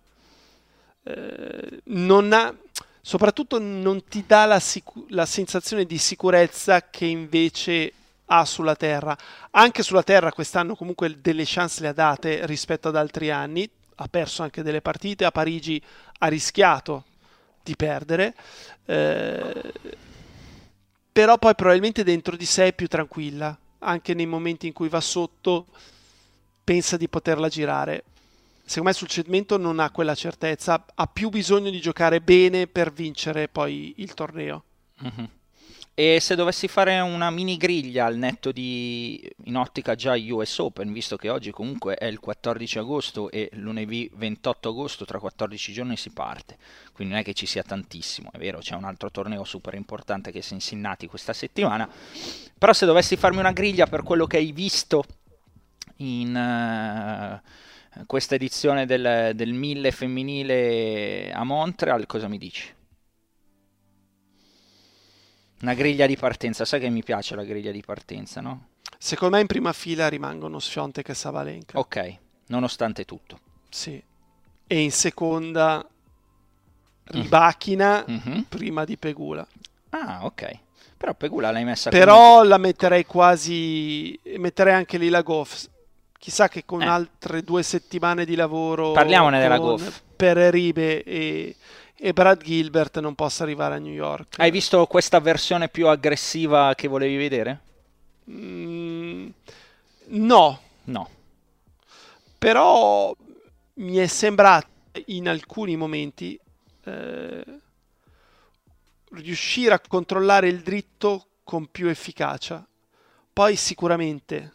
Eh, 1.04 1.82
non 1.86 2.32
ha, 2.32 2.56
soprattutto 3.02 3.58
non 3.58 4.04
ti 4.06 4.24
dà 4.28 4.46
la, 4.46 4.60
sicu- 4.60 5.10
la 5.10 5.26
sensazione 5.26 5.86
di 5.86 5.98
sicurezza 5.98 6.90
che 6.90 7.06
invece 7.06 7.94
ha 8.26 8.46
sulla 8.46 8.76
terra. 8.76 9.18
Anche 9.52 9.82
sulla 9.82 10.04
terra 10.04 10.32
quest'anno 10.32 10.76
comunque 10.76 11.20
delle 11.20 11.44
chance 11.46 11.82
le 11.82 11.88
ha 11.88 11.94
date 11.94 12.46
rispetto 12.46 12.90
ad 12.90 12.96
altri 12.96 13.32
anni, 13.32 13.68
ha 14.02 14.08
perso 14.10 14.42
anche 14.44 14.64
delle 14.64 14.82
partite, 14.82 15.26
a 15.26 15.32
Parigi 15.32 15.82
ha 16.20 16.28
rischiato 16.28 17.06
di 17.64 17.76
perdere, 17.76 18.36
eh, 18.86 19.74
però 21.12 21.38
poi 21.38 21.54
probabilmente 21.56 22.04
dentro 22.04 22.36
di 22.36 22.46
sé 22.46 22.68
è 22.68 22.74
più 22.74 22.88
tranquilla, 22.88 23.58
anche 23.80 24.14
nei 24.14 24.26
momenti 24.26 24.68
in 24.68 24.74
cui 24.74 24.90
va 24.90 25.02
sotto 25.02 25.68
pensa 26.64 26.98
di 26.98 27.08
poterla 27.08 27.48
girare. 27.48 28.04
Secondo 28.64 28.90
me 28.90 28.96
sul 28.96 29.08
cedimento 29.08 29.58
non 29.58 29.80
ha 29.80 29.92
quella 29.92 30.16
certezza, 30.16 30.86
ha 30.94 31.08
più 31.08 31.30
bisogno 31.30 31.70
di 31.70 31.82
giocare 31.82 32.22
bene 32.22 32.68
per 32.68 32.92
vincere 32.92 33.48
poi 33.48 33.94
il 33.98 34.14
torneo. 34.14 34.64
Mm-hmm. 35.04 35.26
E 36.02 36.20
se 36.20 36.34
dovessi 36.34 36.68
fare 36.68 37.00
una 37.00 37.30
mini 37.30 37.58
griglia 37.58 38.06
al 38.06 38.18
netto 38.18 38.52
di 38.52 39.24
in 39.44 39.56
ottica 39.56 39.94
già 39.94 40.16
US 40.18 40.58
Open, 40.58 40.92
visto 40.92 41.16
che 41.16 41.30
oggi 41.30 41.52
comunque 41.52 41.94
è 41.94 42.06
il 42.06 42.20
14 42.20 42.80
agosto 42.80 43.30
e 43.30 43.52
lunedì 43.54 44.10
28 44.16 44.70
agosto, 44.70 45.06
tra 45.06 45.20
14 45.20 45.72
giorni 45.72 45.96
si 45.98 46.10
parte, 46.10 46.58
quindi 46.92 47.14
non 47.14 47.22
è 47.22 47.24
che 47.24 47.36
ci 47.36 47.46
sia 47.46 47.62
tantissimo, 47.62 48.32
è 48.32 48.40
vero, 48.40 48.58
c'è 48.58 48.74
un 48.74 48.86
altro 48.86 49.12
torneo 49.12 49.44
super 49.44 49.76
importante 49.76 50.32
che 50.32 50.40
è 50.40 50.42
Cincinnati 50.42 51.06
questa 51.06 51.34
settimana, 51.34 51.88
però 52.58 52.74
se 52.74 52.88
dovessi 52.88 53.16
farmi 53.16 53.38
una 53.38 53.52
griglia 53.52 53.86
per 53.86 54.02
quello 54.02 54.26
che 54.26 54.38
hai 54.38 54.52
visto 54.54 55.04
in 55.98 57.42
uh, 57.94 58.06
questa 58.08 58.34
edizione 58.34 58.88
del, 58.88 59.34
del 59.36 59.54
1000 59.54 59.92
femminile 59.92 61.32
a 61.32 61.44
Montreal, 61.44 62.08
cosa 62.08 62.28
mi 62.28 62.40
dici? 62.40 62.80
Una 65.62 65.74
griglia 65.74 66.06
di 66.06 66.18
partenza, 66.18 66.66
sai 66.66 66.80
che 66.80 66.90
mi 66.90 67.04
piace 67.04 67.36
la 67.36 67.44
griglia 67.44 67.72
di 67.72 67.82
partenza, 67.82 68.42
no? 68.42 68.70
Secondo 68.98 69.36
me 69.36 69.42
in 69.42 69.48
prima 69.48 69.74
fila 69.74 70.08
rimangono 70.08 70.60
Sfiontek 70.60 71.10
e 71.10 71.14
Savalenka. 71.14 71.78
Ok, 71.78 72.18
nonostante 72.48 73.06
tutto. 73.06 73.40
Sì. 73.70 74.02
E 74.68 74.80
in 74.80 74.92
seconda 74.92 75.88
Ribachina 77.06 78.06
mm-hmm. 78.10 78.42
prima 78.42 78.86
di 78.86 78.98
Pegula. 78.98 79.46
Ah, 79.90 80.20
ok. 80.24 80.60
Però 80.98 81.14
Pegula 81.14 81.52
l'hai 81.52 81.64
messa 81.64 81.90
Però 81.90 82.38
come... 82.38 82.48
la 82.48 82.58
metterei 82.58 83.06
quasi 83.06 84.18
metterei 84.38 84.74
anche 84.74 84.98
lì 84.98 85.10
la 85.10 85.22
Goff. 85.22 85.66
Chissà 86.18 86.48
che 86.48 86.64
con 86.64 86.84
eh. 86.84 86.88
altre 86.88 87.42
due 87.42 87.64
settimane 87.64 88.26
di 88.26 88.36
lavoro 88.36 88.92
Parliamone 88.92 89.40
della 89.40 89.58
Goff. 89.58 90.02
Per 90.16 90.38
Ribe 90.38 91.04
e 91.04 91.56
e 92.04 92.14
Brad 92.14 92.42
Gilbert 92.42 93.00
non 93.00 93.14
possa 93.14 93.44
arrivare 93.44 93.76
a 93.76 93.78
New 93.78 93.94
York. 93.94 94.40
Hai 94.40 94.50
visto 94.50 94.88
questa 94.88 95.20
versione 95.20 95.70
più 95.70 95.88
aggressiva 95.88 96.74
che 96.74 96.88
volevi 96.88 97.16
vedere? 97.16 97.62
Mm, 98.28 99.30
no. 100.08 100.60
No. 100.86 101.10
Però 102.40 103.16
mi 103.76 103.98
è 103.98 104.08
sembrato 104.08 104.68
in 105.06 105.30
alcuni 105.30 105.76
momenti 105.76 106.40
eh, 106.86 107.46
riuscire 109.12 109.76
a 109.76 109.80
controllare 109.80 110.48
il 110.48 110.62
dritto 110.62 111.28
con 111.44 111.68
più 111.70 111.88
efficacia. 111.88 112.68
Poi 113.32 113.56
sicuramente 113.56 114.54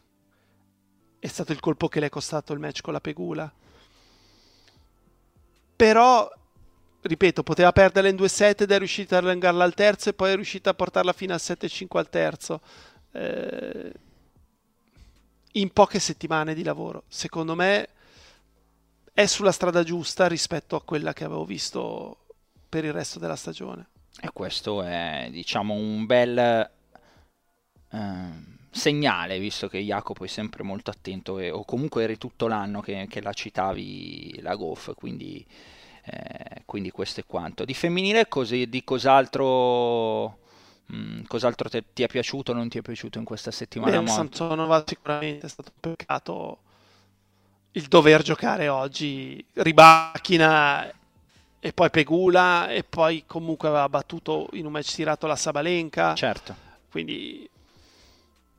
è 1.20 1.28
stato 1.28 1.52
il 1.52 1.60
colpo 1.60 1.86
che 1.86 2.00
le 2.00 2.06
è 2.06 2.10
costato 2.10 2.52
il 2.52 2.58
match 2.58 2.80
con 2.80 2.92
la 2.92 3.00
Pegula. 3.00 3.52
Però 5.76 6.28
ripeto, 7.06 7.42
poteva 7.42 7.72
perderla 7.72 8.08
in 8.08 8.16
due 8.16 8.28
set 8.28 8.62
ed 8.62 8.70
è 8.70 8.78
riuscita 8.78 9.16
a 9.16 9.20
allungarla 9.20 9.64
al 9.64 9.74
terzo 9.74 10.08
e 10.08 10.14
poi 10.14 10.32
è 10.32 10.34
riuscita 10.34 10.70
a 10.70 10.74
portarla 10.74 11.12
fino 11.12 11.32
al 11.32 11.40
7-5 11.42 11.98
al 11.98 12.08
terzo. 12.08 12.60
Eh, 13.12 13.92
in 15.52 15.72
poche 15.72 15.98
settimane 15.98 16.54
di 16.54 16.62
lavoro. 16.62 17.04
Secondo 17.08 17.54
me 17.54 17.88
è 19.12 19.26
sulla 19.26 19.52
strada 19.52 19.82
giusta 19.82 20.26
rispetto 20.26 20.76
a 20.76 20.82
quella 20.82 21.12
che 21.12 21.24
avevo 21.24 21.44
visto 21.44 22.26
per 22.68 22.84
il 22.84 22.92
resto 22.92 23.18
della 23.18 23.36
stagione. 23.36 23.88
E 24.20 24.30
questo 24.32 24.82
è, 24.82 25.28
diciamo, 25.30 25.74
un 25.74 26.06
bel 26.06 26.38
eh, 27.90 28.30
segnale, 28.70 29.38
visto 29.38 29.68
che 29.68 29.78
Jacopo 29.78 30.24
è 30.24 30.28
sempre 30.28 30.62
molto 30.62 30.90
attento, 30.90 31.38
e, 31.38 31.50
o 31.50 31.64
comunque 31.64 32.02
eri 32.02 32.18
tutto 32.18 32.46
l'anno 32.46 32.80
che, 32.80 33.06
che 33.08 33.22
la 33.22 33.32
citavi 33.32 34.40
la 34.42 34.54
Goff, 34.54 34.92
quindi 34.94 35.44
eh, 36.08 36.62
quindi 36.64 36.90
questo 36.90 37.20
è 37.20 37.24
quanto. 37.26 37.64
Di 37.64 37.74
femminile 37.74 38.28
così, 38.28 38.68
di 38.68 38.84
cos'altro, 38.84 40.38
mh, 40.86 40.96
mm, 40.96 41.22
cos'altro 41.26 41.68
te, 41.68 41.84
ti 41.92 42.02
è 42.02 42.06
piaciuto 42.06 42.52
o 42.52 42.54
non 42.54 42.68
ti 42.68 42.78
è 42.78 42.82
piaciuto 42.82 43.18
in 43.18 43.24
questa 43.24 43.50
settimana? 43.50 44.00
Beh, 44.00 44.08
Samsonova 44.08 44.84
sicuramente 44.86 45.46
è 45.46 45.48
stato 45.48 45.72
un 45.74 45.92
peccato 45.92 46.58
il 47.72 47.86
dover 47.88 48.22
giocare 48.22 48.68
oggi. 48.68 49.44
Ribacchina 49.52 50.92
e 51.58 51.72
poi 51.72 51.90
Pegula 51.90 52.68
e 52.68 52.84
poi 52.84 53.24
comunque 53.26 53.68
aveva 53.68 53.88
battuto 53.88 54.48
in 54.52 54.66
un 54.66 54.72
match 54.72 54.94
tirato 54.94 55.26
la 55.26 55.36
Sabalenka. 55.36 56.14
Certo. 56.14 56.54
Quindi 56.88 57.48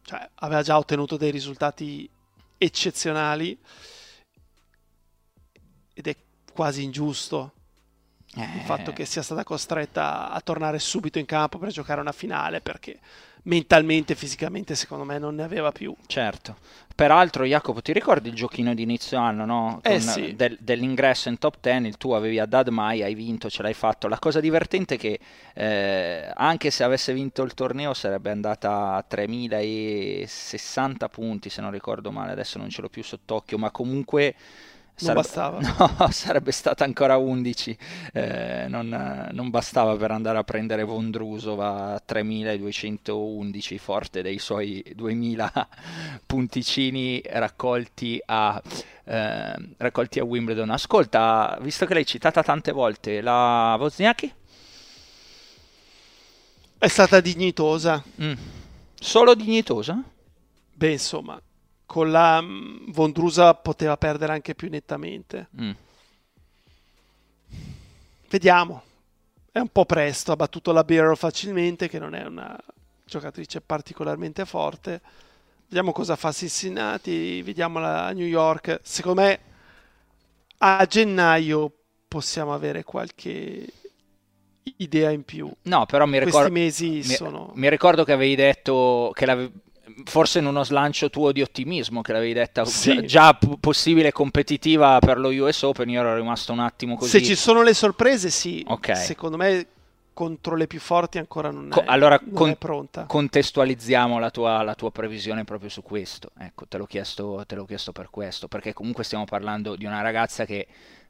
cioè, 0.04 0.28
aveva 0.36 0.62
già 0.62 0.78
ottenuto 0.78 1.18
dei 1.18 1.32
risultati 1.32 2.10
eccezionali 2.58 3.58
ed 5.94 6.08
è 6.08 6.16
quasi 6.58 6.82
ingiusto 6.82 7.52
eh. 8.36 8.42
il 8.42 8.62
fatto 8.62 8.92
che 8.92 9.06
sia 9.06 9.22
stata 9.22 9.44
costretta 9.44 10.32
a 10.32 10.42
tornare 10.42 10.80
subito 10.80 11.20
in 11.20 11.26
campo 11.26 11.60
per 11.60 11.70
giocare 11.70 12.02
una 12.02 12.12
finale 12.12 12.62
perché 12.62 12.98
mentalmente 13.44 14.14
e 14.14 14.16
fisicamente 14.16 14.74
secondo 14.74 15.04
me 15.04 15.20
non 15.20 15.36
ne 15.36 15.44
aveva 15.44 15.72
più. 15.72 15.96
Certo. 16.08 16.56
Peraltro 16.96 17.46
Jacopo 17.46 17.84
ti 17.84 17.94
ricordi 17.94 18.30
il 18.30 18.34
giochino 18.34 18.74
di 18.74 18.82
inizio 18.82 19.20
anno 19.20 19.46
no? 19.46 19.82
eh 19.84 20.00
sì. 20.00 20.36
del, 20.36 20.58
dell'ingresso 20.60 21.30
in 21.30 21.38
top 21.38 21.58
10, 21.62 21.86
il 21.86 21.98
tuo 21.98 22.16
avevi 22.16 22.40
a 22.40 22.48
Dadmai, 22.48 23.04
hai 23.04 23.14
vinto, 23.14 23.52
ce 23.52 23.62
l'hai 23.62 23.76
fatto. 23.76 24.08
La 24.08 24.18
cosa 24.18 24.40
divertente 24.40 24.96
è 24.96 24.98
che 24.98 25.20
eh, 25.54 26.32
anche 26.34 26.72
se 26.72 26.84
avesse 26.84 27.14
vinto 27.14 27.44
il 27.44 27.54
torneo 27.54 27.94
sarebbe 27.94 28.32
andata 28.32 28.96
a 28.96 29.04
3060 29.04 31.08
punti 31.08 31.52
se 31.52 31.62
non 31.62 31.70
ricordo 31.70 32.12
male, 32.12 32.32
adesso 32.32 32.58
non 32.58 32.72
ce 32.72 32.82
l'ho 32.82 32.90
più 32.90 33.04
sott'occhio, 33.04 33.60
ma 33.60 33.70
comunque 33.70 34.34
non 35.00 35.14
bastava. 35.14 35.60
No, 36.00 36.12
sarebbe 36.12 36.52
stata 36.52 36.84
ancora 36.84 37.18
11, 37.18 37.78
eh, 38.14 38.66
non, 38.68 39.30
non, 39.32 39.50
bastava 39.50 39.96
per 39.96 40.12
andare 40.12 40.38
a 40.38 40.44
prendere 40.44 40.84
Vondrusova 40.84 41.94
a 41.94 42.00
3211, 42.04 43.78
forte 43.78 44.22
dei 44.22 44.40
suoi 44.40 44.84
2000 44.96 45.68
punticini 46.26 47.22
raccolti 47.26 48.20
a, 48.26 48.62
eh, 49.04 49.56
raccolti 49.78 50.20
a 50.20 50.24
Wimbledon. 50.24 50.70
Ascolta, 50.70 51.58
visto 51.62 51.86
che 51.86 51.94
l'hai 51.94 52.06
citata 52.06 52.42
tante 52.44 52.72
volte, 52.72 53.22
la 53.22 53.76
Wozniacki? 53.80 54.34
È 56.80 56.88
stata 56.88 57.20
dignitosa. 57.20 58.04
Mm. 58.22 58.34
Solo 59.00 59.36
dignitosa? 59.36 60.02
Beh, 60.74 60.92
insomma, 60.92 61.42
con 61.88 62.12
la 62.12 62.40
mm, 62.40 62.92
Vondrusa 62.92 63.56
poteva 63.56 63.98
perdere 63.98 64.34
anche 64.34 64.54
più 64.54 64.70
nettamente. 64.70 65.48
Mm. 65.60 65.72
Vediamo. 68.30 68.84
È 69.52 69.58
un 69.58 69.70
po' 69.70 69.86
presto, 69.86 70.32
ha 70.32 70.36
battuto 70.36 70.72
la 70.72 70.84
Biro 70.84 71.16
facilmente, 71.16 71.90
che 71.90 71.98
non 71.98 72.14
è 72.14 72.24
una 72.26 72.56
giocatrice 73.04 73.62
particolarmente 73.62 74.46
forte. 74.46 75.02
Vediamo 75.64 75.92
cosa 75.92 76.16
fa 76.16 76.32
Cincinnati, 76.32 77.42
vediamo 77.42 77.80
a 77.80 78.12
New 78.12 78.28
York. 78.28 78.80
Secondo 78.84 79.22
me 79.22 79.40
a 80.60 80.86
gennaio 80.86 81.72
possiamo 82.08 82.54
avere 82.54 82.84
qualche 82.84 83.66
idea 84.78 85.10
in 85.10 85.24
più. 85.24 85.50
No, 85.64 85.86
però 85.86 86.06
mi 86.06 86.20
ricordo, 86.20 86.52
mesi 86.52 86.90
mi, 86.90 87.04
sono... 87.04 87.52
mi 87.56 87.70
ricordo 87.70 88.04
che 88.04 88.12
avevi 88.12 88.36
detto 88.36 89.12
che 89.14 89.26
forse 90.06 90.40
in 90.40 90.46
uno 90.46 90.64
slancio 90.64 91.10
tuo 91.10 91.32
di 91.32 91.42
ottimismo 91.42 92.02
che 92.02 92.12
l'avevi 92.12 92.34
detta 92.34 92.66
sì. 92.66 93.06
già 93.06 93.34
p- 93.34 93.58
possibile 93.60 94.12
competitiva 94.12 95.00
per 95.00 95.18
lo 95.18 95.30
US 95.30 95.64
Open 95.64 95.90
io 95.90 96.02
ero 96.02 96.16
rimasto 96.16 96.52
un 96.52 96.60
attimo 96.60 96.96
così 96.96 97.10
se 97.10 97.24
ci 97.24 97.36
sono 97.36 97.64
le 97.64 97.74
sorprese 97.74 98.30
sì 98.30 98.64
okay. 98.68 98.96
secondo 98.96 99.38
me 99.38 99.68
contro 100.18 100.56
le 100.56 100.66
più 100.66 100.80
forti 100.80 101.20
ancora 101.20 101.52
non, 101.52 101.70
Co- 101.70 101.82
è, 101.82 101.86
allora, 101.86 102.20
non 102.24 102.34
con- 102.34 102.50
è 102.50 102.56
pronta. 102.56 103.04
Contestualizziamo 103.04 104.18
la 104.18 104.32
tua, 104.32 104.64
la 104.64 104.74
tua 104.74 104.90
previsione 104.90 105.44
proprio 105.44 105.70
su 105.70 105.84
questo. 105.84 106.32
Ecco, 106.40 106.66
te 106.66 106.80
l'ho, 106.80 106.88
chiesto, 106.88 107.44
te 107.46 107.54
l'ho 107.54 107.66
chiesto 107.66 107.92
per 107.92 108.10
questo, 108.10 108.48
perché 108.48 108.74
comunque 108.74 109.04
stiamo 109.04 109.26
parlando 109.26 109.76
di 109.76 109.86
una 109.86 110.02
ragazza 110.02 110.46
che 110.46 110.66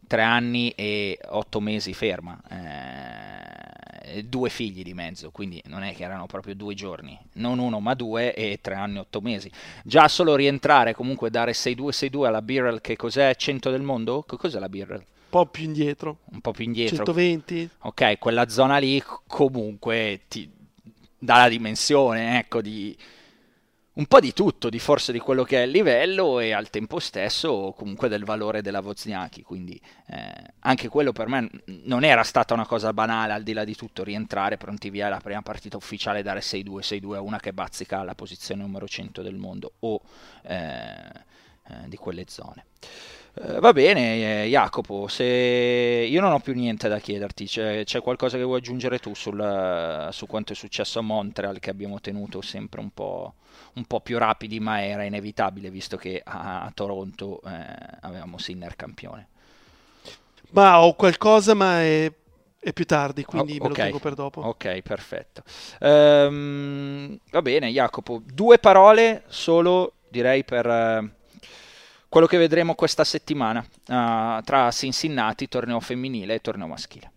tre 0.06 0.22
anni 0.22 0.70
e 0.72 1.20
otto 1.30 1.60
mesi 1.60 1.94
ferma, 1.94 2.40
eh, 2.50 4.24
due 4.24 4.50
figli 4.50 4.84
di 4.84 4.94
mezzo, 4.94 5.32
quindi 5.32 5.62
non 5.66 5.84
è 5.84 5.94
che 5.94 6.04
erano 6.04 6.26
proprio 6.28 6.56
due 6.56 6.74
giorni, 6.74 7.18
non 7.34 7.60
uno 7.60 7.80
ma 7.80 7.94
due 7.94 8.34
e 8.34 8.60
tre 8.62 8.76
anni 8.76 8.98
e 8.98 9.00
otto 9.00 9.22
mesi. 9.22 9.52
Già 9.84 10.08
solo 10.08 10.36
rientrare, 10.36 10.94
comunque 10.94 11.30
dare 11.30 11.52
6-2-6-2 11.52 12.26
alla 12.26 12.42
Birrell, 12.42 12.82
che 12.82 12.96
cos'è 12.96 13.36
100 13.36 13.70
del 13.70 13.82
mondo? 13.82 14.24
Che 14.24 14.38
cos'è 14.38 14.60
la 14.60 14.70
Birrell? 14.70 15.00
Un 15.00 15.30
po' 15.30 15.46
più 15.46 15.66
indietro. 15.66 16.20
Un 16.32 16.40
po' 16.40 16.52
più 16.52 16.64
indietro. 16.64 17.04
120. 17.04 17.70
Ok, 17.80 18.18
quella 18.18 18.48
zona 18.48 18.78
lì 18.78 19.04
comunque 19.28 20.22
ti 20.30 20.50
dà 21.20 21.38
la 21.38 21.50
dimensione, 21.50 22.40
ecco, 22.40 22.62
di 22.62 22.96
un 23.98 24.06
po' 24.06 24.20
di 24.20 24.32
tutto, 24.34 24.70
di 24.70 24.80
forse 24.80 25.12
di 25.12 25.20
quello 25.20 25.44
che 25.44 25.62
è 25.62 25.66
il 25.66 25.72
livello 25.72 26.40
e 26.40 26.52
al 26.52 26.70
tempo 26.70 27.00
stesso 27.00 27.74
comunque 27.76 28.08
del 28.08 28.26
valore 28.26 28.62
della 28.62 28.80
Wozniacki, 28.80 29.42
quindi 29.42 29.80
eh, 30.08 30.34
anche 30.60 30.88
quello 30.88 31.12
per 31.12 31.28
me 31.28 31.50
non 31.84 32.04
era 32.04 32.24
stata 32.24 32.54
una 32.54 32.66
cosa 32.66 32.94
banale 32.94 33.34
al 33.34 33.44
di 33.44 33.54
là 33.54 33.64
di 33.64 33.76
tutto 33.76 34.04
rientrare 34.04 34.58
pronti 34.58 34.92
via 34.92 35.10
la 35.10 35.20
prima 35.20 35.42
partita 35.42 35.78
ufficiale 35.78 36.22
dare 36.22 36.42
6-2, 36.42 36.80
6-2 36.80 37.16
a 37.16 37.22
una 37.22 37.40
che 37.40 37.54
bazzica 37.54 38.00
alla 38.00 38.14
posizione 38.16 38.62
numero 38.62 38.88
100 38.88 39.24
del 39.24 39.36
mondo 39.36 39.74
o 39.80 40.00
eh, 40.44 41.36
eh, 41.70 41.88
di 41.88 41.98
quelle 41.98 42.26
zone. 42.28 42.66
Uh, 43.34 43.60
va 43.60 43.74
bene, 43.74 44.44
eh, 44.44 44.48
Jacopo, 44.48 45.08
se 45.08 45.24
io 45.24 46.22
non 46.22 46.32
ho 46.32 46.40
più 46.40 46.54
niente 46.54 46.88
da 46.88 46.98
chiederti, 46.98 47.46
c'è, 47.46 47.84
c'è 47.84 48.02
qualcosa 48.02 48.38
che 48.38 48.44
vuoi 48.44 48.60
aggiungere 48.60 49.00
tu 49.00 49.14
sul, 49.14 50.08
su 50.12 50.26
quanto 50.26 50.54
è 50.54 50.56
successo 50.56 51.00
a 51.00 51.02
Montreal, 51.02 51.60
che 51.60 51.70
abbiamo 51.70 52.00
tenuto 52.00 52.42
sempre 52.42 52.80
un 52.80 52.90
po', 52.90 53.36
un 53.78 53.86
po 53.86 54.02
più 54.02 54.18
rapidi, 54.18 54.60
ma 54.60 54.84
era 54.84 55.04
inevitabile, 55.04 55.70
visto 55.70 55.98
che 55.98 56.22
a, 56.24 56.64
a 56.64 56.72
Toronto 56.74 57.42
eh, 57.46 57.66
avevamo 58.02 58.38
Sinner 58.38 58.76
campione. 58.76 59.28
Ma 60.50 60.82
ho 60.82 60.96
qualcosa, 60.96 61.54
ma 61.54 61.82
è, 61.82 62.12
è 62.60 62.74
più 62.74 62.86
tardi, 62.86 63.24
quindi 63.24 63.52
oh, 63.52 63.56
me 63.56 63.68
lo 63.68 63.74
okay. 63.74 63.86
tengo 63.86 64.00
per 64.00 64.14
dopo. 64.16 64.42
Ok, 64.42 64.82
perfetto. 64.82 65.44
Um, 65.80 67.18
va 67.30 67.42
bene, 67.42 67.70
Jacopo, 67.70 68.22
due 68.26 68.58
parole 68.58 69.24
solo, 69.28 69.94
direi, 70.10 70.44
per 70.44 71.16
quello 72.10 72.28
che 72.28 72.38
vedremo 72.38 72.74
questa 72.74 73.04
settimana 73.04 73.60
uh, 73.60 74.42
tra 74.44 74.72
Cincinnati, 74.72 75.48
torneo 75.48 75.80
femminile 75.80 76.36
e 76.36 76.42
torneo 76.42 76.68
maschile. 76.68 77.12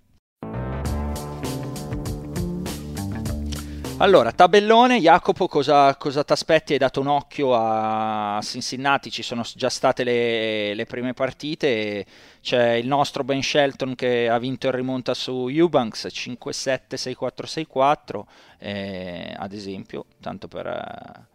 Allora, 4.02 4.32
tabellone, 4.32 4.98
Jacopo, 4.98 5.46
cosa, 5.46 5.94
cosa 5.96 6.24
ti 6.24 6.32
aspetti? 6.32 6.72
Hai 6.72 6.78
dato 6.78 7.02
un 7.02 7.08
occhio 7.08 7.54
a 7.54 8.40
Cincinnati, 8.42 9.10
ci 9.10 9.22
sono 9.22 9.42
già 9.54 9.68
state 9.68 10.04
le, 10.04 10.72
le, 10.72 10.86
prime 10.86 11.12
partite, 11.12 12.06
c'è 12.40 12.72
il 12.72 12.86
nostro 12.86 13.24
Ben 13.24 13.42
Shelton 13.42 13.94
che 13.94 14.26
ha 14.30 14.38
vinto 14.38 14.68
in 14.68 14.72
rimonta 14.72 15.12
su 15.12 15.48
Eubanks 15.48 16.06
5-7, 16.06 16.94
6-4, 16.94 17.66
6-4, 17.68 18.22
eh, 18.60 19.34
ad 19.36 19.52
esempio, 19.52 20.06
tanto 20.18 20.48
per 20.48 21.28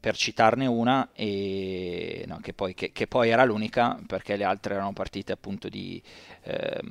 per 0.00 0.16
citarne 0.16 0.64
una, 0.64 1.10
e, 1.12 2.24
no, 2.26 2.38
che, 2.40 2.54
poi, 2.54 2.72
che, 2.72 2.90
che, 2.90 3.06
poi, 3.06 3.28
era 3.28 3.44
l'unica 3.44 4.00
perché 4.06 4.36
le 4.36 4.44
altre 4.44 4.72
erano 4.72 4.94
partite 4.94 5.32
appunto 5.32 5.68
di, 5.68 6.02
ehm, 6.44 6.90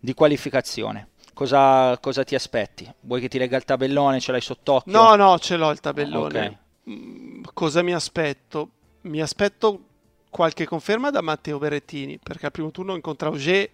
di 0.00 0.12
qualificazione. 0.12 1.10
Cosa, 1.36 1.98
cosa, 1.98 2.24
ti 2.24 2.34
aspetti? 2.34 2.90
Vuoi 3.00 3.20
che 3.20 3.28
ti 3.28 3.36
legga 3.36 3.58
il 3.58 3.64
tabellone? 3.64 4.20
Ce 4.20 4.32
l'hai 4.32 4.40
sott'occhio? 4.40 4.90
No, 4.90 5.16
no, 5.16 5.38
ce 5.38 5.58
l'ho 5.58 5.70
il 5.70 5.80
tabellone. 5.80 6.38
Okay. 6.38 6.56
Mm, 6.88 7.42
cosa 7.52 7.82
mi 7.82 7.92
aspetto? 7.92 8.70
Mi 9.02 9.20
aspetto 9.20 9.80
qualche 10.30 10.64
conferma 10.64 11.10
da 11.10 11.20
Matteo 11.20 11.58
Berrettini 11.58 12.18
perché 12.18 12.46
al 12.46 12.52
primo 12.52 12.70
turno 12.70 12.94
incontra 12.94 13.28
Auger 13.28 13.68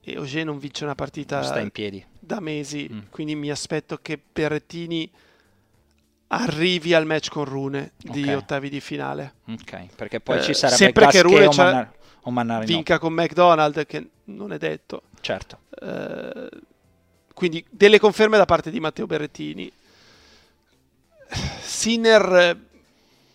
e 0.00 0.16
Auger 0.16 0.44
non 0.44 0.58
vince 0.58 0.82
una 0.82 0.96
partita 0.96 1.44
sta 1.44 1.60
in 1.60 1.70
piedi. 1.70 2.04
da 2.18 2.40
mesi, 2.40 2.90
mm. 2.92 2.98
quindi 3.10 3.36
mi 3.36 3.48
aspetto 3.48 3.96
che 4.02 4.20
Berrettini 4.32 5.08
arrivi 6.26 6.92
al 6.92 7.06
match 7.06 7.28
con 7.28 7.44
Rune 7.44 7.92
di 7.98 8.22
okay. 8.22 8.34
ottavi 8.34 8.68
di 8.68 8.80
finale. 8.80 9.34
Ok, 9.48 9.94
perché 9.94 10.18
poi 10.18 10.38
eh, 10.38 10.42
ci 10.42 10.54
sarebbe 10.54 10.76
sempre 10.76 11.06
che 11.06 11.22
Rune 11.22 11.46
o, 11.46 11.52
Mannar- 11.54 11.94
o 12.22 12.30
Mannarino. 12.32 12.66
vinca 12.66 12.98
con 12.98 13.12
McDonald, 13.12 13.86
che 13.86 14.08
non 14.24 14.52
è 14.52 14.58
detto. 14.58 15.02
Certo. 15.26 15.58
Eh, 15.80 16.48
quindi 17.34 17.64
delle 17.68 17.98
conferme 17.98 18.36
da 18.36 18.44
parte 18.44 18.70
di 18.70 18.78
Matteo 18.78 19.06
Berrettini. 19.06 19.72
Sinner 21.62 22.56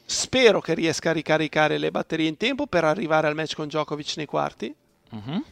spero 0.05 0.61
che 0.61 0.73
riesca 0.73 1.09
a 1.09 1.13
ricaricare 1.13 1.77
le 1.77 1.91
batterie 1.91 2.29
in 2.29 2.37
tempo 2.37 2.65
per 2.65 2.85
arrivare 2.85 3.27
al 3.27 3.35
match 3.35 3.55
con 3.55 3.67
Djokovic 3.67 4.13
nei 4.15 4.25
quarti. 4.25 4.73
Uh-huh. 5.09 5.43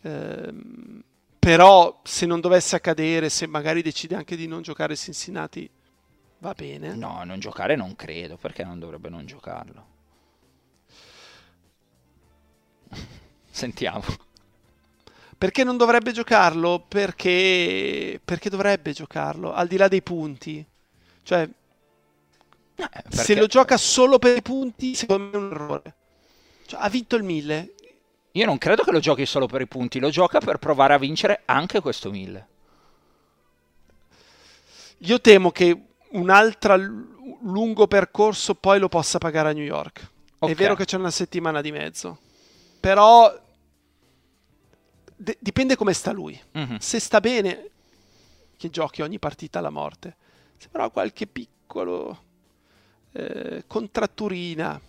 Eh, 0.00 0.54
però 1.38 2.00
se 2.04 2.24
non 2.24 2.40
dovesse 2.40 2.74
accadere, 2.74 3.28
se 3.28 3.46
magari 3.46 3.82
decide 3.82 4.14
anche 4.14 4.34
di 4.34 4.46
non 4.46 4.62
giocare 4.62 4.96
Cincinnati, 4.96 5.68
va 6.38 6.54
bene. 6.56 6.94
No, 6.94 7.22
non 7.24 7.38
giocare 7.38 7.76
non 7.76 7.94
credo, 7.96 8.38
perché 8.38 8.64
non 8.64 8.78
dovrebbe 8.78 9.10
non 9.10 9.26
giocarlo? 9.26 9.86
Sentiamo. 13.50 14.25
Perché 15.38 15.64
non 15.64 15.76
dovrebbe 15.76 16.12
giocarlo? 16.12 16.84
Perché... 16.86 18.20
perché 18.24 18.48
dovrebbe 18.48 18.92
giocarlo, 18.92 19.52
al 19.52 19.66
di 19.66 19.76
là 19.76 19.88
dei 19.88 20.02
punti. 20.02 20.64
Cioè, 21.22 21.42
eh, 21.42 21.50
perché... 22.74 23.16
se 23.16 23.34
lo 23.34 23.46
gioca 23.46 23.76
solo 23.76 24.18
per 24.18 24.36
i 24.36 24.42
punti, 24.42 24.94
secondo 24.94 25.24
me 25.24 25.32
è 25.32 25.36
un 25.36 25.52
errore. 25.52 25.94
Cioè, 26.66 26.80
ha 26.80 26.88
vinto 26.88 27.16
il 27.16 27.22
1000. 27.22 27.74
Io 28.32 28.44
non 28.46 28.58
credo 28.58 28.82
che 28.82 28.92
lo 28.92 29.00
giochi 29.00 29.24
solo 29.26 29.46
per 29.46 29.60
i 29.62 29.66
punti, 29.66 29.98
lo 29.98 30.10
gioca 30.10 30.40
per 30.40 30.58
provare 30.58 30.94
a 30.94 30.98
vincere 30.98 31.42
anche 31.46 31.80
questo 31.80 32.10
1000. 32.10 32.48
Io 34.98 35.20
temo 35.20 35.50
che 35.50 35.78
un 36.10 36.30
altro 36.30 36.76
lungo 37.42 37.86
percorso 37.86 38.54
poi 38.54 38.78
lo 38.78 38.88
possa 38.88 39.18
pagare 39.18 39.50
a 39.50 39.52
New 39.52 39.64
York. 39.64 40.10
Okay. 40.38 40.54
È 40.54 40.56
vero 40.56 40.74
che 40.74 40.84
c'è 40.84 40.96
una 40.96 41.10
settimana 41.10 41.60
di 41.60 41.72
mezzo, 41.72 42.18
però 42.78 43.34
de- 45.16 45.38
dipende 45.40 45.76
come 45.76 45.92
sta 45.92 46.12
lui. 46.12 46.38
Mm-hmm. 46.56 46.76
Se 46.76 47.00
sta 47.00 47.20
bene, 47.20 47.70
che 48.56 48.70
giochi 48.70 49.02
ogni 49.02 49.18
partita 49.18 49.58
alla 49.58 49.70
morte. 49.70 50.16
Se 50.56 50.68
però 50.68 50.84
ha 50.84 50.90
qualche 50.90 51.26
piccolo 51.26 52.24
eh, 53.12 53.64
contratturina. 53.66 54.80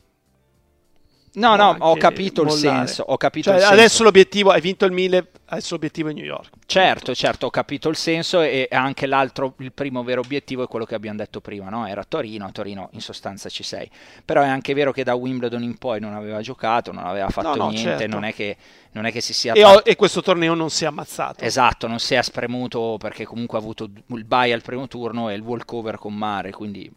No, 1.38 1.56
no, 1.56 1.76
ho 1.80 1.96
capito 1.98 2.44
mollare. 2.44 2.58
il 2.58 2.88
senso. 2.88 3.04
Ho 3.08 3.18
capito 3.18 3.50
cioè, 3.50 3.56
il 3.56 3.62
senso. 3.62 3.76
adesso 3.76 4.04
l'obiettivo, 4.04 4.50
hai 4.50 4.62
vinto 4.62 4.86
il 4.86 4.92
1000, 4.92 5.28
adesso 5.46 5.74
l'obiettivo 5.74 6.10
è 6.10 6.14
New 6.14 6.24
York. 6.24 6.50
Certo, 6.66 7.14
certo, 7.14 7.46
ho 7.46 7.50
capito 7.52 7.90
il 7.90 7.96
senso 7.96 8.42
e 8.42 8.68
anche 8.72 9.06
l'altro, 9.06 9.54
il 9.60 9.72
primo 9.72 10.04
vero 10.04 10.22
obiettivo 10.22 10.64
è 10.64 10.68
quello 10.68 10.86
che 10.86 10.96
abbiamo 10.96 11.18
detto 11.18 11.40
prima, 11.40 11.70
no? 11.70 11.86
Era 11.86 12.04
Torino, 12.04 12.46
a 12.46 12.52
Torino 12.52 12.90
in 12.94 13.02
sostanza 13.02 13.50
ci 13.50 13.62
sei. 13.62 13.88
Però 14.26 14.42
è 14.42 14.48
anche 14.48 14.74
vero 14.74 14.92
che 14.92 15.04
da 15.04 15.14
Wimbledon 15.14 15.62
in 15.62 15.78
poi 15.78 16.00
non 16.00 16.16
aveva 16.16 16.42
giocato, 16.42 16.92
non 16.92 17.06
aveva 17.06 17.30
fatto 17.30 17.50
no, 17.50 17.56
no, 17.56 17.70
niente, 17.70 18.00
certo. 18.00 18.08
non, 18.08 18.24
è 18.24 18.34
che, 18.34 18.58
non, 18.94 19.06
è 19.06 19.12
che, 19.12 19.22
si 19.22 19.34
sia... 19.34 19.54
E, 19.54 19.64
ho, 19.64 19.82
e, 19.84 19.96
questo 19.96 20.24
torneo 20.24 20.56
non 20.56 20.72
si 20.72 20.86
è 20.86 20.88
ammazzato. 20.88 21.44
Esatto, 21.44 21.88
non 21.88 22.00
si 22.00 22.16
è 22.16 22.22
spremuto 22.24 22.98
perché 23.00 23.26
comunque 23.26 23.60
ha 23.60 23.62
avuto 23.62 23.88
il 24.08 24.26
bye 24.26 24.54
al 24.54 24.64
primo 24.64 24.88
turno 24.88 25.30
e 25.30 25.36
il 25.36 25.42
walkover 25.42 25.98
con 25.98 26.16
Mare, 26.16 26.50
quindi 26.52 26.92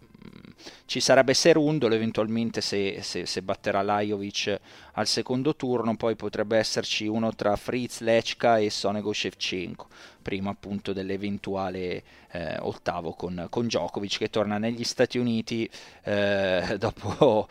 ci 0.87 1.01
sarebbe 1.01 1.35
Serundolo 1.35 1.95
eventualmente 1.95 2.61
se, 2.61 3.03
se, 3.03 3.27
se, 3.27 3.43
batterà 3.43 3.83
Lajovic 3.83 4.59
al 4.95 5.07
secondo 5.07 5.55
turno, 5.55 5.97
poi 5.97 6.17
potrebbe 6.17 6.59
esserci 6.59 7.07
uno 7.07 7.35
tra 7.35 7.57
Fritz, 7.57 8.01
Lechka 8.01 8.59
e 8.59 8.71
Sonego 8.71 9.13
Shevchenko, 9.13 9.87
prima 10.21 10.51
appunto 10.51 10.93
dell'eventuale 10.93 12.03
eh, 12.33 12.57
ottavo 12.61 13.13
con, 13.13 13.47
con 13.51 13.67
Djokovic 13.67 14.19
che 14.19 14.31
torna 14.31 14.59
negli 14.59 14.85
Stati 14.85 15.19
Uniti 15.19 15.69
eh, 16.05 16.77
dopo, 16.79 17.49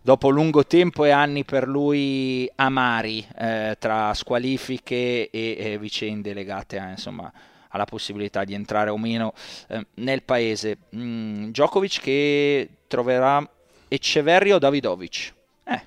dopo 0.00 0.28
lungo 0.30 0.66
tempo 0.66 1.04
e 1.04 1.10
anni 1.10 1.44
per 1.44 1.68
lui 1.68 2.50
amari 2.56 3.26
eh, 3.36 3.76
tra 3.78 4.14
squalifiche 4.14 5.30
e, 5.30 5.56
e 5.58 5.78
vicende 5.78 6.32
legate 6.32 6.78
a 6.78 6.90
insomma 6.90 7.32
alla 7.68 7.84
possibilità 7.84 8.44
di 8.44 8.54
entrare 8.54 8.90
o 8.90 8.98
meno 8.98 9.34
eh, 9.68 9.86
nel 9.94 10.22
paese. 10.22 10.78
Mm, 10.94 11.50
Djokovic 11.50 12.00
che 12.00 12.68
troverà 12.86 13.48
Ecceverri 13.88 14.52
o 14.52 14.58
Davidovic? 14.58 15.34
Eh. 15.64 15.82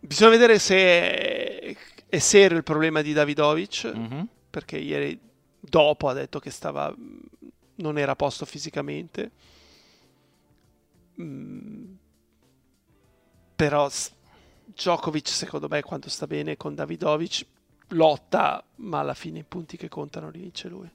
Bisogna 0.00 0.30
vedere 0.30 0.58
se 0.58 1.76
è 2.08 2.18
serio 2.18 2.56
il 2.56 2.62
problema 2.62 3.02
di 3.02 3.12
Davidovic, 3.12 3.92
mm-hmm. 3.94 4.22
perché 4.50 4.78
ieri 4.78 5.18
dopo 5.60 6.08
ha 6.08 6.12
detto 6.12 6.38
che 6.38 6.50
stava 6.50 6.94
non 7.76 7.98
era 7.98 8.12
a 8.12 8.16
posto 8.16 8.46
fisicamente. 8.46 9.30
Mm, 11.20 11.94
però 13.56 13.90
Djokovic 14.64 15.28
secondo 15.28 15.68
me 15.68 15.82
quando 15.82 16.08
sta 16.08 16.26
bene 16.26 16.56
con 16.56 16.74
Davidovic 16.74 17.46
lotta, 17.88 18.62
ma 18.76 19.00
alla 19.00 19.14
fine 19.14 19.40
i 19.40 19.44
punti 19.44 19.76
che 19.76 19.88
contano 19.88 20.30
li 20.30 20.40
vince 20.40 20.68
lui. 20.68 20.88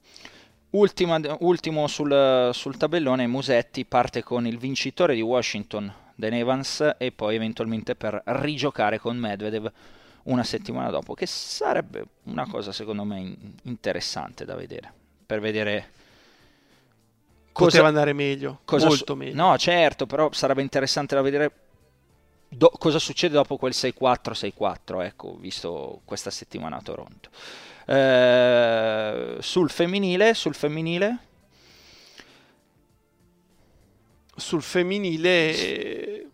Ultima, 0.70 1.20
ultimo 1.40 1.86
sul, 1.86 2.50
sul, 2.52 2.76
tabellone, 2.76 3.26
Musetti 3.26 3.84
parte 3.84 4.22
con 4.22 4.46
il 4.46 4.58
vincitore 4.58 5.14
di 5.14 5.20
Washington, 5.20 5.92
Dan 6.14 6.32
Evans, 6.32 6.94
e 6.96 7.12
poi 7.12 7.34
eventualmente 7.34 7.94
per 7.94 8.22
rigiocare 8.24 8.98
con 8.98 9.16
Medvedev 9.16 9.70
una 10.24 10.44
settimana 10.44 10.90
dopo, 10.90 11.14
che 11.14 11.26
sarebbe 11.26 12.04
una 12.24 12.46
cosa 12.46 12.72
secondo 12.72 13.04
me 13.04 13.36
interessante 13.64 14.44
da 14.44 14.54
vedere, 14.54 14.92
per 15.26 15.40
vedere 15.40 15.90
cosa, 17.52 17.68
poteva 17.68 17.88
andare 17.88 18.12
meglio, 18.12 18.60
cosa 18.64 18.86
molto 18.86 19.14
meglio. 19.14 19.34
No, 19.34 19.58
certo, 19.58 20.06
però 20.06 20.32
sarebbe 20.32 20.62
interessante 20.62 21.14
da 21.14 21.20
vedere 21.20 21.52
do- 22.52 22.72
cosa 22.78 22.98
succede 22.98 23.34
dopo 23.34 23.56
quel 23.56 23.72
6-4-6-4, 23.72 25.02
ecco, 25.02 25.36
visto 25.38 26.00
questa 26.04 26.30
settimana 26.30 26.76
a 26.76 26.82
Toronto. 26.82 27.30
Eh, 27.86 29.36
sul 29.40 29.70
femminile, 29.70 30.34
sul 30.34 30.54
femminile? 30.54 31.18
Sul 34.34 34.62
femminile, 34.62 35.56
eh, 35.56 36.28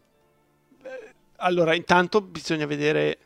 allora 1.36 1.74
intanto 1.74 2.20
bisogna 2.20 2.66
vedere 2.66 3.18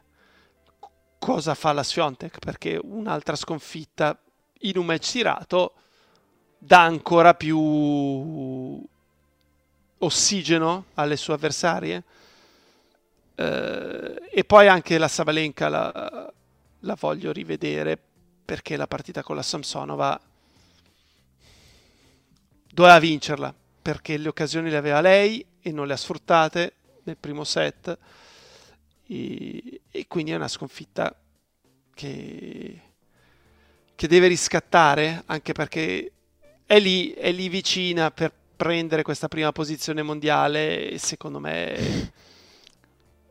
cosa 1.18 1.54
fa 1.54 1.72
la 1.72 1.84
Sviontek, 1.84 2.38
perché 2.38 2.78
un'altra 2.82 3.36
sconfitta 3.36 4.18
in 4.60 4.76
un 4.76 4.86
match 4.86 5.12
tirato 5.12 5.74
dà 6.58 6.82
ancora 6.82 7.34
più 7.34 8.86
ossigeno 9.98 10.84
alle 10.94 11.16
sue 11.16 11.34
avversarie. 11.34 12.02
Eh, 13.42 14.28
e 14.30 14.44
poi 14.44 14.68
anche 14.68 14.98
la 14.98 15.08
Sabalenka 15.08 15.68
la, 15.68 16.32
la 16.80 16.96
voglio 16.98 17.32
rivedere 17.32 17.98
perché 18.44 18.76
la 18.76 18.86
partita 18.86 19.22
con 19.22 19.34
la 19.36 19.42
Samsonova 19.42 20.20
doveva 22.72 22.98
vincerla 22.98 23.52
perché 23.82 24.16
le 24.16 24.28
occasioni 24.28 24.70
le 24.70 24.76
aveva 24.76 25.00
lei 25.00 25.44
e 25.60 25.72
non 25.72 25.86
le 25.86 25.94
ha 25.94 25.96
sfruttate 25.96 26.74
nel 27.02 27.16
primo 27.16 27.42
set. 27.42 27.98
E, 29.08 29.80
e 29.90 30.06
quindi 30.06 30.30
è 30.30 30.36
una 30.36 30.48
sconfitta 30.48 31.14
che, 31.92 32.80
che, 33.94 34.06
deve 34.06 34.28
riscattare 34.28 35.24
anche 35.26 35.52
perché 35.52 36.12
è 36.64 36.78
lì, 36.78 37.10
è 37.12 37.32
lì 37.32 37.48
vicina 37.48 38.12
per 38.12 38.32
prendere 38.56 39.02
questa 39.02 39.26
prima 39.26 39.50
posizione 39.50 40.02
mondiale 40.02 40.88
e 40.88 40.98
secondo 40.98 41.40
me 41.40 42.30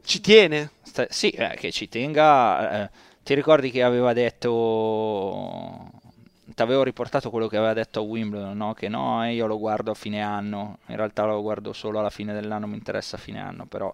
ci 0.04 0.22
tiene. 0.22 0.72
Sì, 1.10 1.30
eh, 1.30 1.56
che 1.56 1.72
ci 1.72 1.88
tenga. 1.88 2.84
Eh 2.84 3.10
ti 3.24 3.34
ricordi 3.36 3.70
che 3.72 3.84
aveva 3.84 4.14
detto 4.14 5.90
ti 6.54 6.62
avevo 6.62 6.84
riportato 6.84 7.30
quello 7.30 7.48
che 7.48 7.56
aveva 7.56 7.74
detto 7.74 8.00
a 8.00 8.04
Wimbledon, 8.04 8.58
no? 8.58 8.74
che 8.74 8.90
no, 8.90 9.26
eh, 9.26 9.34
io 9.34 9.46
lo 9.46 9.58
guardo 9.58 9.92
a 9.92 9.94
fine 9.94 10.22
anno, 10.22 10.80
in 10.88 10.98
realtà 10.98 11.24
lo 11.24 11.42
guardo 11.42 11.72
solo 11.72 12.00
alla 12.00 12.10
fine 12.10 12.34
dell'anno, 12.34 12.68
mi 12.68 12.76
interessa 12.76 13.16
a 13.16 13.20
fine 13.20 13.40
anno, 13.40 13.66
però 13.66 13.94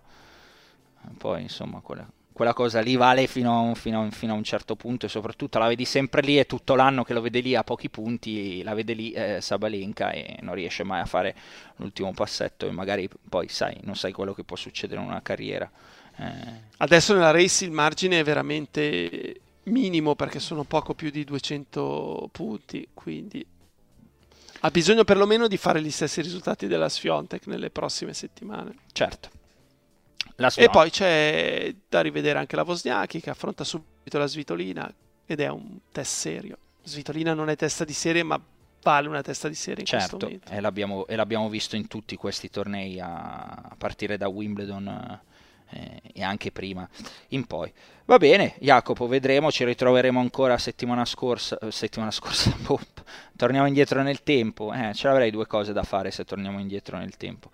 eh, 1.05 1.09
poi 1.15 1.43
insomma 1.43 1.81
quella, 1.81 2.09
quella 2.31 2.53
cosa 2.53 2.79
lì 2.81 2.95
vale 2.95 3.27
fino 3.27 3.69
a, 3.69 3.75
fino, 3.75 4.01
a, 4.01 4.09
fino 4.09 4.33
a, 4.33 4.35
un 4.35 4.43
certo 4.43 4.75
punto 4.75 5.05
e 5.05 5.09
soprattutto 5.09 5.59
la 5.59 5.67
vedi 5.67 5.85
sempre 5.85 6.21
lì 6.21 6.39
e 6.39 6.47
tutto 6.47 6.73
l'anno 6.73 7.03
che 7.03 7.13
lo 7.13 7.21
vede 7.21 7.41
lì 7.41 7.53
a 7.53 7.63
pochi 7.63 7.91
punti, 7.91 8.63
la 8.63 8.73
vede 8.73 8.93
lì 8.93 9.11
eh, 9.11 9.39
Sabalenka 9.39 10.09
e 10.09 10.37
non 10.41 10.55
riesce 10.55 10.83
mai 10.83 11.01
a 11.01 11.05
fare 11.05 11.35
l'ultimo 11.75 12.11
passetto 12.13 12.65
e 12.65 12.71
magari 12.71 13.07
poi 13.29 13.49
sai, 13.49 13.77
non 13.83 13.95
sai 13.95 14.13
quello 14.13 14.33
che 14.33 14.43
può 14.43 14.55
succedere 14.55 14.99
in 14.99 15.05
una 15.05 15.21
carriera. 15.21 15.69
Eh. 16.17 16.65
Adesso 16.77 17.13
nella 17.13 17.31
race 17.31 17.65
il 17.65 17.71
margine 17.71 18.19
è 18.19 18.23
veramente 18.23 19.41
minimo 19.63 20.15
perché 20.15 20.39
sono 20.39 20.63
poco 20.63 20.93
più 20.93 21.09
di 21.09 21.23
200 21.23 22.29
punti, 22.31 22.87
quindi 22.93 23.45
ha 24.61 24.71
bisogno 24.71 25.03
perlomeno 25.03 25.47
di 25.47 25.57
fare 25.57 25.81
gli 25.81 25.91
stessi 25.91 26.21
risultati 26.21 26.67
della 26.67 26.89
Sfiontek 26.89 27.47
nelle 27.47 27.69
prossime 27.69 28.13
settimane. 28.13 28.75
Certo. 28.91 29.29
E 30.55 30.69
poi 30.69 30.89
c'è 30.89 31.73
da 31.89 32.01
rivedere 32.01 32.37
anche 32.37 32.55
la 32.55 32.63
Wozniacki 32.63 33.19
che 33.21 33.29
affronta 33.29 33.63
subito 33.63 34.17
la 34.17 34.27
Svitolina 34.27 34.91
ed 35.25 35.39
è 35.39 35.47
un 35.47 35.79
test 35.91 36.13
serio. 36.13 36.57
Svitolina 36.83 37.33
non 37.33 37.49
è 37.49 37.55
testa 37.55 37.83
di 37.83 37.93
serie, 37.93 38.23
ma 38.23 38.39
vale 38.81 39.07
una 39.07 39.21
testa 39.21 39.47
di 39.47 39.55
serie 39.55 39.81
in 39.81 39.85
certo, 39.85 40.17
questo 40.17 40.25
momento. 40.25 40.51
E 40.51 40.61
l'abbiamo, 40.61 41.07
e 41.07 41.15
l'abbiamo 41.15 41.49
visto 41.49 41.75
in 41.75 41.87
tutti 41.87 42.15
questi 42.15 42.49
tornei 42.49 42.99
a, 42.99 43.45
a 43.45 43.75
partire 43.77 44.17
da 44.17 44.27
Wimbledon 44.27 45.19
eh, 45.69 46.01
e 46.13 46.23
anche 46.23 46.51
prima 46.51 46.87
in 47.29 47.45
poi. 47.45 47.71
Va 48.05 48.17
bene, 48.17 48.55
Jacopo, 48.59 49.07
vedremo, 49.07 49.51
ci 49.51 49.65
ritroveremo 49.65 50.19
ancora 50.19 50.57
settimana 50.57 51.03
scorsa, 51.03 51.57
eh, 51.59 51.71
settimana 51.71 52.11
scorsa, 52.11 52.55
boh, 52.65 52.79
torniamo 53.35 53.67
indietro 53.67 54.01
nel 54.01 54.23
tempo, 54.23 54.71
eh, 54.73 54.93
ce 54.93 55.07
l'avrei 55.07 55.31
due 55.31 55.45
cose 55.45 55.73
da 55.73 55.83
fare 55.83 56.11
se 56.11 56.23
torniamo 56.23 56.59
indietro 56.59 56.97
nel 56.97 57.17
tempo. 57.17 57.51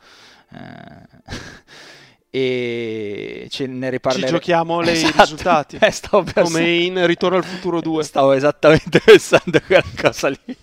Eh, 0.52 1.22
e 2.36 3.46
ce 3.52 3.68
ne 3.68 3.92
riparleremo. 3.92 4.28
Ci 4.28 4.34
giochiamo 4.34 4.82
le 4.82 4.92
esatto. 4.94 5.22
risultati. 5.22 5.78
Eh, 5.94 6.42
come 6.42 6.72
in 6.72 7.06
Ritorno 7.06 7.38
al 7.38 7.44
futuro 7.44 7.80
2. 7.80 8.04
Stavo 8.04 8.32
esattamente 8.32 9.00
pensando 9.06 9.58
a 9.58 9.62
quella 9.62 9.84
cosa 9.96 10.30
lì. 10.30 10.58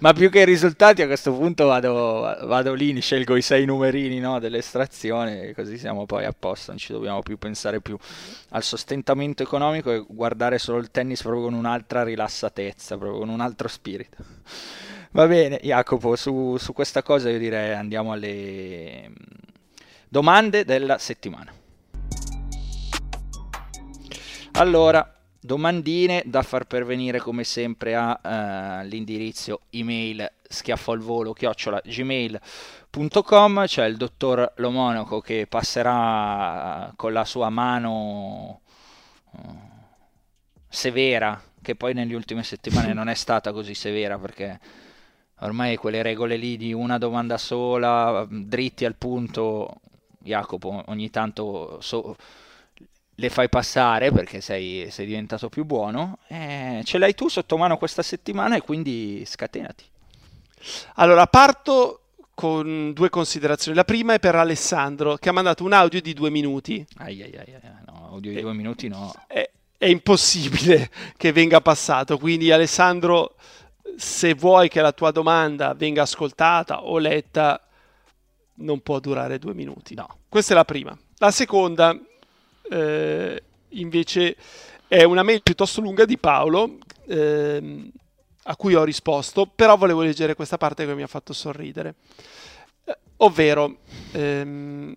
Ma 0.00 0.12
più 0.12 0.28
che 0.28 0.40
i 0.40 0.44
risultati 0.44 1.00
a 1.00 1.06
questo 1.06 1.32
punto 1.32 1.64
vado, 1.64 2.36
vado 2.44 2.74
lì, 2.74 3.00
scelgo 3.00 3.36
i 3.36 3.42
sei 3.42 3.64
numerini 3.64 4.18
no, 4.18 4.38
dell'estrazione 4.38 5.54
così 5.54 5.78
siamo 5.78 6.04
poi 6.04 6.26
a 6.26 6.34
posto, 6.38 6.72
non 6.72 6.78
ci 6.78 6.92
dobbiamo 6.92 7.22
più 7.22 7.38
pensare 7.38 7.80
più 7.80 7.96
al 8.50 8.62
sostentamento 8.62 9.42
economico 9.42 9.90
e 9.90 10.04
guardare 10.06 10.58
solo 10.58 10.78
il 10.78 10.90
tennis 10.90 11.22
proprio 11.22 11.44
con 11.44 11.54
un'altra 11.54 12.02
rilassatezza, 12.02 12.98
proprio 12.98 13.20
con 13.20 13.30
un 13.30 13.40
altro 13.40 13.68
spirito. 13.68 14.16
Va 15.12 15.26
bene, 15.26 15.58
Jacopo, 15.62 16.16
su, 16.16 16.56
su 16.58 16.74
questa 16.74 17.02
cosa 17.02 17.30
io 17.30 17.38
direi 17.38 17.72
andiamo 17.72 18.12
alle 18.12 19.10
Domande 20.10 20.64
della 20.64 20.96
settimana. 20.96 21.52
Allora, 24.52 25.14
domandine 25.38 26.22
da 26.24 26.42
far 26.42 26.64
pervenire 26.64 27.20
come 27.20 27.44
sempre 27.44 27.94
all'indirizzo 27.94 29.54
uh, 29.54 29.76
email 29.76 30.32
schiaffoalvolo 30.48 31.32
chiocciola 31.32 31.80
gmail.com 31.84 33.66
c'è 33.66 33.84
il 33.84 33.96
dottor 33.96 34.52
Lomonaco 34.56 35.20
che 35.20 35.46
passerà 35.46 36.92
con 36.96 37.12
la 37.12 37.24
sua 37.24 37.50
mano 37.50 38.60
uh, 39.30 39.40
severa 40.68 41.40
che 41.62 41.76
poi 41.76 41.94
nelle 41.94 42.14
ultime 42.14 42.42
settimane 42.42 42.92
non 42.92 43.08
è 43.08 43.14
stata 43.14 43.52
così 43.52 43.74
severa 43.74 44.18
perché 44.18 44.58
ormai 45.40 45.76
quelle 45.76 46.02
regole 46.02 46.36
lì 46.36 46.56
di 46.56 46.72
una 46.72 46.98
domanda 46.98 47.38
sola 47.38 48.26
dritti 48.28 48.84
al 48.84 48.96
punto 48.96 49.80
Jacopo 50.18 50.82
ogni 50.86 51.10
tanto 51.10 51.78
so, 51.80 52.16
le 53.14 53.30
fai 53.30 53.48
passare 53.48 54.12
perché 54.12 54.40
sei, 54.40 54.90
sei 54.90 55.06
diventato 55.06 55.48
più 55.48 55.64
buono, 55.64 56.18
eh, 56.28 56.82
ce 56.84 56.98
l'hai 56.98 57.14
tu 57.14 57.28
sotto 57.28 57.56
mano 57.56 57.76
questa 57.76 58.02
settimana 58.02 58.56
e 58.56 58.60
quindi 58.60 59.24
scatenati. 59.24 59.84
Allora, 60.94 61.26
parto 61.26 62.02
con 62.34 62.92
due 62.92 63.10
considerazioni. 63.10 63.76
La 63.76 63.82
prima 63.82 64.14
è 64.14 64.20
per 64.20 64.36
Alessandro 64.36 65.16
che 65.16 65.28
ha 65.28 65.32
mandato 65.32 65.64
un 65.64 65.72
audio 65.72 66.00
di 66.00 66.14
due 66.14 66.30
minuti. 66.30 66.86
Ai, 66.98 67.20
ai, 67.20 67.36
ai, 67.36 67.56
no, 67.84 68.10
audio 68.12 68.32
di 68.32 68.40
due 68.40 68.52
minuti 68.52 68.86
no. 68.86 69.12
È, 69.26 69.50
è 69.76 69.86
impossibile 69.86 70.88
che 71.18 71.32
venga 71.32 71.60
passato, 71.60 72.16
quindi 72.18 72.52
Alessandro, 72.52 73.34
se 73.96 74.34
vuoi 74.34 74.68
che 74.68 74.80
la 74.80 74.92
tua 74.92 75.10
domanda 75.10 75.74
venga 75.74 76.02
ascoltata 76.02 76.84
o 76.84 76.98
letta, 76.98 77.60
non 78.58 78.80
può 78.80 79.00
durare 79.00 79.38
due 79.38 79.54
minuti. 79.54 79.94
No. 79.94 80.18
Questa 80.28 80.52
è 80.52 80.56
la 80.56 80.64
prima. 80.64 80.96
La 81.18 81.30
seconda, 81.30 81.98
eh, 82.70 83.42
invece, 83.70 84.36
è 84.86 85.02
una 85.02 85.22
mail 85.22 85.42
piuttosto 85.42 85.80
lunga 85.80 86.04
di 86.04 86.18
Paolo, 86.18 86.78
eh, 87.06 87.90
a 88.44 88.56
cui 88.56 88.74
ho 88.74 88.84
risposto, 88.84 89.46
però 89.46 89.76
volevo 89.76 90.02
leggere 90.02 90.34
questa 90.34 90.56
parte 90.56 90.86
che 90.86 90.94
mi 90.94 91.02
ha 91.02 91.08
fatto 91.08 91.32
sorridere. 91.32 91.94
Eh, 92.84 92.98
ovvero, 93.18 93.78
ehm, 94.12 94.94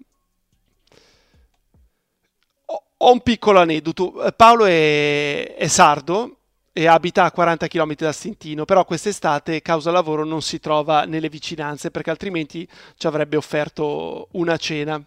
ho 3.04 3.12
un 3.12 3.22
piccolo 3.22 3.60
aneddoto. 3.60 4.32
Paolo 4.36 4.66
è, 4.66 5.56
è 5.56 5.68
sardo 5.68 6.38
e 6.74 6.88
abita 6.88 7.26
a 7.26 7.32
40 7.32 7.68
km 7.68 7.96
da 7.96 8.12
Stintino, 8.12 8.66
però 8.66 8.86
quest'estate 8.86 9.62
causa 9.62 9.92
lavoro 9.92 10.24
non 10.24 10.42
si 10.42 10.60
trova 10.60 11.06
nelle 11.06 11.30
vicinanze 11.30 11.92
perché 11.92 12.10
altrimenti 12.10 12.68
ci 12.98 13.08
avrebbe 13.08 13.38
offerto 13.38 14.30
una 14.32 14.58
cena. 14.58 15.02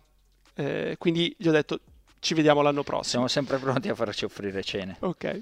Eh, 0.56 0.96
quindi 0.98 1.34
gli 1.38 1.48
ho 1.48 1.52
detto 1.52 1.80
ci 2.20 2.34
vediamo 2.34 2.62
l'anno 2.62 2.82
prossimo. 2.82 3.26
Siamo 3.26 3.28
sempre 3.28 3.58
pronti 3.58 3.88
a 3.88 3.94
farci 3.94 4.24
offrire 4.24 4.62
cene. 4.62 4.96
Ok. 5.00 5.40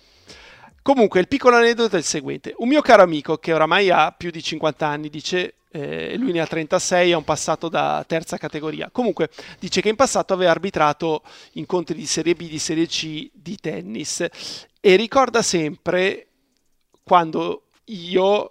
Comunque 0.82 1.20
il 1.20 1.28
piccolo 1.28 1.56
aneddoto 1.56 1.94
è 1.94 1.98
il 1.98 2.04
seguente. 2.04 2.54
Un 2.56 2.68
mio 2.68 2.80
caro 2.82 3.02
amico 3.02 3.38
che 3.38 3.52
oramai 3.52 3.90
ha 3.90 4.12
più 4.12 4.30
di 4.30 4.42
50 4.42 4.86
anni 4.86 5.08
dice 5.08 5.54
eh, 5.70 6.16
lui 6.18 6.32
ne 6.32 6.40
ha 6.40 6.46
36, 6.46 7.12
ha 7.12 7.16
un 7.16 7.24
passato 7.24 7.68
da 7.68 8.04
terza 8.06 8.36
categoria. 8.36 8.90
Comunque 8.90 9.30
dice 9.58 9.80
che 9.80 9.88
in 9.88 9.96
passato 9.96 10.34
aveva 10.34 10.50
arbitrato 10.50 11.22
incontri 11.52 11.96
di 11.96 12.06
Serie 12.06 12.34
B, 12.34 12.48
di 12.48 12.58
Serie 12.58 12.86
C 12.86 13.30
di 13.32 13.56
tennis 13.56 14.26
e 14.84 14.96
ricorda 14.96 15.42
sempre 15.42 16.26
quando 17.04 17.68
io 17.84 18.50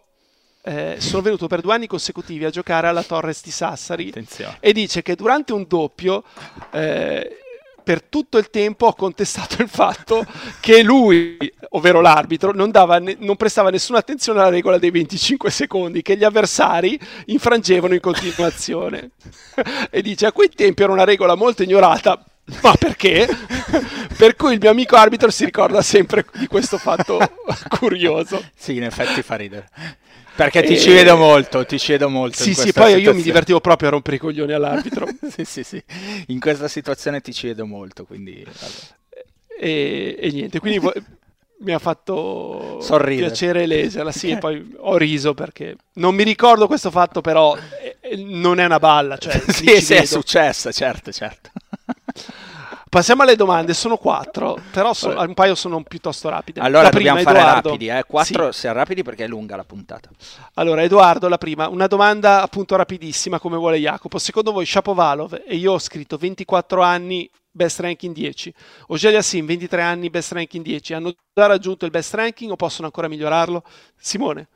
eh, 0.63 0.95
sono 0.99 1.21
venuto 1.21 1.47
per 1.47 1.59
due 1.59 1.73
anni 1.73 1.87
consecutivi 1.87 2.45
a 2.45 2.49
giocare 2.49 2.87
alla 2.87 3.03
Torres 3.03 3.43
di 3.43 3.51
Sassari 3.51 4.07
Attenzione. 4.07 4.55
e 4.61 4.71
dice 4.71 5.01
che 5.01 5.15
durante 5.15 5.51
un 5.51 5.65
doppio 5.67 6.23
eh, 6.71 7.37
per 7.83 8.01
tutto 8.01 8.37
il 8.37 8.49
tempo 8.49 8.85
ho 8.85 8.93
contestato 8.93 9.61
il 9.61 9.67
fatto 9.67 10.25
che 10.61 10.83
lui, 10.83 11.37
ovvero 11.71 11.99
l'arbitro, 11.99 12.53
non, 12.53 12.71
dava 12.71 12.97
non 12.99 13.35
prestava 13.35 13.69
nessuna 13.69 13.97
attenzione 13.97 14.39
alla 14.39 14.49
regola 14.49 14.77
dei 14.77 14.91
25 14.91 15.51
secondi 15.51 16.01
che 16.01 16.15
gli 16.15 16.23
avversari 16.23 16.97
infrangevano 17.25 17.93
in 17.93 17.99
continuazione. 17.99 19.11
e 19.91 20.01
dice 20.01 20.27
a 20.27 20.31
quei 20.31 20.47
tempi 20.47 20.83
era 20.83 20.93
una 20.93 21.03
regola 21.03 21.35
molto 21.35 21.63
ignorata. 21.63 22.23
Ma 22.61 22.73
perché? 22.75 23.27
per 24.17 24.35
cui 24.35 24.53
il 24.53 24.59
mio 24.59 24.69
amico 24.71 24.95
arbitro 24.95 25.29
si 25.29 25.45
ricorda 25.45 25.81
sempre 25.81 26.25
di 26.33 26.47
questo 26.47 26.77
fatto 26.77 27.17
curioso. 27.79 28.43
Sì, 28.55 28.75
in 28.75 28.83
effetti 28.83 29.21
fa 29.21 29.35
ridere. 29.35 29.69
Perché 30.35 30.63
ti 30.63 30.73
E- 30.73 30.79
ci 30.79 30.91
vedo 30.91 31.15
molto, 31.17 31.65
ti 31.65 31.77
ci 31.79 31.91
vedo 31.93 32.09
molto. 32.09 32.41
Sì, 32.41 32.53
sì, 32.53 32.73
poi 32.73 32.89
io 32.91 32.95
mi 32.95 32.99
situazione. 32.99 33.21
divertivo 33.23 33.59
proprio 33.61 33.89
a 33.89 33.91
rompere 33.91 34.15
i 34.15 34.19
coglioni 34.19 34.53
all'arbitro. 34.53 35.07
sì, 35.29 35.45
sì, 35.45 35.63
sì. 35.63 35.81
In 36.27 36.39
questa 36.39 36.67
situazione 36.67 37.21
ti 37.21 37.33
ci 37.33 37.47
vedo 37.47 37.65
molto, 37.65 38.05
quindi... 38.05 38.43
e, 39.59 40.15
e 40.19 40.29
niente, 40.31 40.59
quindi 40.59 40.79
vo- 40.79 40.93
mi 41.59 41.73
ha 41.73 41.79
fatto 41.79 42.79
Sorridere. 42.81 43.27
piacere 43.27 43.65
leggerla. 43.65 44.11
Sì, 44.11 44.31
e 44.31 44.37
poi 44.37 44.73
ho 44.77 44.97
riso 44.97 45.33
perché 45.33 45.75
non 45.95 46.15
mi 46.15 46.23
ricordo 46.23 46.65
questo 46.67 46.89
fatto, 46.89 47.21
però 47.21 47.55
eh, 47.55 47.97
eh, 48.01 48.15
non 48.17 48.59
è 48.59 48.65
una 48.65 48.79
balla. 48.79 49.17
Cioè, 49.17 49.39
sì, 49.47 49.79
sì, 49.81 49.93
è 49.93 49.97
vedo. 49.97 50.05
successo, 50.07 50.71
certo, 50.71 51.11
certo. 51.11 51.51
Passiamo 52.91 53.21
alle 53.21 53.37
domande, 53.37 53.73
sono 53.73 53.95
quattro, 53.95 54.61
però 54.69 54.93
so- 54.93 55.17
un 55.17 55.33
paio 55.33 55.55
sono 55.55 55.81
piuttosto 55.81 56.27
rapide. 56.27 56.59
Allora 56.59 56.81
La 56.83 56.89
prima, 56.89 57.11
dobbiamo 57.13 57.29
fare 57.29 57.39
Edoardo. 57.39 57.69
rapidi, 57.69 57.87
eh? 57.87 58.03
Quattro, 58.05 58.51
Sì. 58.51 58.59
siamo 58.59 58.75
rapidi 58.75 59.01
perché 59.01 59.23
è 59.23 59.27
lunga 59.29 59.55
la 59.55 59.63
puntata. 59.63 60.09
Allora, 60.55 60.83
Edoardo, 60.83 61.29
la 61.29 61.37
prima, 61.37 61.69
una 61.69 61.87
domanda 61.87 62.41
appunto 62.41 62.75
rapidissima 62.75 63.39
come 63.39 63.55
vuole 63.55 63.77
Jacopo. 63.77 64.17
Secondo 64.19 64.51
voi 64.51 64.65
Shapovalov, 64.65 65.41
e 65.47 65.55
io 65.55 65.71
ho 65.71 65.79
scritto 65.79 66.17
24 66.17 66.81
anni, 66.81 67.31
best 67.49 67.79
ranking 67.79 68.13
10. 68.13 68.53
Ogelia 68.87 69.21
Sim, 69.21 69.45
23 69.45 69.81
anni, 69.81 70.09
best 70.09 70.33
ranking 70.33 70.61
10. 70.61 70.93
Hanno 70.93 71.13
già 71.33 71.45
raggiunto 71.45 71.85
il 71.85 71.91
best 71.91 72.13
ranking 72.13 72.51
o 72.51 72.57
possono 72.57 72.87
ancora 72.87 73.07
migliorarlo? 73.07 73.63
Simone, 73.95 74.49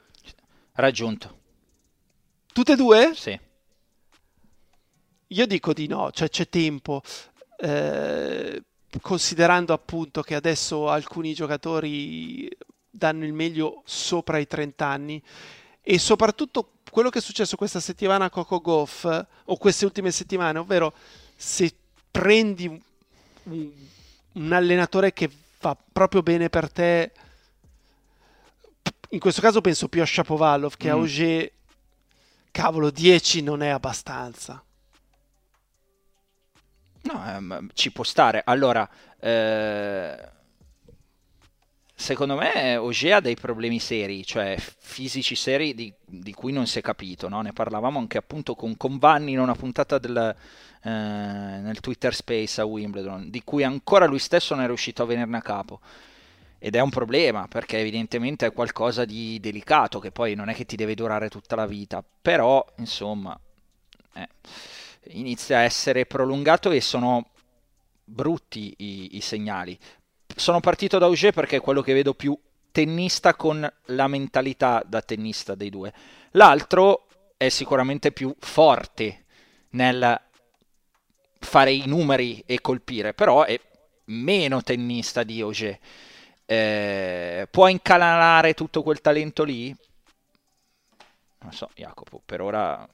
Raggiunto, 0.73 1.37
tutte 2.51 2.73
e 2.73 2.75
due? 2.75 3.11
sì. 3.15 3.39
Io 5.29 5.47
dico 5.47 5.71
di 5.71 5.87
no, 5.87 6.11
cioè 6.11 6.27
c'è 6.29 6.49
tempo. 6.49 7.01
Eh, 7.57 8.63
considerando 9.01 9.73
appunto 9.73 10.21
che 10.21 10.35
adesso 10.35 10.89
alcuni 10.89 11.33
giocatori 11.33 12.49
danno 12.89 13.25
il 13.25 13.33
meglio 13.33 13.81
sopra 13.85 14.37
i 14.37 14.47
30 14.47 14.85
anni 14.85 15.21
e 15.81 15.99
soprattutto 15.99 16.71
quello 16.89 17.09
che 17.09 17.19
è 17.19 17.21
successo 17.21 17.57
questa 17.57 17.79
settimana 17.79 18.25
a 18.25 18.29
Coco 18.29 18.61
Goff 18.61 19.05
o 19.45 19.57
queste 19.57 19.85
ultime 19.85 20.11
settimane, 20.11 20.59
ovvero 20.59 20.93
se 21.35 21.73
prendi 22.09 22.81
un, 23.43 24.51
allenatore 24.51 25.11
che 25.11 25.29
va 25.59 25.75
proprio 25.91 26.23
bene 26.23 26.49
per 26.49 26.71
te, 26.71 27.11
in 29.09 29.19
questo 29.19 29.41
caso 29.41 29.61
penso 29.61 29.89
più 29.89 30.01
a 30.01 30.05
Shapovalov 30.05 30.77
che 30.77 30.89
a 30.89 30.95
Mm. 30.95 30.99
Auger, 30.99 31.51
cavolo, 32.51 32.89
10 32.89 33.41
non 33.41 33.61
è 33.61 33.67
abbastanza. 33.67 34.63
No, 37.05 37.23
ehm, 37.25 37.69
ci 37.73 37.91
può 37.91 38.03
stare. 38.03 38.41
Allora, 38.43 38.87
eh, 39.19 40.29
secondo 41.93 42.35
me 42.35 42.77
Ogier 42.77 43.13
ha 43.13 43.19
dei 43.19 43.35
problemi 43.35 43.79
seri, 43.79 44.25
cioè 44.25 44.57
fisici 44.57 45.35
seri 45.35 45.75
di, 45.75 45.93
di 46.03 46.33
cui 46.33 46.51
non 46.51 46.65
si 46.67 46.79
è 46.79 46.81
capito, 46.81 47.29
no? 47.29 47.41
Ne 47.41 47.53
parlavamo 47.53 47.99
anche 47.99 48.17
appunto 48.17 48.55
con, 48.55 48.75
con 48.75 48.97
Vanni 48.97 49.33
in 49.33 49.39
una 49.39 49.53
puntata 49.53 49.99
del, 49.99 50.35
eh, 50.83 50.89
nel 50.89 51.79
Twitter 51.79 52.13
Space 52.13 52.59
a 52.59 52.65
Wimbledon, 52.65 53.29
di 53.29 53.43
cui 53.43 53.63
ancora 53.63 54.05
lui 54.05 54.19
stesso 54.19 54.55
non 54.55 54.63
è 54.63 54.67
riuscito 54.67 55.03
a 55.03 55.05
venirne 55.05 55.37
a 55.37 55.41
capo. 55.41 55.79
Ed 56.57 56.75
è 56.75 56.79
un 56.79 56.89
problema 56.89 57.47
perché 57.47 57.77
evidentemente 57.77 58.47
è 58.47 58.51
qualcosa 58.51 59.05
di 59.05 59.39
delicato 59.39 59.99
che 59.99 60.09
poi 60.09 60.33
non 60.33 60.49
è 60.49 60.55
che 60.55 60.65
ti 60.65 60.75
deve 60.75 60.95
durare 60.95 61.29
tutta 61.29 61.55
la 61.55 61.67
vita, 61.67 62.03
però 62.21 62.65
insomma 62.77 63.37
eh, 64.13 64.27
inizia 65.09 65.59
a 65.59 65.61
essere 65.61 66.05
prolungato 66.05 66.71
e 66.71 66.81
sono 66.81 67.29
brutti 68.03 68.73
i, 68.77 69.17
i 69.17 69.21
segnali. 69.21 69.77
Sono 70.35 70.59
partito 70.59 70.97
da 70.97 71.05
Auger 71.05 71.33
perché 71.33 71.57
è 71.57 71.61
quello 71.61 71.81
che 71.81 71.93
vedo 71.93 72.13
più 72.13 72.37
tennista 72.71 73.35
con 73.35 73.71
la 73.85 74.07
mentalità 74.07 74.83
da 74.85 75.01
tennista 75.01 75.55
dei 75.55 75.69
due. 75.69 75.93
L'altro 76.31 77.07
è 77.37 77.49
sicuramente 77.49 78.11
più 78.11 78.35
forte 78.39 79.25
nel 79.71 80.21
fare 81.39 81.71
i 81.71 81.83
numeri 81.85 82.43
e 82.45 82.59
colpire, 82.59 83.13
però 83.13 83.43
è 83.43 83.59
meno 84.05 84.61
tennista 84.61 85.23
di 85.23 85.41
Auger. 85.41 85.79
Eh, 86.45 87.47
può 87.49 87.67
incanalare 87.67 88.53
tutto 88.53 88.83
quel 88.83 89.01
talento 89.01 89.43
lì? 89.43 89.75
Non 91.39 91.53
so, 91.53 91.69
Jacopo, 91.75 92.21
per 92.23 92.41
ora... 92.41 92.87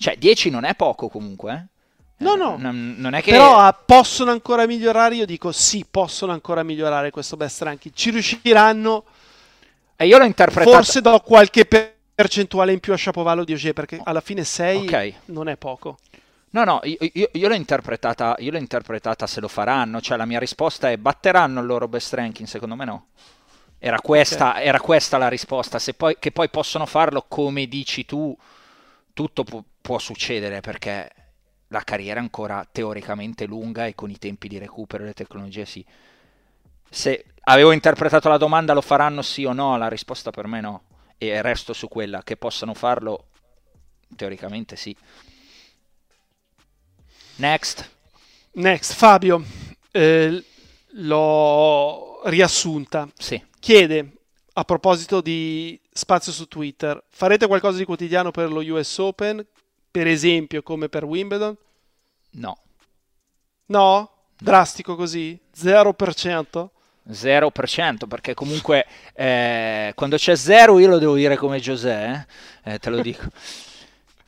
Cioè, 0.00 0.16
10 0.16 0.48
non 0.48 0.64
è 0.64 0.74
poco 0.74 1.08
comunque, 1.10 1.52
eh? 1.52 2.24
No, 2.24 2.34
no. 2.34 2.56
Non, 2.56 2.94
non 2.96 3.12
è 3.12 3.20
che... 3.20 3.32
Però 3.32 3.58
ah, 3.58 3.72
possono 3.74 4.30
ancora 4.30 4.66
migliorare? 4.66 5.14
Io 5.14 5.26
dico 5.26 5.52
sì, 5.52 5.84
possono 5.88 6.32
ancora 6.32 6.62
migliorare 6.62 7.10
questo 7.10 7.36
best 7.36 7.60
ranking. 7.60 7.94
Ci 7.94 8.08
riusciranno? 8.08 9.04
E 9.96 10.06
io 10.06 10.16
l'ho 10.16 10.24
interpretato... 10.24 10.74
Forse 10.74 11.02
do 11.02 11.20
qualche 11.20 11.66
per- 11.66 11.94
percentuale 12.14 12.72
in 12.72 12.80
più 12.80 12.94
a 12.94 12.96
Shapovalov 12.96 13.44
di 13.44 13.52
Auger 13.52 13.74
perché 13.74 14.00
alla 14.02 14.22
fine 14.22 14.42
6 14.42 14.76
Ok. 14.86 15.12
non 15.26 15.48
è 15.48 15.58
poco. 15.58 15.98
No, 16.52 16.64
no, 16.64 16.80
io, 16.84 16.96
io- 17.12 17.28
io 17.32 17.48
l'ho 17.48 17.54
interpretata, 17.54 18.36
io 18.38 18.52
l'ho 18.52 18.58
interpretata 18.58 19.26
se 19.26 19.40
lo 19.40 19.48
faranno, 19.48 20.00
cioè 20.00 20.16
la 20.16 20.24
mia 20.24 20.38
risposta 20.38 20.90
è 20.90 20.96
batteranno 20.96 21.60
il 21.60 21.66
loro 21.66 21.88
best 21.88 22.14
ranking, 22.14 22.48
secondo 22.48 22.74
me 22.74 22.86
no. 22.86 23.06
Era 23.78 24.00
questa, 24.00 24.62
era 24.62 24.80
questa 24.80 25.18
la 25.18 25.28
risposta, 25.28 25.78
se 25.78 25.92
poi, 25.92 26.16
che 26.18 26.32
poi 26.32 26.48
possono 26.48 26.86
farlo 26.86 27.26
come 27.28 27.66
dici 27.66 28.06
tu, 28.06 28.34
tutto 29.12 29.44
può 29.80 29.98
succedere 29.98 30.60
perché 30.60 31.10
la 31.68 31.82
carriera 31.82 32.18
è 32.18 32.22
ancora 32.22 32.66
teoricamente 32.70 33.46
lunga 33.46 33.86
e 33.86 33.94
con 33.94 34.10
i 34.10 34.18
tempi 34.18 34.48
di 34.48 34.58
recupero 34.58 35.02
e 35.02 35.06
le 35.06 35.14
tecnologie 35.14 35.64
sì. 35.64 35.84
Se 36.88 37.24
avevo 37.42 37.72
interpretato 37.72 38.28
la 38.28 38.36
domanda 38.36 38.72
lo 38.72 38.80
faranno 38.80 39.22
sì 39.22 39.44
o 39.44 39.52
no, 39.52 39.76
la 39.76 39.88
risposta 39.88 40.30
per 40.30 40.46
me 40.46 40.60
no. 40.60 40.82
E 41.16 41.42
resto 41.42 41.72
su 41.72 41.86
quella, 41.86 42.22
che 42.22 42.36
possano 42.36 42.74
farlo 42.74 43.26
teoricamente 44.16 44.74
sì. 44.76 44.96
Next. 47.36 47.90
Next, 48.52 48.94
Fabio, 48.94 49.44
eh, 49.92 50.44
l'ho 50.92 52.20
riassunta. 52.24 53.08
Sì. 53.16 53.42
Chiede, 53.60 54.12
a 54.54 54.64
proposito 54.64 55.20
di 55.20 55.80
spazio 55.92 56.32
su 56.32 56.48
Twitter, 56.48 57.02
farete 57.10 57.46
qualcosa 57.46 57.78
di 57.78 57.84
quotidiano 57.84 58.30
per 58.30 58.50
lo 58.50 58.60
US 58.60 58.98
Open? 58.98 59.46
Per 59.90 60.06
esempio 60.06 60.62
come 60.62 60.88
per 60.88 61.04
Wimbledon? 61.04 61.56
No. 62.32 62.58
No? 63.66 64.10
Drastico 64.38 64.94
così? 64.96 65.38
0%? 65.56 66.68
0% 67.08 68.06
perché 68.06 68.34
comunque 68.34 68.86
eh, 69.14 69.92
quando 69.96 70.16
c'è 70.16 70.36
0 70.36 70.78
io 70.78 70.88
lo 70.88 70.98
devo 70.98 71.14
dire 71.14 71.36
come 71.36 71.58
Giuseppe, 71.58 72.26
eh? 72.62 72.74
Eh, 72.74 72.78
te 72.78 72.90
lo 72.90 73.00
dico. 73.02 73.24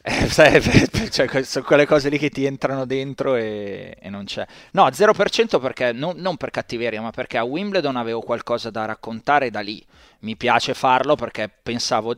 Eh, 0.05 0.29
cioè, 1.11 1.43
sono 1.45 1.65
quelle 1.65 1.87
cose 1.87 2.09
lì 2.09 2.19
che 2.19 2.31
ti 2.31 2.45
entrano 2.45 2.85
dentro 2.85 3.37
e, 3.37 3.97
e 4.01 4.11
non 4.11 4.25
c'è. 4.25 4.45
No, 4.73 4.87
0% 4.87 5.61
perché 5.61 5.93
non, 5.93 6.17
non 6.17 6.37
per 6.37 6.51
cattiveria, 6.51 7.01
ma 7.01 7.11
perché 7.13 7.39
a 7.39 7.45
Wimbledon 7.45 7.97
avevo 7.97 8.21
qualcosa 8.21 8.71
da 8.71 8.85
raccontare 8.85 9.51
da 9.51 9.61
lì. 9.61 9.85
Mi 10.21 10.37
piace 10.37 10.75
farlo 10.75 11.15
perché 11.15 11.49
pensavo 11.49 12.17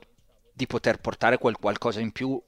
di 0.52 0.66
poter 0.66 0.98
portare 0.98 1.36
quel 1.36 1.56
qualcosa 1.58 2.00
in 2.00 2.12
più 2.12 2.40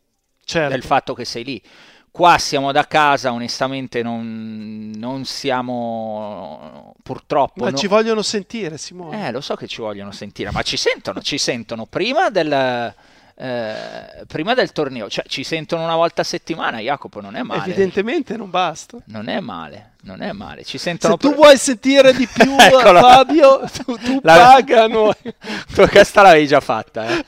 Certo. 0.46 0.70
del 0.72 0.82
fatto 0.84 1.12
che 1.12 1.24
sei 1.24 1.44
lì. 1.44 1.62
Qua 2.10 2.38
siamo 2.38 2.72
da 2.72 2.86
casa, 2.86 3.32
onestamente 3.32 4.02
non, 4.02 4.90
non 4.96 5.24
siamo 5.26 6.94
purtroppo. 7.02 7.64
Ma 7.64 7.70
no- 7.70 7.76
ci 7.76 7.86
vogliono 7.88 8.22
sentire, 8.22 8.78
Simone. 8.78 9.26
eh, 9.28 9.32
lo 9.32 9.40
so 9.42 9.54
che 9.54 9.66
ci 9.66 9.80
vogliono 9.82 10.12
sentire, 10.12 10.50
ma 10.50 10.62
ci 10.62 10.76
sentono, 10.78 11.20
ci 11.20 11.36
sentono 11.36 11.84
prima 11.84 12.30
del, 12.30 12.94
eh, 13.38 14.24
prima 14.26 14.54
del 14.54 14.72
torneo, 14.72 15.10
cioè 15.10 15.24
ci 15.26 15.44
sentono 15.44 15.82
una 15.84 15.96
volta 15.96 16.22
a 16.22 16.24
settimana, 16.24 16.78
Jacopo, 16.78 17.20
non 17.20 17.36
è 17.36 17.42
male. 17.42 17.64
Evidentemente 17.64 18.36
non 18.38 18.48
basta. 18.48 18.96
Non 19.06 19.28
è 19.28 19.38
male, 19.40 19.90
non 20.02 20.22
è 20.22 20.32
male. 20.32 20.64
Ci 20.64 20.78
sentono 20.78 21.14
Se 21.14 21.18
tu 21.18 21.28
pr- 21.28 21.38
vuoi 21.38 21.58
sentire 21.58 22.14
di 22.14 22.26
più. 22.26 22.56
Fabio, 22.56 23.60
tu, 23.84 23.94
tu 23.98 24.20
La- 24.22 24.36
paga 24.54 24.86
noi. 24.86 25.12
Tu 25.74 25.86
questa 25.88 26.22
l'avevi 26.22 26.46
già 26.46 26.60
fatta, 26.60 27.08
eh? 27.08 27.24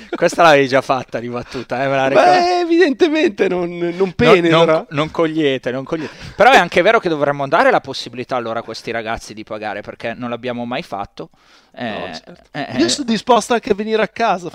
questa 0.22 0.42
l'avevi 0.44 0.68
già 0.68 0.80
fatta 0.82 1.18
di 1.18 1.28
battuta, 1.28 1.82
eh, 1.82 1.88
me 1.88 1.96
la 1.96 2.08
Beh, 2.08 2.60
evidentemente 2.60 3.48
non, 3.48 3.76
non 3.76 4.12
penetra. 4.12 4.56
Non, 4.56 4.66
non, 4.66 4.86
non, 4.90 5.10
cogliete, 5.10 5.72
non 5.72 5.82
cogliete. 5.82 6.14
Però 6.36 6.52
è 6.52 6.56
anche 6.58 6.80
vero 6.80 7.00
che 7.00 7.08
dovremmo 7.08 7.48
dare 7.48 7.72
la 7.72 7.80
possibilità 7.80 8.36
allora 8.36 8.60
a 8.60 8.62
questi 8.62 8.92
ragazzi 8.92 9.34
di 9.34 9.42
pagare, 9.42 9.80
perché 9.80 10.14
non 10.14 10.30
l'abbiamo 10.30 10.64
mai 10.64 10.84
fatto. 10.84 11.30
Eh, 11.74 11.90
no, 11.90 12.14
certo. 12.14 12.42
eh, 12.52 12.76
Io 12.76 12.88
sono 12.88 13.04
disposto 13.04 13.54
anche 13.54 13.72
a 13.72 13.74
venire 13.74 14.00
a 14.00 14.06
casa. 14.06 14.48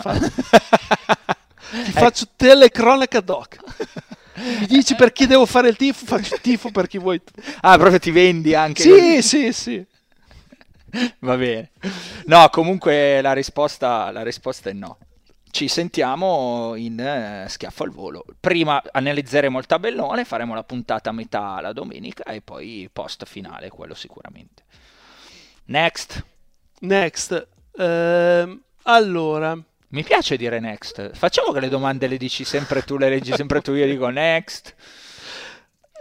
Ti 1.70 1.91
faccio 1.91 2.28
telecronaca 2.38 3.20
doc. 3.20 3.57
Mi 4.36 4.68
dici 4.68 4.95
per 4.95 5.11
chi 5.11 5.28
devo 5.28 5.45
fare 5.45 5.68
il 5.68 5.76
tifo? 5.76 6.05
Faccio 6.05 6.36
il 6.36 6.39
tifo 6.39 6.72
per 6.72 6.88
chi 6.88 6.97
vuoi. 6.97 7.22
Ah, 7.59 7.78
proprio 7.78 7.99
ti 7.99 8.11
vendi 8.11 8.55
anche? 8.55 8.84
Sì, 8.84 8.89
così. 8.89 9.22
sì, 9.22 9.51
sì. 9.51 9.86
Va 11.20 11.36
bene. 11.36 11.72
No, 12.28 12.47
comunque 12.49 13.20
la 13.20 13.34
risposta, 13.34 14.11
la 14.11 14.24
risposta 14.24 14.70
è 14.70 14.74
no. 14.74 14.97
Ci 15.58 15.68
sentiamo 15.68 16.76
in 16.76 16.99
eh, 16.99 17.49
schiaffo 17.49 17.82
al 17.82 17.89
volo. 17.89 18.24
Prima 18.39 18.80
analizzeremo 18.91 19.58
il 19.58 19.66
tabellone, 19.66 20.24
faremo 20.24 20.53
la 20.53 20.64
puntata 20.64 21.10
a 21.10 21.14
metà 21.14 21.60
la 21.62 21.74
domenica 21.74 22.26
e 22.26 22.41
poi 22.41 22.88
post 22.93 23.26
finale, 23.26 23.70
quello 23.70 23.95
sicuramente. 23.95 24.62
Next. 25.66 26.24
Next. 26.82 27.47
Uh, 27.72 28.62
allora, 28.84 29.58
mi 29.88 30.03
piace 30.03 30.38
dire 30.38 30.60
next. 30.60 31.16
Facciamo 31.16 31.51
che 31.51 31.60
le 31.60 31.70
domande 31.70 32.05
le 32.05 32.18
dici 32.18 32.43
sempre 32.43 32.84
tu, 32.84 32.97
le 32.97 33.10
leggi 33.10 33.34
sempre 33.34 33.62
tu, 33.62 33.74
io 33.74 33.88
dico 33.88 34.10
next. 34.10 34.76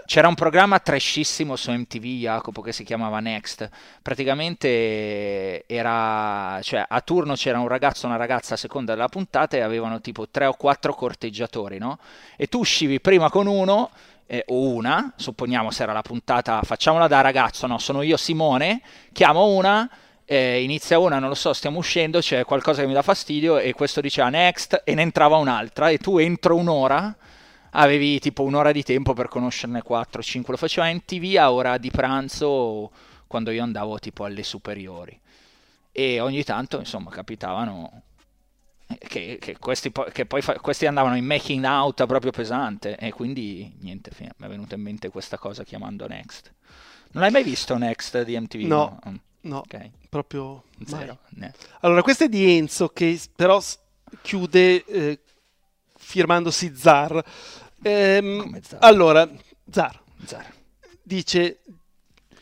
C'era 0.07 0.29
un 0.29 0.37
programma 0.37 0.79
trashissimo 0.79 1.57
su 1.57 1.73
MTV, 1.73 2.05
Jacopo, 2.05 2.63
che 2.63 2.71
si 2.71 2.85
chiamava 2.85 3.19
Next. 3.19 3.69
Praticamente 4.01 5.67
era, 5.67 6.61
cioè, 6.63 6.85
a 6.89 7.01
turno 7.01 7.35
c'era 7.35 7.59
un 7.59 7.67
ragazzo 7.67 8.07
e 8.07 8.11
una 8.11 8.17
ragazza 8.17 8.55
a 8.55 8.57
seconda 8.57 8.95
della 8.95 9.09
puntata 9.09 9.57
e 9.57 9.61
avevano 9.63 10.01
tipo 10.01 10.29
tre 10.29 10.47
o 10.47 10.55
quattro 10.55 10.95
corteggiatori, 10.95 11.79
no? 11.79 11.99
E 12.37 12.47
tu 12.47 12.61
uscivi 12.61 13.01
prima 13.01 13.31
con 13.31 13.49
uno 13.49 13.91
eh, 14.27 14.45
o 14.47 14.69
una, 14.69 15.13
supponiamo 15.17 15.73
se 15.73 15.83
era 15.83 15.93
la 15.93 16.03
puntata, 16.03 16.63
facciamola 16.63 17.09
da 17.09 17.21
ragazzo, 17.21 17.67
no? 17.67 17.79
Sono 17.79 18.03
io 18.03 18.17
Simone, 18.17 18.83
chiamo 19.13 19.47
una 19.47 19.91
eh, 20.25 20.63
inizia 20.63 20.99
una, 20.99 21.19
non 21.19 21.29
lo 21.29 21.35
so, 21.35 21.53
stiamo 21.53 21.79
uscendo, 21.79 22.21
c'è 22.21 22.45
qualcosa 22.45 22.81
che 22.81 22.87
mi 22.87 22.95
dà 22.95 23.03
fastidio 23.03 23.59
e 23.59 23.73
questo 23.75 24.01
diceva 24.01 24.29
next 24.29 24.83
e 24.85 24.95
ne 24.95 25.03
entrava 25.03 25.37
un'altra 25.37 25.89
e 25.89 25.99
tu 25.99 26.19
entro 26.19 26.57
un'ora 26.57 27.17
avevi 27.79 28.19
tipo 28.19 28.43
un'ora 28.43 28.73
di 28.73 28.83
tempo 28.83 29.13
per 29.13 29.29
conoscerne 29.29 29.83
4-5, 29.87 30.45
lo 30.47 30.57
faceva 30.57 30.89
in 30.89 31.05
tv 31.05 31.37
a 31.37 31.53
ora 31.53 31.79
di 31.79 31.91
pranzo 31.91 32.91
quando 33.27 33.51
io 33.51 33.63
andavo 33.63 33.99
tipo 33.99 34.25
alle 34.25 34.43
superiori 34.43 35.19
e 35.93 36.21
ogni 36.21 36.45
tanto 36.45 36.79
insomma 36.79 37.11
capitavano 37.11 38.03
che, 38.99 39.39
che, 39.41 39.57
questi, 39.59 39.91
che 40.13 40.27
poi 40.27 40.43
fa, 40.43 40.59
questi, 40.61 40.87
andavano 40.87 41.17
in 41.17 41.25
making 41.25 41.65
out 41.65 42.05
proprio 42.07 42.31
pesante 42.31 42.97
e 42.97 43.13
quindi 43.13 43.75
niente, 43.81 44.11
mi 44.19 44.27
è 44.27 44.49
venuta 44.49 44.75
in 44.75 44.83
mente 44.83 45.09
questa 45.09 45.39
cosa 45.39 45.65
chiamando 45.65 46.07
Next. 46.07 46.53
Non 47.13 47.23
hai 47.23 47.31
mai 47.31 47.43
visto 47.43 47.77
Next 47.79 48.23
di 48.23 48.39
MTV? 48.39 48.61
No. 48.67 48.99
no? 49.05 49.21
No, 49.41 49.59
okay. 49.59 49.91
proprio 50.09 50.65
zero. 50.85 51.19
Allora, 51.81 52.03
questa 52.03 52.25
è 52.25 52.29
di 52.29 52.57
Enzo 52.57 52.89
che 52.89 53.19
però 53.35 53.63
chiude 54.21 54.85
eh, 54.85 55.21
firmandosi 55.97 56.75
Zar. 56.77 57.25
Ehm, 57.89 58.61
Zar. 58.63 58.79
Allora, 58.83 59.29
Zar. 59.71 60.01
Zar. 60.25 60.53
Dice 61.03 61.61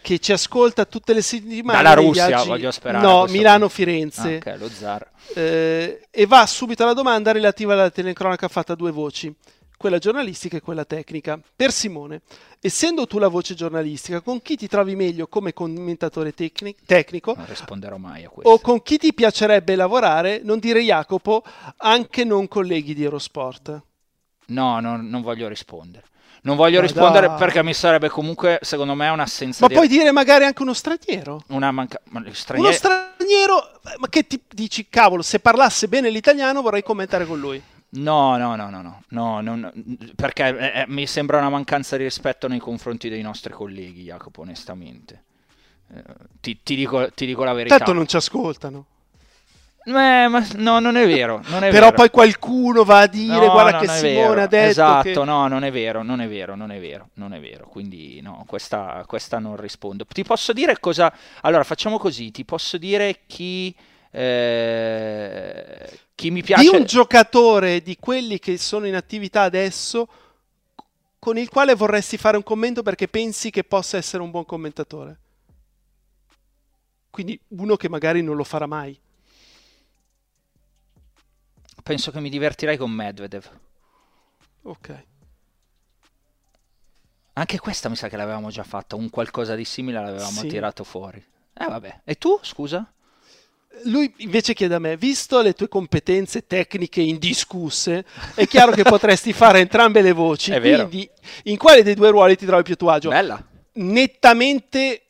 che 0.01 0.19
ci 0.19 0.33
ascolta 0.33 0.85
tutte 0.85 1.13
le 1.13 1.23
settimane. 1.23 1.83
Dalla 1.83 1.95
Russia, 1.95 2.27
viaggi... 2.27 2.49
voglio 2.49 2.71
sperare. 2.71 3.07
No, 3.07 3.25
Milano-Firenze. 3.27 4.41
Ah, 4.45 4.51
ok, 4.53 4.59
lo 4.59 4.69
Zar. 4.69 5.11
Eh, 5.35 6.07
e 6.11 6.27
va 6.27 6.47
subito 6.47 6.83
alla 6.83 6.93
domanda 6.93 7.33
relativa 7.33 7.75
alla 7.75 7.91
telecronaca 7.91 8.49
fatta 8.49 8.73
a 8.73 8.77
due 8.77 8.91
voci 8.91 9.35
quella 9.77 9.99
giornalistica 9.99 10.57
e 10.57 10.61
quella 10.61 10.87
tecnica. 10.87 11.39
Per 11.55 11.71
Simone, 11.71 12.23
essendo 12.61 13.07
tu 13.07 13.19
la 13.19 13.29
voce 13.29 13.55
giornalistica, 13.55 14.23
con 14.23 14.41
chi 14.41 14.57
ti 14.57 14.67
trovi 14.67 14.97
meglio 14.97 15.27
come 15.27 15.53
commentatore 15.53 16.33
tecnic- 16.33 16.87
tecnico? 16.87 17.35
Non 17.37 17.45
risponderò 17.47 17.99
mai 17.99 18.25
a 18.25 18.31
questo. 18.31 18.51
O 18.51 18.61
con 18.61 18.83
chi 18.83 18.97
ti 18.97 19.13
piacerebbe 19.13 19.75
lavorare, 19.75 20.41
non 20.43 20.59
dire 20.59 20.81
Jacopo, 20.81 21.43
anche 21.79 22.25
non 22.25 22.49
colleghi 22.49 22.95
di 22.95 23.05
Eurosport? 23.05 23.83
No, 24.47 24.81
no 24.81 24.97
non 24.97 25.23
voglio 25.23 25.49
rispondere. 25.49 26.05
Non 26.43 26.57
voglio 26.57 26.81
Ma 26.81 26.87
rispondere 26.87 27.27
dai. 27.27 27.39
perché 27.39 27.63
mi 27.63 27.73
sarebbe 27.73 28.11
comunque, 28.11 28.59
secondo 28.61 28.95
me, 28.95 29.09
un'assenza 29.09 29.61
Ma 29.63 29.69
di... 29.69 29.75
puoi 29.75 29.89
dire 29.89 30.13
magari 30.13 30.45
anche 30.45 30.61
uno 30.61 30.75
straniero? 30.75 31.43
Una 31.49 31.71
manca... 31.71 32.01
straniero... 32.33 32.69
Uno 32.69 32.77
straniero, 32.77 33.81
ma 33.99 34.09
che 34.11 34.27
ti 34.27 34.39
dici, 34.51 34.87
cavolo, 34.91 35.23
se 35.23 35.41
parlasse 35.41 35.89
bene 35.89 36.11
l'italiano 36.11 36.61
vorrei 36.61 36.83
commentare 36.83 37.25
con 37.25 37.41
lui. 37.41 37.63
No, 37.97 38.37
no, 38.37 38.57
no, 38.57 38.71
no, 38.71 38.83
no, 39.09 39.41
no, 39.41 39.55
no 39.55 39.73
perché 40.17 40.49
eh, 40.49 40.81
eh, 40.81 40.85
mi 40.89 41.07
sembra 41.07 41.39
una 41.39 41.49
mancanza 41.49 41.97
di 41.97 42.03
rispetto 42.03 42.49
nei 42.49 42.59
confronti 42.59 43.09
dei 43.09 43.23
nostri 43.23 43.53
colleghi, 43.53 44.03
Jacopo, 44.03 44.43
onestamente. 44.43 45.23
Eh, 45.95 46.03
ti, 46.41 46.61
ti, 46.63 46.75
dico, 46.75 47.11
ti, 47.13 47.25
dico, 47.25 47.45
la 47.45 47.53
verità. 47.53 47.77
Tanto 47.77 47.93
non 47.93 48.07
ci 48.07 48.17
ascoltano. 48.17 48.87
Eh, 49.87 50.28
ma 50.28 50.47
no, 50.57 50.78
non 50.78 50.97
è 50.97 51.07
vero. 51.07 51.43
Non 51.47 51.62
è 51.62 51.70
Però 51.70 51.87
vero. 51.87 51.97
poi 51.97 52.11
qualcuno 52.11 52.85
va 52.85 53.01
a 53.01 53.07
dire, 53.07 53.47
no, 53.47 53.53
guarda 53.53 53.78
che 53.78 53.89
Simone 53.89 54.43
ha 54.43 54.47
detto 54.47 54.70
Esatto, 54.70 55.20
che... 55.20 55.24
no, 55.24 55.47
non 55.47 55.62
è 55.62 55.70
vero, 55.70 56.03
non 56.03 56.20
è 56.20 56.28
vero, 56.28 56.55
non 56.55 56.70
è 56.70 56.80
vero, 56.80 57.11
non 57.14 57.35
è 57.35 57.41
vero. 57.41 57.68
Quindi 57.68 58.20
no, 58.22 58.45
questa, 58.47 59.05
questa 59.07 59.39
non 59.39 59.57
rispondo. 59.57 60.07
Ti 60.07 60.24
posso 60.24 60.53
dire 60.55 60.80
cosa... 60.80 61.12
Allora, 61.43 61.64
facciamo 61.64 61.99
così, 61.99 62.30
ti 62.30 62.45
posso 62.45 62.78
dire 62.78 63.20
chi... 63.26 63.74
Eh, 64.11 65.99
chi 66.14 66.30
mi 66.30 66.43
piace... 66.43 66.62
Di 66.62 66.74
un 66.74 66.85
giocatore 66.85 67.82
di 67.82 67.97
quelli 68.01 68.39
che 68.39 68.57
sono 68.57 68.87
in 68.87 68.95
attività 68.95 69.43
adesso 69.43 70.09
con 71.18 71.37
il 71.37 71.49
quale 71.49 71.74
vorresti 71.74 72.16
fare 72.16 72.37
un 72.37 72.43
commento 72.43 72.82
perché 72.82 73.09
pensi 73.09 73.51
che 73.51 73.64
possa 73.64 73.97
essere 73.97 74.22
un 74.22 74.30
buon 74.30 74.47
commentatore. 74.47 75.18
Quindi 77.11 77.39
uno 77.49 77.76
che 77.76 77.89
magari 77.89 78.22
non 78.22 78.37
lo 78.37 78.45
farà 78.45 78.66
mai. 78.66 78.99
Penso 81.85 82.11
che 82.11 82.18
mi 82.18 82.30
divertirei 82.30 82.78
con 82.78 82.91
Medvedev. 82.91 83.45
Ok. 84.62 85.05
Anche 87.35 87.59
questa 87.59 87.91
mi 87.91 87.97
sa 87.97 88.09
che 88.09 88.16
l'avevamo 88.16 88.49
già 88.49 88.64
fatta, 88.64 88.97
un 88.97 89.11
qualcosa 89.11 89.55
di 89.55 89.66
simile 89.66 90.01
l'avevamo 90.01 90.41
sì. 90.41 90.49
tirato 90.49 90.82
fuori. 90.82 91.22
Eh 91.53 91.66
vabbè. 91.66 92.01
E 92.05 92.14
tu, 92.14 92.39
scusa? 92.41 92.91
lui 93.82 94.11
invece 94.18 94.55
chiede 94.55 94.76
a 94.76 94.78
me, 94.78 94.97
visto 94.97 95.43
le 95.43 95.53
tue 95.53 95.68
competenze 95.68 96.47
tecniche 96.47 97.03
indiscusse, 97.03 98.05
è 98.35 98.47
chiaro 98.47 98.72
che 98.72 98.82
potresti 98.82 99.35
fare 99.35 99.61
entrambe 99.61 100.01
le 100.01 100.12
voci. 100.12 100.53
È 100.53 100.61
quindi, 100.61 101.07
in 101.45 101.59
quale 101.59 101.82
dei 101.82 101.95
due 101.95 102.09
ruoli 102.09 102.37
ti 102.37 102.47
trovi 102.47 102.62
più 102.62 102.74
a 102.74 102.76
tuo 102.76 102.91
agio? 102.91 103.09
Bella. 103.11 103.45
Nettamente 103.74 105.03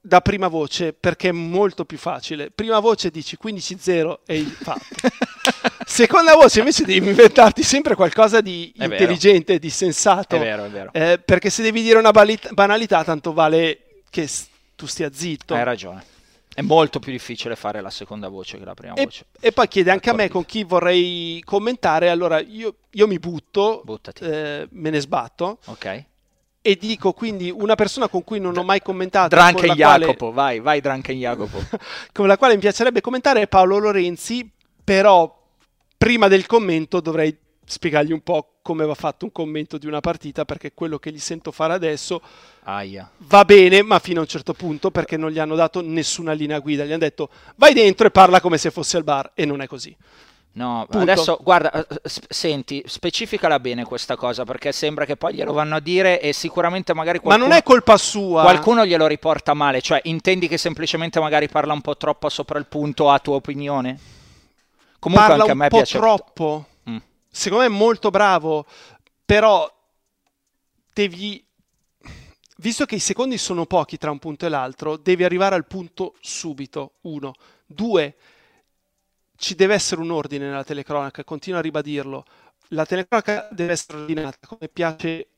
da 0.00 0.20
prima 0.20 0.48
voce, 0.48 0.92
perché 0.92 1.28
è 1.28 1.32
molto 1.32 1.84
più 1.84 1.98
facile. 1.98 2.50
Prima 2.50 2.78
voce 2.78 3.10
dici 3.10 3.36
15-0 3.42 4.18
e 4.26 4.38
il 4.38 4.46
fatto. 4.46 4.84
Seconda 5.86 6.34
voce 6.34 6.58
invece 6.60 6.84
devi 6.84 7.06
inventarti 7.08 7.62
sempre 7.62 7.94
qualcosa 7.94 8.40
di 8.40 8.72
è 8.76 8.84
intelligente, 8.84 9.54
vero. 9.54 9.58
di 9.58 9.70
sensato. 9.70 10.36
È 10.36 10.38
vero, 10.38 10.64
è 10.64 10.68
vero. 10.68 10.92
Eh, 10.92 11.18
perché 11.24 11.50
se 11.50 11.62
devi 11.62 11.82
dire 11.82 11.98
una 11.98 12.10
banalità, 12.10 13.04
tanto 13.04 13.32
vale 13.32 14.02
che 14.10 14.28
tu 14.76 14.86
stia 14.86 15.10
zitto. 15.12 15.54
Hai 15.54 15.64
ragione. 15.64 16.16
È 16.54 16.60
molto 16.62 16.98
più 16.98 17.12
difficile 17.12 17.54
fare 17.54 17.80
la 17.80 17.90
seconda 17.90 18.28
voce 18.28 18.58
che 18.58 18.64
la 18.64 18.74
prima 18.74 18.94
e, 18.94 19.04
voce. 19.04 19.26
E 19.38 19.52
poi 19.52 19.68
chiede 19.68 19.90
anche 19.92 20.10
a 20.10 20.12
me 20.12 20.28
con 20.28 20.44
chi 20.44 20.64
vorrei 20.64 21.40
commentare. 21.44 22.10
Allora 22.10 22.40
io, 22.40 22.74
io 22.90 23.06
mi 23.06 23.18
butto, 23.18 23.84
eh, 24.20 24.66
me 24.70 24.90
ne 24.90 25.00
sbatto. 25.00 25.58
Ok. 25.66 26.04
E 26.68 26.76
dico 26.76 27.14
quindi 27.14 27.50
una 27.50 27.76
persona 27.76 28.08
con 28.08 28.22
cui 28.24 28.38
non 28.40 28.54
ho 28.58 28.62
mai 28.62 28.82
commentato. 28.82 29.34
Drunken 29.34 29.72
Jacopo, 29.72 30.32
quale... 30.32 30.34
vai, 30.34 30.60
vai 30.60 30.80
Drunken 30.82 31.16
Jacopo. 31.16 31.62
con 32.12 32.26
la 32.26 32.36
quale 32.36 32.56
mi 32.56 32.60
piacerebbe 32.60 33.00
commentare 33.00 33.40
è 33.40 33.48
Paolo 33.48 33.78
Lorenzi, 33.78 34.46
però 34.84 35.34
prima 35.96 36.28
del 36.28 36.44
commento 36.44 37.00
dovrei 37.00 37.34
spiegargli 37.64 38.12
un 38.12 38.20
po' 38.20 38.58
come 38.60 38.84
va 38.84 38.94
fatto 38.94 39.24
un 39.24 39.32
commento 39.32 39.78
di 39.78 39.86
una 39.86 40.00
partita, 40.00 40.44
perché 40.44 40.74
quello 40.74 40.98
che 40.98 41.10
gli 41.10 41.18
sento 41.18 41.52
fare 41.52 41.72
adesso 41.72 42.20
Aia. 42.64 43.10
va 43.16 43.46
bene, 43.46 43.80
ma 43.80 43.98
fino 43.98 44.18
a 44.18 44.24
un 44.24 44.28
certo 44.28 44.52
punto, 44.52 44.90
perché 44.90 45.16
non 45.16 45.30
gli 45.30 45.38
hanno 45.38 45.54
dato 45.54 45.80
nessuna 45.80 46.34
linea 46.34 46.58
guida. 46.58 46.84
Gli 46.84 46.90
hanno 46.90 46.98
detto 46.98 47.30
vai 47.54 47.72
dentro 47.72 48.06
e 48.06 48.10
parla 48.10 48.42
come 48.42 48.58
se 48.58 48.70
fosse 48.70 48.98
al 48.98 49.04
bar, 49.04 49.30
e 49.32 49.46
non 49.46 49.62
è 49.62 49.66
così. 49.66 49.96
No, 50.52 50.86
Punto. 50.88 50.98
adesso 50.98 51.38
guarda, 51.40 51.70
eh, 51.70 51.86
eh, 51.88 52.10
senti, 52.28 52.82
specificala 52.86 53.60
bene 53.60 53.84
questa 53.84 54.16
cosa 54.16 54.44
perché 54.44 54.72
sembra 54.72 55.04
che 55.04 55.16
poi 55.16 55.34
glielo 55.34 55.52
vanno 55.52 55.76
a 55.76 55.80
dire 55.80 56.20
e 56.20 56.32
sicuramente 56.32 56.94
magari 56.94 57.18
qualcuno... 57.18 57.46
Ma 57.46 57.50
non 57.50 57.58
è 57.58 57.62
colpa 57.62 57.96
sua. 57.96 58.42
Qualcuno 58.42 58.84
glielo 58.84 59.06
riporta 59.06 59.54
male, 59.54 59.80
cioè 59.80 60.00
intendi 60.04 60.48
che 60.48 60.58
semplicemente 60.58 61.20
magari 61.20 61.48
parla 61.48 61.72
un 61.72 61.80
po' 61.80 61.96
troppo 61.96 62.28
sopra 62.28 62.58
il 62.58 62.66
punto 62.66 63.10
a 63.10 63.18
tua 63.20 63.36
opinione? 63.36 63.98
Comunque 64.98 65.28
parla 65.28 65.42
anche 65.44 65.52
a 65.52 65.54
me 65.54 65.68
piace... 65.68 65.96
un 65.96 66.02
po' 66.02 66.08
troppo 66.08 66.66
secondo 67.30 67.64
me 67.64 67.70
è 67.70 67.76
molto 67.76 68.10
bravo, 68.10 68.66
però 69.24 69.72
devi, 70.92 71.44
visto 72.56 72.84
che 72.84 72.96
i 72.96 73.00
secondi 73.00 73.38
sono 73.38 73.66
pochi 73.66 73.96
tra 73.96 74.10
un 74.10 74.18
punto 74.18 74.46
e 74.46 74.48
l'altro, 74.48 74.96
devi 74.96 75.24
arrivare 75.24 75.54
al 75.54 75.66
punto 75.66 76.14
subito, 76.20 76.94
uno. 77.02 77.34
Due, 77.64 78.16
ci 79.38 79.54
deve 79.54 79.74
essere 79.74 80.00
un 80.00 80.10
ordine 80.10 80.46
nella 80.46 80.64
telecronaca, 80.64 81.22
continuo 81.22 81.60
a 81.60 81.62
ribadirlo. 81.62 82.24
La 82.68 82.84
telecronaca 82.84 83.48
deve 83.52 83.72
essere 83.72 83.98
ordinata 83.98 84.46
come 84.46 84.68
piace 84.68 85.28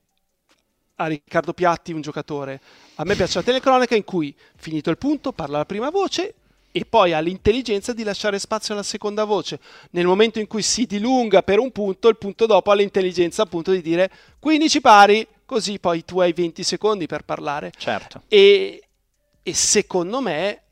a 0.97 1.07
Riccardo 1.07 1.53
Piatti, 1.53 1.93
un 1.93 2.01
giocatore. 2.01 2.61
A 2.97 3.05
me 3.05 3.15
piace 3.15 3.39
la 3.39 3.45
telecronaca 3.45 3.95
in 3.95 4.05
cui, 4.05 4.35
finito 4.57 4.89
il 4.89 4.97
punto, 4.97 5.33
parla 5.33 5.59
la 5.59 5.67
prima 5.67 5.91
voce 5.91 6.35
e 6.73 6.87
poi 6.87 7.13
ha 7.13 7.21
l'intelligenza 7.21 7.93
di 7.93 8.03
lasciare 8.03 8.39
spazio 8.39 8.73
alla 8.73 8.83
seconda 8.83 9.25
voce. 9.25 9.61
Nel 9.91 10.07
momento 10.07 10.39
in 10.39 10.47
cui 10.47 10.63
si 10.63 10.87
dilunga 10.87 11.43
per 11.43 11.59
un 11.59 11.71
punto, 11.71 12.09
il 12.09 12.17
punto 12.17 12.47
dopo 12.47 12.71
ha 12.71 12.75
l'intelligenza 12.75 13.43
appunto 13.43 13.71
di 13.71 13.83
dire 13.83 14.11
15 14.39 14.81
pari, 14.81 15.27
così 15.45 15.79
poi 15.79 16.07
tu 16.07 16.21
hai 16.21 16.33
20 16.33 16.63
secondi 16.63 17.07
per 17.07 17.25
parlare. 17.25 17.71
Certo. 17.77 18.23
E, 18.29 18.83
e 19.43 19.55
secondo 19.55 20.21
me 20.21 20.63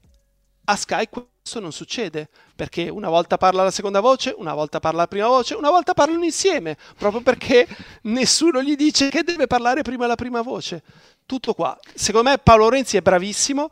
a 0.64 0.76
Sky 0.76 1.08
questo 1.48 1.60
non 1.60 1.72
succede 1.72 2.28
perché 2.54 2.90
una 2.90 3.08
volta 3.08 3.38
parla 3.38 3.62
la 3.62 3.70
seconda 3.70 4.00
voce, 4.00 4.34
una 4.36 4.52
volta 4.52 4.80
parla 4.80 5.00
la 5.00 5.08
prima 5.08 5.28
voce, 5.28 5.54
una 5.54 5.70
volta 5.70 5.94
parlano 5.94 6.22
insieme, 6.24 6.76
proprio 6.98 7.22
perché 7.22 7.66
nessuno 8.02 8.62
gli 8.62 8.76
dice 8.76 9.08
che 9.08 9.22
deve 9.22 9.46
parlare 9.46 9.80
prima 9.80 10.06
la 10.06 10.14
prima 10.14 10.42
voce. 10.42 10.82
Tutto 11.24 11.54
qua. 11.54 11.78
Secondo 11.94 12.28
me 12.28 12.36
Paolo 12.36 12.68
Renzi 12.68 12.98
è 12.98 13.00
bravissimo, 13.00 13.70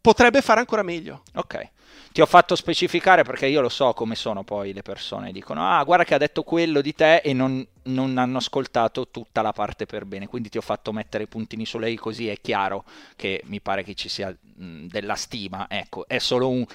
potrebbe 0.00 0.42
fare 0.42 0.58
ancora 0.58 0.82
meglio. 0.82 1.22
Ok. 1.34 1.68
Ti 2.12 2.20
ho 2.20 2.26
fatto 2.26 2.56
specificare 2.56 3.22
perché 3.22 3.46
io 3.46 3.60
lo 3.60 3.68
so 3.68 3.92
come 3.92 4.16
sono 4.16 4.42
poi 4.42 4.72
le 4.72 4.82
persone. 4.82 5.30
Dicono, 5.30 5.64
ah, 5.64 5.84
guarda 5.84 6.04
che 6.04 6.14
ha 6.14 6.18
detto 6.18 6.42
quello 6.42 6.80
di 6.80 6.92
te 6.92 7.18
e 7.18 7.32
non, 7.32 7.64
non 7.84 8.18
hanno 8.18 8.38
ascoltato 8.38 9.08
tutta 9.08 9.42
la 9.42 9.52
parte 9.52 9.86
per 9.86 10.04
bene. 10.06 10.26
Quindi 10.26 10.48
ti 10.48 10.58
ho 10.58 10.62
fatto 10.62 10.92
mettere 10.92 11.24
i 11.24 11.28
puntini 11.28 11.64
su 11.64 11.78
lei 11.78 11.94
così 11.94 12.26
è 12.28 12.40
chiaro 12.40 12.84
che 13.14 13.42
mi 13.44 13.60
pare 13.60 13.84
che 13.84 13.94
ci 13.94 14.08
sia 14.08 14.28
mh, 14.28 14.86
della 14.86 15.14
stima. 15.14 15.66
Ecco, 15.68 16.08
è 16.08 16.18
solo 16.18 16.48
un, 16.48 16.66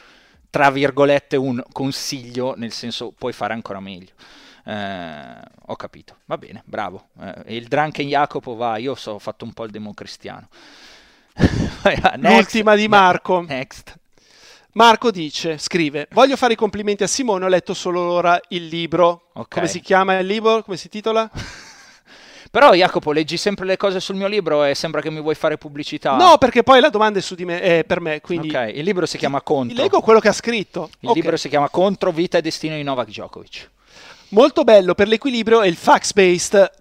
tra 0.49 0.71
virgolette, 0.71 1.35
un 1.35 1.61
consiglio, 1.69 2.53
nel 2.55 2.71
senso 2.71 3.11
puoi 3.11 3.33
fare 3.33 3.51
ancora 3.51 3.81
meglio. 3.81 4.13
Eh, 4.63 5.37
ho 5.65 5.75
capito, 5.75 6.15
va 6.25 6.37
bene, 6.37 6.63
bravo. 6.63 7.09
Eh, 7.19 7.55
il 7.57 7.67
Drunken 7.67 8.07
Jacopo 8.07 8.55
va, 8.55 8.77
io 8.77 8.95
so, 8.95 9.11
ho 9.11 9.19
fatto 9.19 9.43
un 9.43 9.51
po' 9.51 9.65
il 9.65 9.71
democristiano. 9.71 10.47
L'ultima 12.19 12.75
di 12.75 12.87
Marco. 12.87 13.41
Next. 13.41 13.99
Marco 14.75 15.09
dice, 15.09 15.57
scrive, 15.57 16.09
voglio 16.11 16.35
fare 16.35 16.51
i 16.51 16.57
complimenti 16.57 17.01
a 17.03 17.07
Simone, 17.07 17.45
ho 17.45 17.47
letto 17.47 17.73
solo 17.73 18.01
ora 18.01 18.37
il 18.49 18.65
libro. 18.65 19.29
Okay. 19.31 19.45
Come 19.47 19.67
si 19.67 19.79
chiama 19.79 20.19
il 20.19 20.27
libro? 20.27 20.63
Come 20.63 20.75
si 20.75 20.89
titola? 20.89 21.31
Però 22.51 22.73
Jacopo, 22.73 23.13
leggi 23.13 23.37
sempre 23.37 23.65
le 23.65 23.77
cose 23.77 24.01
sul 24.01 24.17
mio 24.17 24.27
libro 24.27 24.65
e 24.65 24.75
sembra 24.75 24.99
che 24.99 25.09
mi 25.09 25.21
vuoi 25.21 25.35
fare 25.35 25.57
pubblicità. 25.57 26.17
No, 26.17 26.37
perché 26.37 26.61
poi 26.61 26.81
la 26.81 26.89
domanda 26.89 27.19
è 27.19 27.21
su 27.21 27.35
di 27.35 27.45
me, 27.45 27.61
è 27.61 27.85
per 27.85 28.01
me. 28.01 28.19
Quindi 28.19 28.49
ok, 28.49 28.73
il 28.75 28.83
libro 28.83 29.05
si 29.05 29.17
chiama 29.17 29.41
Contro. 29.41 29.81
Leggo 29.81 30.01
quello 30.01 30.19
che 30.19 30.27
ha 30.27 30.33
scritto. 30.33 30.89
Il 30.99 31.07
okay. 31.07 31.21
libro 31.21 31.37
si 31.37 31.47
chiama 31.47 31.69
Contro, 31.69 32.11
vita 32.11 32.37
e 32.37 32.41
destino 32.41 32.75
di 32.75 32.83
Novak 32.83 33.07
Djokovic. 33.07 33.69
Molto 34.29 34.65
bello 34.65 34.93
per 34.93 35.07
l'equilibrio 35.07 35.61
e 35.61 35.69
il 35.69 35.77
fax-based. 35.77 36.71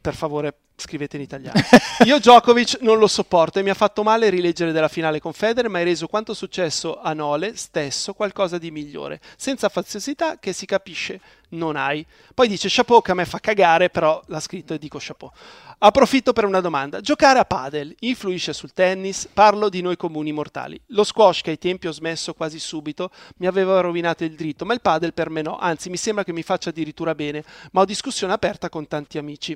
Per 0.00 0.14
favore, 0.14 0.54
scrivete 0.76 1.16
in 1.16 1.22
italiano. 1.22 1.58
Io 2.04 2.18
Djokovic 2.18 2.78
non 2.80 2.98
lo 2.98 3.06
sopporto 3.06 3.58
e 3.58 3.62
mi 3.62 3.70
ha 3.70 3.74
fatto 3.74 4.02
male 4.02 4.28
rileggere 4.28 4.72
della 4.72 4.88
finale 4.88 5.20
con 5.20 5.32
Federer, 5.32 5.70
ma 5.70 5.78
hai 5.78 5.84
reso 5.84 6.06
quanto 6.06 6.34
successo 6.34 7.00
a 7.00 7.12
Nole 7.14 7.56
stesso 7.56 8.12
qualcosa 8.12 8.58
di 8.58 8.70
migliore, 8.70 9.20
senza 9.36 9.68
faziosità 9.68 10.38
che 10.38 10.52
si 10.52 10.66
capisce 10.66 11.20
non 11.50 11.76
hai. 11.76 12.04
Poi 12.34 12.48
dice 12.48 12.68
chapeau 12.70 13.00
che 13.00 13.12
a 13.12 13.14
me 13.14 13.24
fa 13.24 13.38
cagare, 13.38 13.88
però 13.88 14.20
l'ha 14.26 14.40
scritto 14.40 14.74
e 14.74 14.78
dico 14.78 14.98
chapeau. 15.00 15.32
Approfitto 15.78 16.32
per 16.32 16.46
una 16.46 16.60
domanda. 16.60 17.00
Giocare 17.00 17.38
a 17.38 17.44
padel 17.44 17.94
influisce 18.00 18.54
sul 18.54 18.72
tennis? 18.72 19.28
Parlo 19.30 19.68
di 19.68 19.82
noi 19.82 19.96
comuni 19.96 20.32
mortali. 20.32 20.80
Lo 20.88 21.04
squash 21.04 21.42
che 21.42 21.50
ai 21.50 21.58
tempi 21.58 21.86
ho 21.86 21.92
smesso 21.92 22.32
quasi 22.32 22.58
subito 22.58 23.10
mi 23.38 23.46
aveva 23.46 23.80
rovinato 23.80 24.24
il 24.24 24.34
dritto, 24.34 24.64
ma 24.64 24.72
il 24.72 24.80
padel 24.80 25.12
per 25.12 25.28
me 25.28 25.42
no, 25.42 25.58
anzi 25.58 25.90
mi 25.90 25.98
sembra 25.98 26.24
che 26.24 26.32
mi 26.32 26.42
faccia 26.42 26.70
addirittura 26.70 27.14
bene, 27.14 27.44
ma 27.72 27.82
ho 27.82 27.84
discussione 27.84 28.32
aperta 28.32 28.70
con 28.70 28.88
tanti 28.88 29.18
amici. 29.18 29.54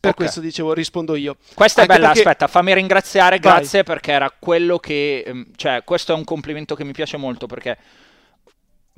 Per 0.00 0.10
okay. 0.10 0.14
questo 0.14 0.40
dicevo, 0.40 0.74
rispondo 0.74 1.16
io. 1.16 1.38
Questa 1.54 1.80
Anche 1.80 1.92
è 1.92 1.96
bella, 1.96 2.12
perché... 2.12 2.28
aspetta, 2.28 2.46
fammi 2.46 2.74
ringraziare, 2.74 3.38
grazie 3.38 3.82
Vai. 3.82 3.94
perché 3.94 4.12
era 4.12 4.30
quello 4.38 4.78
che... 4.78 5.24
Ehm, 5.26 5.46
cioè, 5.56 5.82
questo 5.82 6.12
è 6.12 6.14
un 6.14 6.24
complimento 6.24 6.74
che 6.74 6.84
mi 6.84 6.92
piace 6.92 7.16
molto 7.16 7.46
perché 7.46 7.78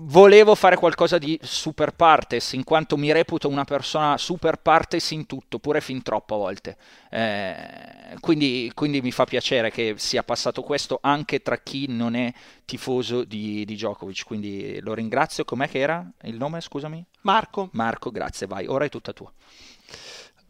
volevo 0.03 0.55
fare 0.55 0.77
qualcosa 0.77 1.19
di 1.19 1.39
super 1.43 1.93
partes, 1.93 2.53
in 2.53 2.65
quanto 2.65 2.97
mi 2.97 3.13
reputo 3.13 3.49
una 3.49 3.65
persona 3.65 4.17
super 4.17 4.57
partes 4.57 5.11
in 5.11 5.27
tutto, 5.27 5.59
pure 5.59 5.81
fin 5.81 6.03
troppo 6.03 6.35
a 6.35 6.39
volte. 6.39 6.77
Eh, 7.11 8.17
quindi, 8.21 8.71
quindi, 8.75 9.01
mi 9.01 9.13
fa 9.13 9.25
piacere 9.25 9.71
che 9.71 9.95
sia 9.97 10.23
passato 10.23 10.63
questo 10.63 10.99
anche 11.03 11.43
tra 11.43 11.59
chi 11.59 11.87
non 11.89 12.15
è 12.15 12.33
tifoso 12.65 13.25
di, 13.25 13.65
di 13.65 13.75
Djokovic. 13.75 14.25
Quindi 14.25 14.81
lo 14.81 14.95
ringrazio. 14.95 15.45
Com'è 15.45 15.69
che 15.69 15.79
era 15.79 16.09
il 16.23 16.37
nome, 16.37 16.61
scusami? 16.61 17.05
Marco. 17.23 17.69
Marco, 17.73 18.11
grazie, 18.11 18.47
vai. 18.47 18.67
Ora 18.67 18.85
è 18.85 18.89
tutta 18.89 19.13
tua. 19.13 19.33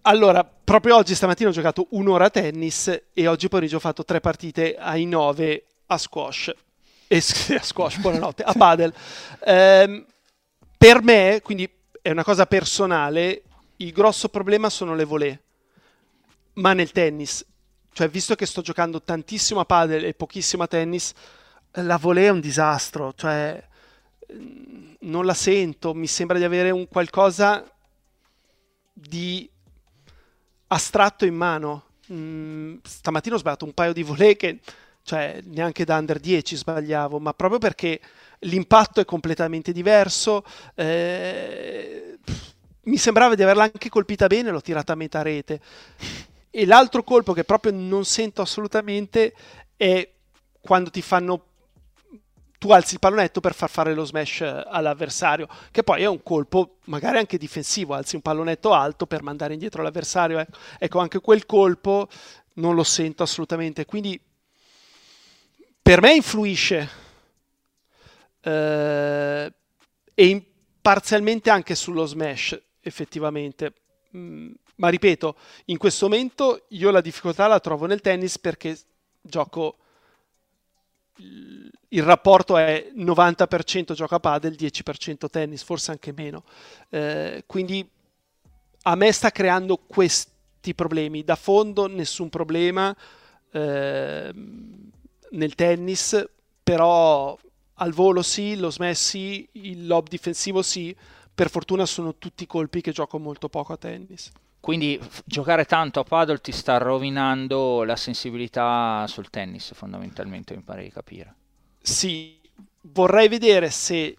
Allora, 0.03 0.44
proprio 0.44 0.96
oggi 0.96 1.14
stamattina 1.14 1.51
ho 1.51 1.53
giocato 1.53 1.88
un'ora 1.90 2.26
a 2.26 2.30
tennis 2.30 3.03
e 3.12 3.26
oggi 3.26 3.48
pomeriggio 3.48 3.76
ho 3.76 3.80
fatto 3.80 4.05
tre 4.05 4.20
partite 4.20 4.76
ai 4.76 5.05
nove 5.05 5.66
a 5.86 5.98
squash. 5.98 6.55
E, 7.12 7.16
a 7.58 7.62
squash, 7.62 7.96
buonanotte, 7.96 8.44
a 8.44 8.52
padel. 8.52 8.94
Eh, 9.44 10.06
per 10.78 11.02
me, 11.02 11.40
quindi 11.42 11.68
è 12.00 12.11
una 12.12 12.22
cosa 12.22 12.46
personale, 12.46 13.42
il 13.78 13.90
grosso 13.90 14.28
problema 14.28 14.70
sono 14.70 14.94
le 14.94 15.04
volée. 15.04 15.42
Ma 16.54 16.72
nel 16.72 16.92
tennis, 16.92 17.44
cioè 17.92 18.08
visto 18.08 18.36
che 18.36 18.46
sto 18.46 18.62
giocando 18.62 19.02
tantissimo 19.02 19.58
a 19.58 19.64
padel 19.64 20.04
e 20.04 20.14
pochissimo 20.14 20.62
a 20.62 20.68
tennis, 20.68 21.12
la 21.72 21.96
volée 21.96 22.26
è 22.26 22.30
un 22.30 22.38
disastro, 22.38 23.12
cioè 23.16 23.61
non 25.00 25.24
la 25.24 25.34
sento, 25.34 25.94
mi 25.94 26.06
sembra 26.06 26.38
di 26.38 26.44
avere 26.44 26.70
un 26.70 26.86
qualcosa 26.86 27.68
di 28.92 29.50
astratto 30.68 31.24
in 31.24 31.34
mano. 31.34 31.86
Mm, 32.12 32.76
stamattina 32.84 33.34
ho 33.34 33.38
sbagliato 33.38 33.64
un 33.64 33.74
paio 33.74 33.92
di 33.92 34.04
volée 34.04 34.36
che, 34.36 34.61
cioè, 35.11 35.40
neanche 35.46 35.84
da 35.84 35.98
under 35.98 36.20
10 36.20 36.54
sbagliavo, 36.54 37.18
ma 37.18 37.34
proprio 37.34 37.58
perché 37.58 38.00
l'impatto 38.40 39.00
è 39.00 39.04
completamente 39.04 39.72
diverso. 39.72 40.44
Eh, 40.76 42.16
mi 42.82 42.96
sembrava 42.96 43.34
di 43.34 43.42
averla 43.42 43.64
anche 43.64 43.88
colpita 43.88 44.28
bene, 44.28 44.52
l'ho 44.52 44.61
tirata 44.61 44.92
a 44.92 44.96
metà 44.96 45.22
rete. 45.22 45.61
E 46.48 46.64
l'altro 46.64 47.02
colpo 47.02 47.32
che 47.32 47.42
proprio 47.42 47.72
non 47.72 48.04
sento 48.04 48.40
assolutamente 48.40 49.34
è 49.76 50.08
quando 50.61 50.90
ti 50.90 51.02
fanno 51.02 51.46
tu 52.56 52.70
alzi 52.70 52.94
il 52.94 53.00
pallonetto 53.00 53.40
per 53.40 53.54
far 53.54 53.70
fare 53.70 53.94
lo 53.94 54.04
smash 54.04 54.42
eh, 54.42 54.64
all'avversario, 54.68 55.48
che 55.72 55.82
poi 55.82 56.02
è 56.02 56.06
un 56.06 56.22
colpo 56.22 56.76
magari 56.84 57.18
anche 57.18 57.36
difensivo, 57.36 57.94
alzi 57.94 58.14
un 58.14 58.22
pallonetto 58.22 58.72
alto 58.72 59.06
per 59.06 59.24
mandare 59.24 59.54
indietro 59.54 59.82
l'avversario. 59.82 60.38
Ecco, 60.38 60.58
ecco 60.78 60.98
anche 61.00 61.18
quel 61.18 61.46
colpo 61.46 62.06
non 62.54 62.76
lo 62.76 62.84
sento 62.84 63.24
assolutamente, 63.24 63.84
quindi 63.86 64.20
per 65.82 66.00
me 66.00 66.14
influisce 66.14 66.88
eh, 68.42 69.52
e 70.14 70.26
in, 70.26 70.42
parzialmente 70.80 71.50
anche 71.50 71.74
sullo 71.74 72.06
smash, 72.06 72.60
effettivamente. 72.80 73.72
Mm, 74.16 74.52
ma 74.76 74.88
ripeto, 74.88 75.36
in 75.66 75.76
questo 75.76 76.08
momento 76.08 76.64
io 76.68 76.90
la 76.90 77.00
difficoltà 77.00 77.46
la 77.46 77.60
trovo 77.60 77.86
nel 77.86 78.00
tennis 78.00 78.38
perché 78.38 78.78
gioco 79.20 79.76
il 81.88 82.02
rapporto 82.02 82.56
è 82.56 82.90
90% 82.96 83.92
gioca 83.92 84.18
padel, 84.18 84.56
10% 84.58 85.28
tennis, 85.28 85.62
forse 85.62 85.90
anche 85.90 86.12
meno. 86.12 86.44
Eh, 86.88 87.44
quindi 87.46 87.86
a 88.82 88.94
me 88.94 89.12
sta 89.12 89.30
creando 89.30 89.76
questi 89.76 90.74
problemi. 90.74 91.24
Da 91.24 91.36
fondo 91.36 91.86
nessun 91.88 92.30
problema 92.30 92.96
eh, 93.52 94.32
nel 95.30 95.54
tennis, 95.54 96.28
però 96.62 97.38
al 97.74 97.92
volo 97.92 98.22
sì, 98.22 98.57
lo 98.57 98.70
smash 98.70 99.00
sì, 99.00 99.48
il 99.52 99.86
lob 99.86 100.08
difensivo 100.08 100.62
sì. 100.62 100.94
Per 101.32 101.48
fortuna 101.48 101.86
sono 101.86 102.16
tutti 102.16 102.46
colpi 102.46 102.80
che 102.80 102.92
gioco 102.92 103.18
molto 103.18 103.48
poco 103.48 103.72
a 103.72 103.76
tennis. 103.76 104.30
Quindi 104.61 105.00
giocare 105.24 105.64
tanto 105.64 106.00
a 106.00 106.04
paddle 106.04 106.40
ti 106.40 106.52
sta 106.52 106.76
rovinando 106.76 107.82
la 107.82 107.96
sensibilità 107.96 109.07
sul 109.08 109.30
tennis, 109.30 109.72
fondamentalmente, 109.72 110.54
mi 110.54 110.61
pare 110.61 110.82
di 110.82 110.90
capire. 110.90 111.34
Sì, 111.80 112.38
vorrei 112.82 113.28
vedere 113.28 113.70
se 113.70 114.16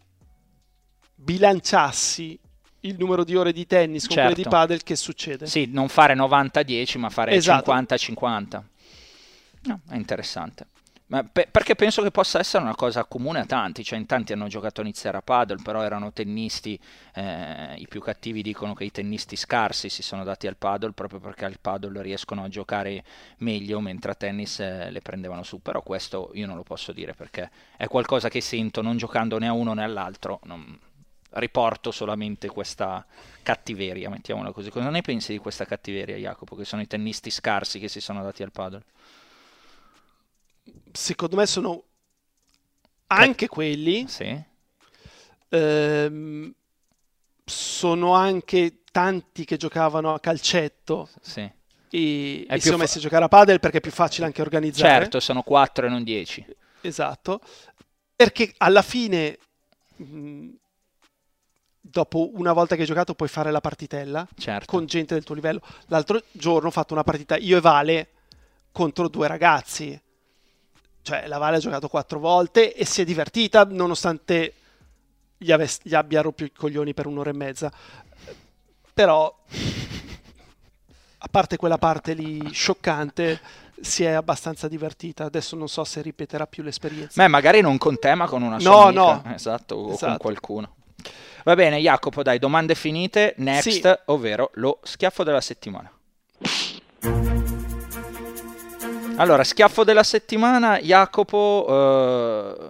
bilanciassi 1.14 2.40
il 2.82 2.96
numero 2.98 3.24
di 3.24 3.36
ore 3.36 3.54
di 3.54 3.68
tennis 3.68 4.08
con 4.08 4.16
certo. 4.16 4.34
quelle 4.34 4.36
di 4.36 4.42
certo. 4.42 4.58
paddle 4.58 4.80
che 4.84 4.96
succede. 4.96 5.46
Sì, 5.46 5.68
non 5.68 5.88
fare 5.88 6.16
90-10, 6.16 6.98
ma 6.98 7.10
fare 7.12 7.34
esatto. 7.34 7.72
50-50. 7.72 8.62
No, 9.64 9.80
è 9.90 9.96
interessante. 9.96 10.68
Pe- 11.12 11.50
perché 11.52 11.76
penso 11.76 12.02
che 12.04 12.10
possa 12.10 12.40
essere 12.40 12.64
una 12.64 12.74
cosa 12.74 13.04
comune 13.04 13.42
a 13.42 13.46
tanti, 13.46 13.84
cioè 13.84 14.00
in 14.00 14.06
tanti 14.06 14.32
hanno 14.32 14.48
giocato 14.48 14.80
a 14.80 14.86
iniziare 14.86 15.18
a 15.18 15.22
paddle, 15.22 15.62
però 15.62 15.82
erano 15.82 16.14
tennisti, 16.14 16.80
eh, 17.16 17.76
i 17.76 17.86
più 17.90 18.00
cattivi 18.00 18.42
dicono 18.42 18.74
che 18.74 18.86
i 18.86 18.92
tennisti 18.92 19.36
scarsi 19.36 19.90
si 19.90 20.04
sono 20.04 20.24
dati 20.24 20.48
al 20.48 20.56
paddle 20.56 20.94
proprio 20.94 21.20
perché 21.20 21.44
al 21.44 21.58
paddle 21.60 22.02
riescono 22.02 22.44
a 22.46 22.48
giocare 22.48 23.04
meglio, 23.40 23.82
mentre 23.82 24.12
a 24.12 24.16
tennis 24.16 24.62
eh, 24.62 24.90
le 24.90 25.02
prendevano 25.02 25.44
su, 25.44 25.62
però 25.62 25.82
questo 25.82 26.32
io 26.34 26.48
non 26.48 26.56
lo 26.56 26.64
posso 26.64 26.94
dire 26.94 27.14
perché 27.14 27.52
è 27.76 27.88
qualcosa 27.88 28.30
che 28.30 28.40
sento 28.40 28.82
non 28.82 28.96
giocando 28.96 29.38
né 29.38 29.48
a 29.48 29.52
uno 29.52 29.74
né 29.74 29.84
all'altro, 29.84 30.40
non... 30.44 30.80
riporto 31.32 31.92
solamente 31.92 32.48
questa 32.48 33.06
cattiveria, 33.44 34.10
mettiamola 34.10 34.54
così. 34.54 34.70
Cosa 34.70 34.90
ne 34.90 35.02
pensi 35.02 35.34
di 35.34 35.40
questa 35.40 35.66
cattiveria, 35.66 36.16
Jacopo, 36.16 36.56
che 36.56 36.64
sono 36.64 36.82
i 36.82 36.88
tennisti 36.88 37.30
scarsi 37.30 37.80
che 37.80 37.90
si 37.90 38.00
sono 38.00 38.24
dati 38.24 38.44
al 38.44 38.52
paddle? 38.52 38.84
Secondo 40.92 41.36
me 41.36 41.46
sono 41.46 41.84
anche 43.08 43.48
quelli. 43.48 44.08
Sì. 44.08 44.50
Ehm, 45.50 46.54
sono 47.44 48.14
anche 48.14 48.84
tanti 48.92 49.44
che 49.46 49.58
giocavano 49.58 50.14
a 50.14 50.20
calcetto 50.20 51.10
Sì. 51.22 51.42
e, 51.42 52.46
e 52.48 52.56
si 52.56 52.62
sono 52.66 52.78
fa- 52.78 52.84
messi 52.84 52.98
a 52.98 53.02
giocare 53.02 53.26
a 53.26 53.28
padel 53.28 53.60
perché 53.60 53.78
è 53.78 53.82
più 53.82 53.92
facile 53.92 54.26
anche 54.26 54.42
organizzare. 54.42 55.02
Certo, 55.02 55.20
sono 55.20 55.44
4 55.44 55.86
e 55.88 55.90
non 55.90 56.04
10. 56.04 56.46
Esatto. 56.82 57.42
Perché 58.16 58.54
alla 58.58 58.82
fine, 58.82 59.38
mh, 59.98 60.50
dopo 61.82 62.30
una 62.36 62.54
volta 62.54 62.76
che 62.76 62.82
hai 62.82 62.88
giocato, 62.88 63.14
puoi 63.16 63.28
fare 63.30 63.52
la 63.52 63.62
partitella 63.62 64.28
Certo. 64.38 64.66
con 64.68 64.86
gente 64.86 65.14
del 65.16 65.24
tuo 65.24 65.36
livello. 65.36 65.62
L'altro 65.88 66.22
giorno 66.32 66.70
ho 66.70 66.72
fatto 66.72 66.94
una 66.94 67.04
partita 67.04 67.36
io 67.38 67.58
e 67.58 67.62
Vale 67.62 68.10
contro 68.72 69.10
due 69.10 69.28
ragazzi. 69.28 70.00
Cioè, 71.04 71.28
la 71.28 71.38
Vale 71.38 71.58
ha 71.58 71.60
giocato 71.60 71.88
quattro 71.88 72.20
volte 72.20 72.74
e 72.74 72.86
si 72.86 73.02
è 73.02 73.06
divertita 73.06 73.66
nonostante 73.66 74.54
gli, 75.38 75.52
ave- 75.52 75.70
gli 75.82 75.96
abbia 75.96 76.22
rotto 76.22 76.44
i 76.44 76.52
coglioni 76.52 76.94
per 76.94 77.08
un'ora 77.08 77.32
e 77.32 77.34
mezza. 77.34 77.72
Però, 78.94 79.36
a 81.18 81.28
parte 81.30 81.58
quella 81.58 81.78
parte 81.78 82.14
lì 82.14 82.52
scioccante, 82.54 83.40
si 83.82 84.04
è 84.04 84.12
abbastanza 84.12 84.68
divertita. 84.68 85.24
Adesso 85.26 85.56
non 85.56 85.68
so 85.68 85.84
se 85.84 86.02
ripeterà 86.02 86.46
più 86.46 86.62
l'esperienza. 86.62 87.20
Beh, 87.22 87.28
magari 87.30 87.62
non 87.62 87.78
con 87.80 87.98
te, 87.98 88.14
ma 88.14 88.28
con 88.28 88.44
una 88.44 88.58
No, 88.58 88.60
sua 88.60 88.92
no. 88.92 89.24
Esatto, 89.34 89.76
o 89.76 89.84
con 89.86 89.94
Esatto. 89.94 90.18
qualcuno. 90.20 90.76
Va 91.44 91.56
bene, 91.56 91.80
Jacopo, 91.80 92.22
dai, 92.22 92.38
domande 92.38 92.76
finite. 92.76 93.34
Next, 93.38 93.70
Sì. 93.70 93.82
ovvero 94.06 94.52
lo 94.56 94.80
schiaffo 94.84 95.24
della 95.24 95.42
settimana. 95.42 95.92
Allora, 99.22 99.44
schiaffo 99.44 99.84
della 99.84 100.02
settimana, 100.02 100.80
Jacopo, 100.80 101.68
eh, 101.70 102.70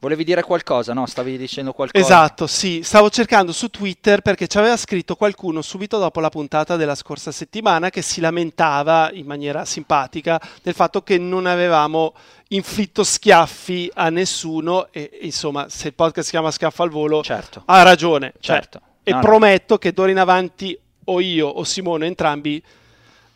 volevi 0.00 0.24
dire 0.24 0.42
qualcosa, 0.42 0.92
no? 0.94 1.06
Stavi 1.06 1.38
dicendo 1.38 1.72
qualcosa? 1.72 2.04
Esatto, 2.04 2.48
sì, 2.48 2.80
stavo 2.82 3.08
cercando 3.08 3.52
su 3.52 3.68
Twitter 3.68 4.20
perché 4.20 4.48
ci 4.48 4.58
aveva 4.58 4.76
scritto 4.76 5.14
qualcuno 5.14 5.62
subito 5.62 5.98
dopo 6.00 6.18
la 6.18 6.28
puntata 6.28 6.74
della 6.74 6.96
scorsa 6.96 7.30
settimana 7.30 7.88
che 7.88 8.02
si 8.02 8.20
lamentava 8.20 9.10
in 9.12 9.24
maniera 9.24 9.64
simpatica 9.64 10.40
del 10.60 10.74
fatto 10.74 11.02
che 11.02 11.18
non 11.18 11.46
avevamo 11.46 12.14
inflitto 12.48 13.04
schiaffi 13.04 13.92
a 13.94 14.10
nessuno 14.10 14.88
e 14.90 15.20
insomma 15.22 15.68
se 15.68 15.86
il 15.86 15.94
podcast 15.94 16.24
si 16.24 16.32
chiama 16.32 16.50
Schiaffo 16.50 16.82
al 16.82 16.90
volo 16.90 17.22
Certo, 17.22 17.62
ha 17.66 17.82
ragione, 17.84 18.32
cioè, 18.40 18.56
certo. 18.56 18.80
e 19.04 19.12
No, 19.12 19.18
no. 19.18 19.22
prometto 19.22 19.78
che 19.78 19.92
d'ora 19.92 20.10
in 20.10 20.18
avanti 20.18 20.76
o 21.04 21.20
io 21.20 21.46
o 21.46 21.62
Simone 21.62 22.06
entrambi 22.06 22.60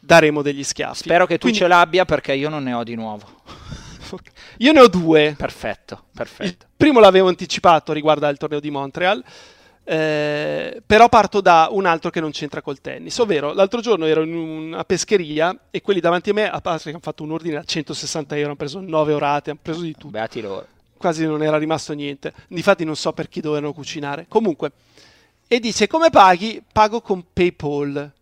daremo 0.07 0.41
degli 0.41 0.63
schiaffi. 0.65 1.01
Spero 1.03 1.27
che 1.27 1.35
tu 1.35 1.41
Quindi- 1.43 1.59
ce 1.59 1.67
l'abbia 1.67 2.05
perché 2.05 2.33
io 2.35 2.49
non 2.49 2.63
ne 2.63 2.73
ho 2.73 2.83
di 2.85 2.95
nuovo. 2.95 3.43
Io 4.59 4.71
ne 4.73 4.81
ho 4.81 4.87
due. 4.89 5.35
Perfetto, 5.37 5.95
Il 6.05 6.11
perfetto. 6.15 6.67
primo 6.77 7.01
l'avevo 7.01 7.27
anticipato 7.29 7.93
riguardo 7.93 8.25
al 8.27 8.39
torneo 8.39 8.61
di 8.61 8.71
Montreal, 8.71 9.23
eh, 9.83 10.81
però 10.87 11.09
parto 11.09 11.41
da 11.41 11.69
un 11.73 11.87
altro 11.87 12.11
che 12.11 12.21
non 12.21 12.31
c'entra 12.31 12.63
col 12.63 12.81
tennis, 12.81 13.19
ovvero 13.19 13.53
l'altro 13.53 13.81
giorno 13.81 14.07
ero 14.07 14.23
in 14.23 14.33
una 14.35 14.85
pescheria 14.85 15.59
e 15.71 15.83
quelli 15.83 15.99
davanti 16.01 16.31
a 16.31 16.35
me, 16.35 16.49
a 16.49 16.61
parte 16.61 16.85
che 16.85 16.91
hanno 16.91 17.01
fatto 17.01 17.25
un 17.25 17.33
ordine 17.33 17.57
a 17.57 17.65
160 17.65 18.35
euro, 18.37 18.47
hanno 18.49 18.57
preso 18.57 18.81
9 18.81 19.13
orate, 19.13 19.51
hanno 19.51 19.59
preso 19.61 19.81
di 19.81 19.93
tutto, 19.93 20.09
Beati 20.09 20.41
loro. 20.41 20.67
quasi 20.97 21.27
non 21.27 21.43
era 21.43 21.59
rimasto 21.59 21.93
niente, 21.93 22.33
difatti 22.49 22.85
non 22.85 22.95
so 22.97 23.13
per 23.13 23.29
chi 23.29 23.41
dovevano 23.41 23.73
cucinare. 23.73 24.27
Comunque, 24.29 24.71
e 25.49 25.59
dice 25.59 25.89
come 25.89 26.11
paghi? 26.11 26.63
Pago 26.73 27.01
con 27.01 27.25
PayPal. 27.33 28.13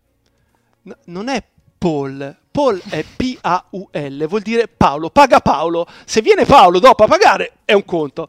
No, 0.83 0.97
non 1.05 1.29
è 1.29 1.43
Paul, 1.85 2.35
Paul 2.51 2.81
è 2.89 3.05
P-A-U-L, 3.05 4.27
vuol 4.27 4.41
dire 4.41 4.69
Paolo, 4.69 5.11
paga 5.11 5.41
Paolo. 5.41 5.87
Se 6.07 6.23
viene 6.23 6.47
Paolo 6.47 6.79
dopo 6.79 7.05
a 7.05 7.07
pagare 7.07 7.57
è 7.67 7.75
un 7.75 7.85
conto. 7.85 8.27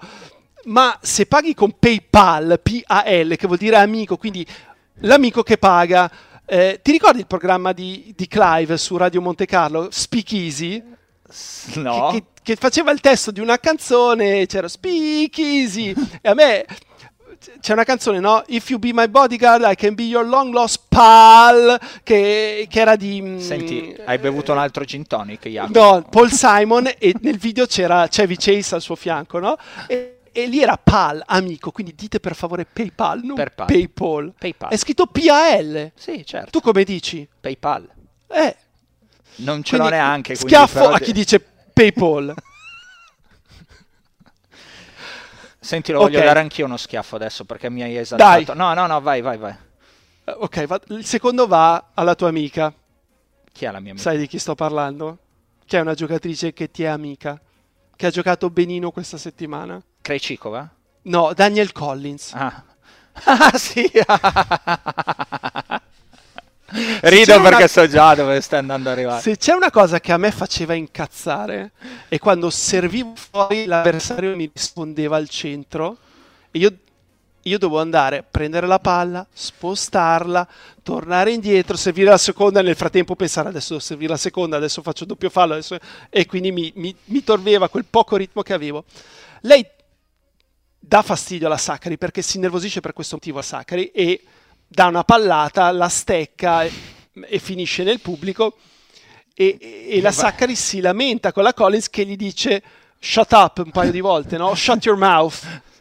Ma 0.66 0.98
se 1.02 1.26
paghi 1.26 1.54
con 1.54 1.78
PayPal, 1.80 2.60
P-A-L, 2.62 3.38
che 3.38 3.48
vuol 3.48 3.58
dire 3.58 3.78
amico, 3.78 4.18
quindi 4.18 4.46
l'amico 4.96 5.42
che 5.42 5.58
paga. 5.58 6.12
eh, 6.46 6.82
ti 6.84 6.92
ricordi 6.92 7.20
il 7.20 7.28
programma 7.28 7.72
di, 7.72 8.12
di 8.14 8.28
Clive 8.28 8.76
su 8.78 8.98
Radio 8.98 9.22
Monte 9.22 9.46
Carlo, 9.46 9.88
Speak 9.90 10.34
Easy? 10.34 10.84
No. 11.76 12.10
che, 12.12 12.18
che- 12.18 12.24
che 12.44 12.56
faceva 12.58 12.92
il 12.92 13.00
testo 13.00 13.32
di 13.32 13.40
una 13.40 13.58
canzone, 13.58 14.46
c'era 14.48 14.68
Speak 14.68 15.38
Easy, 15.40 15.94
e 16.22 16.30
a 16.30 16.34
me 16.34 16.66
c'è 17.60 17.74
una 17.74 17.84
canzone, 17.84 18.20
no? 18.20 18.44
If 18.48 18.70
you 18.70 18.80
be 18.80 18.92
my 18.94 19.08
bodyguard, 19.08 19.64
I 19.66 19.76
can 19.76 19.94
be 19.96 20.04
your 20.04 20.26
long 20.26 20.54
lost 20.54 20.82
pal, 20.88 21.80
che, 22.04 22.66
che 22.70 22.80
era 22.80 22.96
di... 22.96 23.22
mm, 23.22 23.38
Senti, 23.40 23.96
hai 24.06 24.18
bevuto 24.18 24.52
un 24.52 24.58
altro 24.58 24.84
gin 24.86 25.06
tonic, 25.08 25.48
Jacopo? 25.48 25.80
No, 25.80 26.02
Paul 26.10 26.32
Simon 26.32 26.90
e 26.98 27.14
nel 27.22 27.38
video 27.38 27.66
c'era 27.66 28.08
Chevy 28.08 28.36
Chase 28.38 28.76
al 28.76 28.82
suo 28.82 28.96
fianco, 28.96 29.40
no? 29.40 29.58
E, 29.88 30.20
e 30.32 30.46
lì 30.48 30.62
era 30.62 30.78
PAL, 30.78 31.24
amico, 31.26 31.72
quindi 31.72 31.94
dite 31.96 32.20
per 32.20 32.36
favore 32.36 32.66
PayPal, 32.66 33.22
non 33.24 33.36
Per 33.36 33.54
pal. 33.54 33.68
PayPal. 33.68 34.34
PayPal. 34.38 34.70
È 34.72 34.78
scritto 34.78 35.06
P-A-L. 35.06 35.92
Sì, 35.96 36.26
certo. 36.26 36.50
Tu 36.50 36.62
come 36.62 36.84
dici? 36.84 37.28
PayPal. 37.40 37.88
Eh, 38.28 38.56
Non 39.38 39.64
ce 39.64 39.78
l'ho 39.78 39.88
neanche. 39.90 40.36
Schiaffo 40.36 40.80
però 40.80 40.92
a 40.94 41.00
chi 41.00 41.12
dice 41.14 41.40
PayPal. 41.74 42.34
Senti, 45.66 45.92
lo 45.92 45.98
voglio 46.00 46.20
Ok. 46.20 46.26
dare 46.26 46.40
anch'io 46.42 46.66
uno 46.66 46.78
schiaffo 46.78 47.16
adesso 47.16 47.44
perché 47.44 47.72
mi 47.72 47.82
hai 47.82 47.98
esaltato. 47.98 48.44
Dai. 48.54 48.56
No, 48.56 48.76
no, 48.76 48.86
no, 48.86 49.02
vai, 49.02 49.22
vai, 49.22 49.38
vai. 49.38 49.56
Eh, 50.26 50.32
ok, 50.38 50.66
va- 50.68 50.80
il 50.90 51.04
secondo 51.06 51.48
va 51.48 51.90
alla 51.96 52.14
tua 52.14 52.28
amica. 52.28 52.72
Chi 53.52 53.66
è 53.66 53.72
la 53.72 53.80
mia 53.80 53.92
amica? 53.94 54.10
Sai 54.10 54.20
di 54.20 54.28
chi 54.28 54.38
sto 54.38 54.54
parlando? 54.54 55.18
Che 55.66 55.76
è 55.78 55.82
una 55.82 55.96
giocatrice 55.96 56.54
che 56.54 56.70
ti 56.70 56.84
è 56.84 56.88
amica. 56.88 57.42
Che 57.96 58.06
ha 58.06 58.10
giocato 58.12 58.52
benino 58.52 58.92
questa 58.92 59.18
settimana. 59.18 59.82
Krejcikova? 60.02 60.70
No, 61.04 61.34
Daniel 61.34 61.72
Collins. 61.72 62.34
Ah. 62.36 62.64
Ah, 63.24 63.58
sì. 63.58 63.90
Rido 67.02 67.36
una- 67.40 67.50
perché 67.50 67.68
so 67.68 67.88
già 67.88 68.16
dove 68.16 68.42
stai 68.42 68.60
andando 68.60 68.90
a 68.90 68.94
arrivare. 68.94 69.22
Se 69.22 69.38
c'è 69.38 69.54
una 69.54 69.70
cosa 69.70 70.00
che 70.00 70.12
a 70.12 70.18
me 70.18 70.32
faceva 70.32 70.74
incazzare 70.74 71.72
è 72.08 72.18
quando 72.18 72.50
servivo 72.50 73.14
fuori 73.16 73.66
l'avversario 73.66 74.36
mi 74.36 74.50
rispondeva 74.52 75.16
al 75.16 75.30
centro 75.30 75.98
e 76.52 76.58
io, 76.60 76.76
io 77.44 77.58
dovevo 77.60 77.80
andare 77.80 78.18
a 78.18 78.24
prendere 78.30 78.66
la 78.66 78.80
palla, 78.80 79.26
spostarla, 79.32 80.48
tornare 80.82 81.32
indietro, 81.32 81.78
servire 81.78 82.10
la 82.10 82.18
seconda 82.18 82.62
e 82.62 82.64
nel 82.64 82.76
frattempo 82.76 83.16
pensare 83.16 83.50
adesso 83.50 83.70
devo 83.74 83.82
servire 83.82 84.12
la 84.14 84.18
seconda, 84.18 84.58
adesso 84.58 84.82
faccio 84.82 85.06
doppio 85.06 85.30
fallo 85.30 85.54
adesso- 85.54 85.78
e 86.10 86.26
quindi 86.26 86.52
mi, 86.52 86.72
mi, 86.76 86.96
mi 87.06 87.24
toglieva 87.24 87.70
quel 87.70 87.86
poco 87.88 88.16
ritmo 88.16 88.42
che 88.42 88.54
avevo. 88.54 88.86
Lei 89.42 89.64
dà 90.80 91.02
fastidio 91.04 91.46
alla 91.48 91.58
Saccari 91.58 91.98
perché 91.98 92.22
si 92.24 92.38
innervosisce 92.38 92.80
per 92.82 92.94
questo 92.94 93.16
motivo 93.16 93.38
a 93.40 93.44
Saccari 93.44 93.92
e 93.92 94.24
dà 94.68 94.88
una 94.88 95.04
pallata, 95.04 95.72
la 95.72 95.90
stecca 95.90 96.64
e, 96.64 96.72
e 97.28 97.40
finisce 97.40 97.84
nel 97.84 98.00
pubblico 98.02 98.58
e, 99.34 99.58
e- 99.60 99.88
e 99.98 100.02
la 100.02 100.12
Saccari 100.12 100.56
si 100.56 100.80
lamenta 100.80 101.32
con 101.32 101.44
la 101.44 101.54
Collins 101.54 101.90
che 101.90 102.06
gli 102.06 102.16
dice 102.16 102.62
shut 103.00 103.32
up 103.34 103.62
un 103.64 103.72
paio 103.72 103.92
di 103.92 104.00
volte, 104.00 104.38
no? 104.38 104.54
Shut 104.56 104.86
your 104.86 104.98
mouth. 104.98 105.40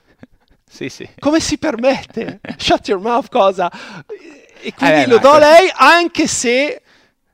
Sì, 0.74 0.88
sì. 0.88 1.08
Come 1.20 1.38
si 1.38 1.56
permette? 1.56 2.40
Shut 2.56 2.88
your 2.88 3.00
mouth 3.00 3.28
cosa? 3.28 3.70
E 4.60 4.74
quindi 4.74 5.02
Eh, 5.02 5.06
lo 5.06 5.14
no, 5.16 5.20
do 5.20 5.30
a 5.30 5.38
lei 5.38 5.70
anche 5.72 6.26
se 6.26 6.82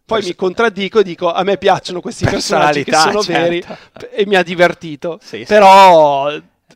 poi 0.05 0.23
mi 0.23 0.35
contraddico 0.35 0.99
e 0.99 1.03
dico 1.05 1.33
a 1.33 1.43
me 1.43 1.57
piacciono 1.57 2.03
questi 2.03 2.27
personaggi 2.27 2.85
che 2.85 2.93
sono 2.93 3.23
veri 3.23 3.63
certo. 3.63 4.11
e 4.11 4.27
mi 4.27 4.35
ha 4.35 4.43
divertito. 4.43 5.19
Sì, 5.23 5.47
sì. 5.47 5.47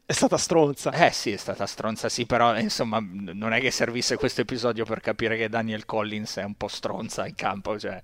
È 0.06 0.12
stata 0.12 0.36
stronza. 0.36 0.90
Eh 0.92 1.12
sì, 1.12 1.30
è 1.32 1.38
stata 1.38 1.64
stronza, 1.64 2.10
sì, 2.10 2.26
però 2.26 2.54
insomma 2.58 3.02
non 3.02 3.54
è 3.54 3.60
che 3.60 3.70
servisse 3.70 4.16
questo 4.16 4.42
episodio 4.42 4.84
per 4.84 5.00
capire 5.00 5.34
che 5.38 5.48
Daniel 5.48 5.86
Collins 5.86 6.36
è 6.36 6.42
un 6.42 6.56
po' 6.56 6.68
stronza 6.68 7.26
in 7.26 7.34
campo, 7.34 7.78
cioè 7.78 8.02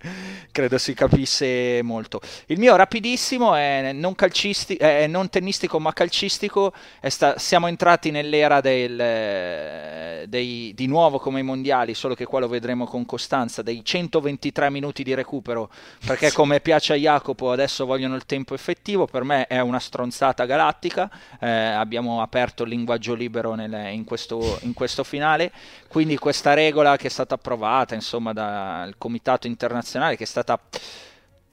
credo 0.51 0.79
si 0.79 0.95
capisse 0.95 1.83
molto. 1.83 2.23
Il 2.47 2.59
mio 2.59 2.75
rapidissimo 2.75 3.55
è 3.55 3.93
non, 3.93 4.15
calcisti- 4.15 4.77
è 4.77 5.07
non 5.09 5.29
tennistico 5.29 5.79
ma 5.79 5.93
calcistico, 5.93 6.73
sta- 7.03 7.37
siamo 7.39 7.67
entrati 7.67 8.11
nell'era 8.11 8.63
del, 8.63 10.27
dei, 10.27 10.73
di 10.75 10.87
nuovo 10.87 11.19
come 11.19 11.41
i 11.41 11.43
mondiali, 11.43 11.93
solo 11.93 12.15
che 12.15 12.25
qua 12.25 12.41
lo 12.41 12.49
vedremo 12.49 12.87
con 12.87 13.05
costanza, 13.05 13.61
dei 13.61 13.85
123 13.85 14.71
minuti 14.71 15.03
di 15.03 15.13
recupero, 15.13 15.71
perché 16.07 16.33
come 16.33 16.61
piace 16.61 16.95
a 16.95 16.97
Jacopo 16.97 17.51
adesso 17.53 17.85
vogliono 17.85 18.15
il 18.15 18.25
tempo 18.25 18.55
effettivo, 18.55 19.07
per 19.07 19.23
me 19.25 19.47
è 19.47 19.61
una 19.61 19.79
stronzata 19.79 20.47
galattica. 20.47 21.11
Eh, 21.39 21.49
abbiamo 21.91 22.23
aperto 22.23 22.63
il 22.63 22.69
linguaggio 22.69 23.15
libero 23.15 23.55
nel, 23.55 23.93
in, 23.93 24.05
questo, 24.05 24.59
in, 24.63 24.75
questo, 24.75 25.03
finale, 25.03 25.51
quindi 25.89 26.17
questa 26.17 26.55
regola 26.55 26.97
che 26.97 27.09
è 27.09 27.11
stata 27.11 27.35
approvata 27.35 27.97
insomma, 27.97 28.33
dal 28.33 28.95
Comitato 28.97 29.49
internazionale, 29.49 30.17
che 30.17 30.23
è 30.23 30.27
stata 30.27 30.61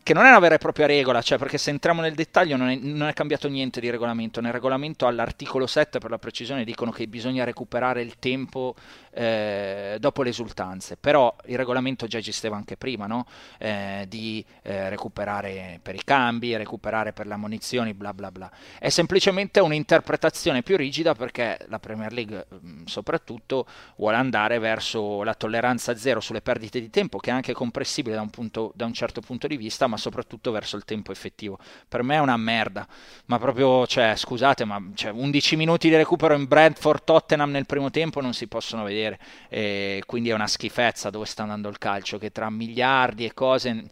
che 0.07 0.13
non 0.13 0.23
è 0.23 0.29
una 0.29 0.39
vera 0.39 0.55
e 0.55 0.57
propria 0.57 0.85
regola, 0.85 1.21
cioè 1.21 1.37
perché 1.37 1.57
se 1.57 1.69
entriamo 1.69 1.99
nel 1.99 2.13
dettaglio 2.13 2.55
non 2.55 2.69
è, 2.69 2.75
non 2.75 3.09
è, 3.09 3.13
cambiato 3.13 3.49
niente 3.49 3.81
di 3.81 3.89
regolamento. 3.89 4.39
Nel 4.39 4.53
regolamento 4.53 5.05
all'articolo 5.05 5.67
7 5.67 5.99
per 5.99 6.09
la 6.09 6.17
precisione 6.17 6.63
dicono 6.63 6.91
che 6.91 7.07
bisogna 7.07 7.43
recuperare 7.43 8.03
il 8.03 8.17
tempo 8.17 8.73
eh, 9.17 9.97
dopo 9.99 10.21
le 10.21 10.29
esultanze, 10.29 10.95
però 10.95 11.35
il 11.45 11.57
regolamento 11.57 12.05
già 12.05 12.19
esisteva 12.19 12.55
anche 12.55 12.77
prima, 12.77 13.07
no? 13.07 13.25
eh, 13.57 14.05
di 14.07 14.45
eh, 14.61 14.89
recuperare 14.89 15.79
per 15.81 15.95
i 15.95 16.03
cambi, 16.03 16.55
recuperare 16.55 17.13
per 17.13 17.25
le 17.25 17.33
ammonizioni, 17.33 17.95
bla 17.95 18.13
bla 18.13 18.31
bla. 18.31 18.51
È 18.77 18.89
semplicemente 18.89 19.59
un'interpretazione 19.59 20.61
più 20.61 20.77
rigida 20.77 21.15
perché 21.15 21.57
la 21.67 21.79
Premier 21.79 22.13
League 22.13 22.45
mm, 22.53 22.85
soprattutto 22.85 23.65
vuole 23.95 24.17
andare 24.17 24.59
verso 24.59 25.23
la 25.23 25.33
tolleranza 25.33 25.95
zero 25.95 26.19
sulle 26.19 26.41
perdite 26.41 26.79
di 26.79 26.91
tempo, 26.91 27.17
che 27.17 27.31
è 27.31 27.33
anche 27.33 27.53
comprensibile 27.53 28.15
da 28.15 28.21
un, 28.21 28.29
punto, 28.29 28.71
da 28.75 28.85
un 28.85 28.93
certo 28.93 29.21
punto 29.21 29.47
di 29.47 29.57
vista, 29.57 29.87
ma 29.87 29.97
soprattutto 29.97 30.51
verso 30.51 30.75
il 30.75 30.85
tempo 30.85 31.11
effettivo. 31.11 31.57
Per 31.87 32.03
me 32.03 32.15
è 32.15 32.19
una 32.19 32.37
merda, 32.37 32.87
ma 33.25 33.39
proprio, 33.39 33.87
cioè, 33.87 34.15
scusate, 34.15 34.63
ma 34.63 34.79
cioè, 34.93 35.11
11 35.11 35.55
minuti 35.55 35.89
di 35.89 35.95
recupero 35.95 36.35
in 36.35 36.45
Brentford 36.45 37.03
Tottenham 37.03 37.49
nel 37.49 37.65
primo 37.65 37.89
tempo 37.89 38.21
non 38.21 38.33
si 38.33 38.47
possono 38.47 38.83
vedere, 38.83 39.06
e 39.49 40.03
quindi 40.05 40.29
è 40.29 40.33
una 40.33 40.47
schifezza 40.47 41.09
dove 41.09 41.25
sta 41.25 41.43
andando 41.43 41.69
il 41.69 41.77
calcio, 41.77 42.17
che 42.17 42.31
tra 42.31 42.49
miliardi 42.49 43.25
e 43.25 43.33
cose 43.33 43.83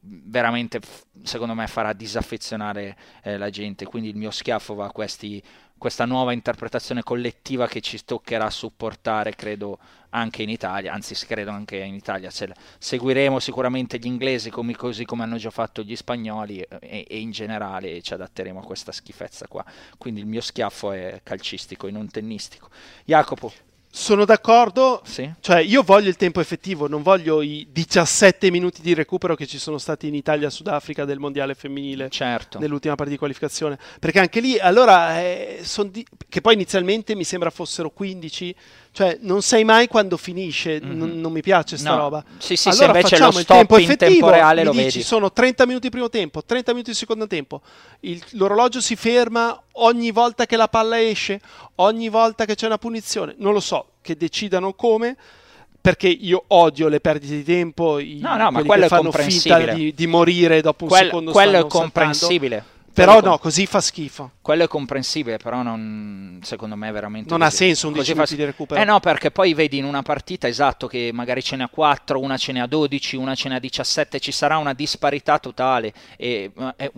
veramente, 0.00 0.80
secondo 1.22 1.54
me, 1.54 1.66
farà 1.66 1.92
disaffezionare 1.92 2.96
eh, 3.22 3.36
la 3.36 3.50
gente, 3.50 3.84
quindi 3.84 4.08
il 4.08 4.16
mio 4.16 4.30
schiaffo 4.30 4.74
va 4.74 4.86
a 4.86 4.92
questi 4.92 5.42
questa 5.82 6.04
nuova 6.04 6.32
interpretazione 6.32 7.02
collettiva 7.02 7.66
che 7.66 7.80
ci 7.80 8.04
toccherà 8.04 8.48
supportare, 8.50 9.34
credo, 9.34 9.80
anche 10.10 10.44
in 10.44 10.48
Italia, 10.48 10.92
anzi 10.92 11.14
credo 11.26 11.50
anche 11.50 11.76
in 11.76 11.94
Italia. 11.94 12.30
seguiremo 12.78 13.40
sicuramente 13.40 13.98
gli 13.98 14.06
inglesi 14.06 14.48
come, 14.48 14.76
così 14.76 15.04
come 15.04 15.24
hanno 15.24 15.38
già 15.38 15.50
fatto 15.50 15.82
gli 15.82 15.96
spagnoli 15.96 16.60
e, 16.60 17.04
e, 17.08 17.18
in 17.18 17.32
generale 17.32 18.00
ci 18.00 18.14
adatteremo 18.14 18.60
a 18.60 18.64
questa 18.64 18.92
schifezza 18.92 19.48
qua. 19.48 19.64
Quindi 19.98 20.20
il 20.20 20.26
mio 20.26 20.40
schiaffo 20.40 20.92
è 20.92 21.20
calcistico 21.24 21.88
e 21.88 21.90
non 21.90 22.08
tennistico. 22.08 22.68
Jacopo. 23.04 23.52
Sono 23.94 24.24
d'accordo, 24.24 25.02
sì. 25.04 25.30
cioè 25.40 25.58
io 25.58 25.82
voglio 25.82 26.08
il 26.08 26.16
tempo 26.16 26.40
effettivo, 26.40 26.88
non 26.88 27.02
voglio 27.02 27.42
i 27.42 27.68
17 27.70 28.50
minuti 28.50 28.80
di 28.80 28.94
recupero 28.94 29.34
che 29.34 29.46
ci 29.46 29.58
sono 29.58 29.76
stati 29.76 30.06
in 30.06 30.14
Italia 30.14 30.48
Sudafrica 30.48 31.04
del 31.04 31.18
mondiale 31.18 31.54
femminile 31.54 32.08
certo. 32.08 32.58
nell'ultima 32.58 32.94
partita 32.94 33.10
di 33.10 33.18
qualificazione, 33.18 33.78
perché 34.00 34.18
anche 34.18 34.40
lì 34.40 34.58
allora, 34.58 35.20
eh, 35.20 35.62
di- 35.90 36.06
che 36.26 36.40
poi 36.40 36.54
inizialmente 36.54 37.14
mi 37.14 37.24
sembra 37.24 37.50
fossero 37.50 37.90
15 37.90 38.56
cioè, 38.92 39.16
non 39.22 39.40
sai 39.40 39.64
mai 39.64 39.88
quando 39.88 40.18
finisce, 40.18 40.78
mm-hmm. 40.78 40.98
non, 40.98 41.18
non, 41.18 41.32
mi 41.32 41.40
piace 41.40 41.78
sta 41.78 41.92
no. 41.92 41.96
roba. 41.96 42.24
Sì, 42.36 42.56
sì, 42.56 42.68
allora 42.68 42.92
se 42.92 42.98
invece 42.98 43.08
facciamo 43.08 43.32
lo 43.32 43.38
il 43.38 43.46
tempo 43.46 43.78
in 43.78 43.84
effettivo, 43.84 44.10
tempo 44.10 44.28
reale 44.28 44.60
mi 44.60 44.66
lo 44.66 44.72
dici, 44.72 44.84
vedi. 44.84 45.02
sono 45.02 45.32
30 45.32 45.66
minuti 45.66 45.88
primo 45.88 46.10
tempo, 46.10 46.44
30 46.44 46.72
minuti 46.72 46.90
di 46.90 46.96
secondo 46.96 47.26
tempo. 47.26 47.62
Il, 48.00 48.22
l'orologio 48.32 48.82
si 48.82 48.94
ferma 48.94 49.58
ogni 49.72 50.10
volta 50.10 50.44
che 50.44 50.56
la 50.56 50.68
palla 50.68 51.00
esce, 51.00 51.40
ogni 51.76 52.10
volta 52.10 52.44
che 52.44 52.54
c'è 52.54 52.66
una 52.66 52.76
punizione. 52.76 53.34
Non 53.38 53.54
lo 53.54 53.60
so, 53.60 53.92
che 54.02 54.14
decidano 54.14 54.74
come 54.74 55.16
perché 55.80 56.08
io 56.08 56.44
odio 56.48 56.88
le 56.88 57.00
perdite 57.00 57.34
di 57.34 57.44
tempo, 57.44 57.98
i, 57.98 58.18
no, 58.20 58.36
no, 58.36 58.50
ma 58.50 58.62
quello 58.62 58.82
che 58.82 58.88
fanno 58.88 59.10
finta 59.10 59.72
di, 59.72 59.94
di, 59.94 60.06
morire 60.06 60.60
dopo 60.60 60.84
un 60.84 60.90
Quell- 60.90 61.06
secondo 61.06 61.32
quello 61.32 61.58
è 61.58 61.66
comprensibile. 61.66 62.56
Saltando. 62.56 62.80
Però 62.92 63.20
no, 63.20 63.38
così 63.38 63.66
fa 63.66 63.80
schifo. 63.80 64.32
Quello 64.42 64.64
è 64.64 64.68
comprensibile, 64.68 65.38
però 65.38 65.62
non, 65.62 66.40
secondo 66.42 66.76
me 66.76 66.88
è 66.88 66.92
veramente... 66.92 67.30
Non 67.30 67.40
così. 67.40 67.52
ha 67.52 67.56
senso 67.56 67.86
un 67.86 67.94
10 67.94 68.12
minuti 68.12 68.36
di 68.36 68.44
recupero. 68.44 68.80
Eh 68.80 68.84
no, 68.84 69.00
perché 69.00 69.30
poi 69.30 69.54
vedi 69.54 69.78
in 69.78 69.84
una 69.84 70.02
partita, 70.02 70.48
esatto, 70.48 70.86
che 70.86 71.10
magari 71.12 71.42
ce 71.42 71.56
n'è 71.56 71.68
4, 71.70 72.20
una 72.20 72.36
ce 72.36 72.52
n'è 72.52 72.66
12, 72.66 73.16
una 73.16 73.34
ce 73.34 73.48
n'è 73.48 73.60
17, 73.60 74.20
ci 74.20 74.32
sarà 74.32 74.58
una 74.58 74.74
disparità 74.74 75.38
totale. 75.38 75.92
E, 76.16 76.52
è, 76.76 76.90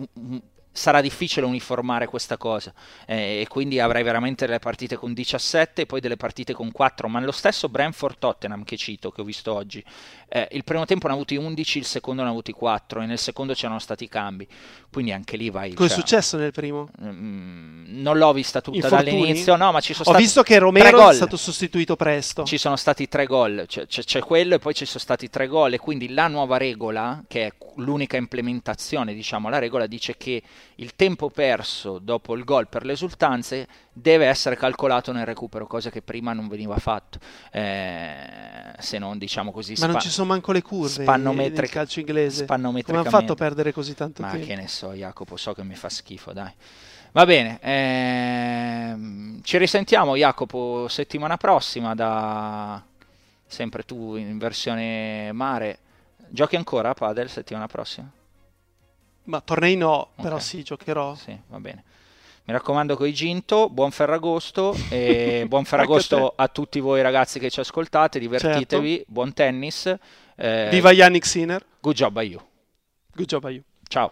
sarà 0.75 0.99
difficile 0.99 1.45
uniformare 1.45 2.05
questa 2.05 2.35
cosa 2.35 2.73
eh, 3.05 3.39
e 3.39 3.47
quindi 3.47 3.79
avrai 3.79 4.03
veramente 4.03 4.45
delle 4.45 4.59
partite 4.59 4.97
con 4.97 5.13
17 5.13 5.83
e 5.83 5.85
poi 5.85 6.01
delle 6.01 6.17
partite 6.17 6.51
con 6.51 6.69
4 6.69 7.07
ma 7.07 7.21
lo 7.21 7.31
stesso 7.31 7.69
Brentford 7.69 8.17
Tottenham 8.19 8.65
che 8.65 8.75
cito 8.75 9.09
che 9.09 9.21
ho 9.21 9.23
visto 9.23 9.53
oggi 9.53 9.81
eh, 10.27 10.49
il 10.51 10.65
primo 10.65 10.83
tempo 10.85 11.07
ne 11.07 11.13
ha 11.13 11.15
avuti 11.15 11.37
11 11.37 11.77
il 11.77 11.85
secondo 11.85 12.23
ne 12.23 12.27
ha 12.27 12.31
avuti 12.31 12.51
4 12.51 13.01
e 13.01 13.05
nel 13.05 13.17
secondo 13.17 13.53
c'erano 13.53 13.79
stati 13.79 14.09
cambi 14.09 14.45
quindi 14.91 15.13
anche 15.13 15.37
lì 15.37 15.49
vai 15.49 15.73
cosa 15.73 15.87
cioè, 15.87 15.97
è 15.97 15.99
successo 16.01 16.37
nel 16.37 16.51
primo? 16.51 16.89
Mm, 17.01 18.01
non 18.01 18.17
l'ho 18.17 18.33
vista 18.33 18.59
tutta 18.59 18.75
Infortuni? 18.75 19.17
dall'inizio 19.17 19.55
no 19.55 19.71
ma 19.71 19.79
ci 19.79 19.93
sono 19.93 20.09
ho 20.09 20.11
stati 20.11 20.23
visto 20.23 20.43
che 20.43 20.57
Romero 20.57 21.09
è 21.09 21.13
stato 21.13 21.37
sostituito 21.37 21.95
presto 21.95 22.43
ci 22.43 22.57
sono 22.57 22.75
stati 22.75 23.07
tre 23.07 23.25
gol 23.25 23.63
c'è, 23.65 23.87
c'è, 23.87 24.03
c'è 24.03 24.19
quello 24.19 24.55
e 24.55 24.59
poi 24.59 24.73
ci 24.73 24.85
sono 24.85 24.99
stati 24.99 25.29
tre 25.29 25.47
gol 25.47 25.71
e 25.71 25.77
quindi 25.77 26.13
la 26.13 26.27
nuova 26.27 26.57
regola 26.57 27.23
che 27.29 27.45
è 27.45 27.53
l'unica 27.77 28.17
implementazione 28.17 29.13
diciamo 29.13 29.47
la 29.47 29.59
regola 29.59 29.87
dice 29.87 30.17
che 30.17 30.43
il 30.75 30.95
tempo 30.95 31.29
perso 31.29 31.99
dopo 31.99 32.35
il 32.35 32.43
gol 32.43 32.67
per 32.67 32.85
le 32.85 32.93
esultanze 32.93 33.67
deve 33.93 34.25
essere 34.25 34.55
calcolato 34.55 35.11
nel 35.11 35.25
recupero, 35.25 35.67
cosa 35.67 35.89
che 35.89 36.01
prima 36.01 36.33
non 36.33 36.47
veniva 36.47 36.77
fatto. 36.77 37.19
Eh, 37.51 38.73
se 38.79 38.97
non 38.97 39.17
diciamo 39.17 39.51
così. 39.51 39.71
Ma 39.71 39.77
spa- 39.77 39.87
non 39.87 40.01
ci 40.01 40.09
sono 40.09 40.27
manco 40.27 40.51
le 40.51 40.61
curve 40.61 41.05
nel 41.17 41.69
calcio 41.69 41.99
inglese. 41.99 42.45
Come 42.45 42.73
hanno 42.87 43.03
fatto 43.03 43.35
perdere 43.35 43.71
così 43.71 43.93
tanto 43.95 44.21
Ma 44.21 44.31
tempo? 44.31 44.45
che 44.45 44.55
ne 44.55 44.67
so, 44.67 44.91
Jacopo, 44.93 45.37
so 45.37 45.53
che 45.53 45.63
mi 45.63 45.75
fa 45.75 45.89
schifo, 45.89 46.33
dai. 46.33 46.51
Va 47.11 47.25
bene, 47.25 47.59
ehm, 47.61 49.41
ci 49.41 49.57
risentiamo 49.57 50.17
Jacopo 50.17 50.89
settimana 50.89 51.37
prossima 51.37 51.95
da 51.95 52.83
sempre 53.47 53.83
tu 53.83 54.15
in 54.17 54.37
versione 54.37 55.31
mare. 55.31 55.79
Giochi 56.27 56.57
ancora 56.57 56.89
a 56.89 56.93
Padel 56.93 57.29
settimana 57.29 57.67
prossima? 57.67 58.11
Ma 59.25 59.41
tornei 59.41 59.75
no, 59.75 60.09
okay. 60.11 60.23
però 60.23 60.39
sì, 60.39 60.63
giocherò. 60.63 61.15
Sì, 61.15 61.37
va 61.47 61.59
bene. 61.59 61.83
Mi 62.45 62.53
raccomando 62.53 62.95
con 62.95 63.07
i 63.07 63.13
Ginto, 63.13 63.69
buon 63.69 63.89
Ferragosto 63.89 64.75
e 64.89 65.45
buon 65.49 65.65
Ferragosto 65.65 66.33
a 66.35 66.47
tutti 66.47 66.79
voi 66.79 67.01
ragazzi 67.01 67.39
che 67.39 67.49
ci 67.49 67.59
ascoltate, 67.59 68.19
divertitevi, 68.19 68.97
certo. 68.97 69.11
buon 69.11 69.33
tennis. 69.33 69.93
Eh, 70.35 70.67
Viva 70.69 70.91
Yannick 70.91 71.25
Sinner. 71.25 71.65
Good 71.79 71.95
job 71.95 72.17
a 72.17 72.21
you. 72.21 72.39
Good 73.13 73.27
job 73.27 73.45
a 73.45 73.49
you. 73.49 73.63
Ciao. 73.87 74.11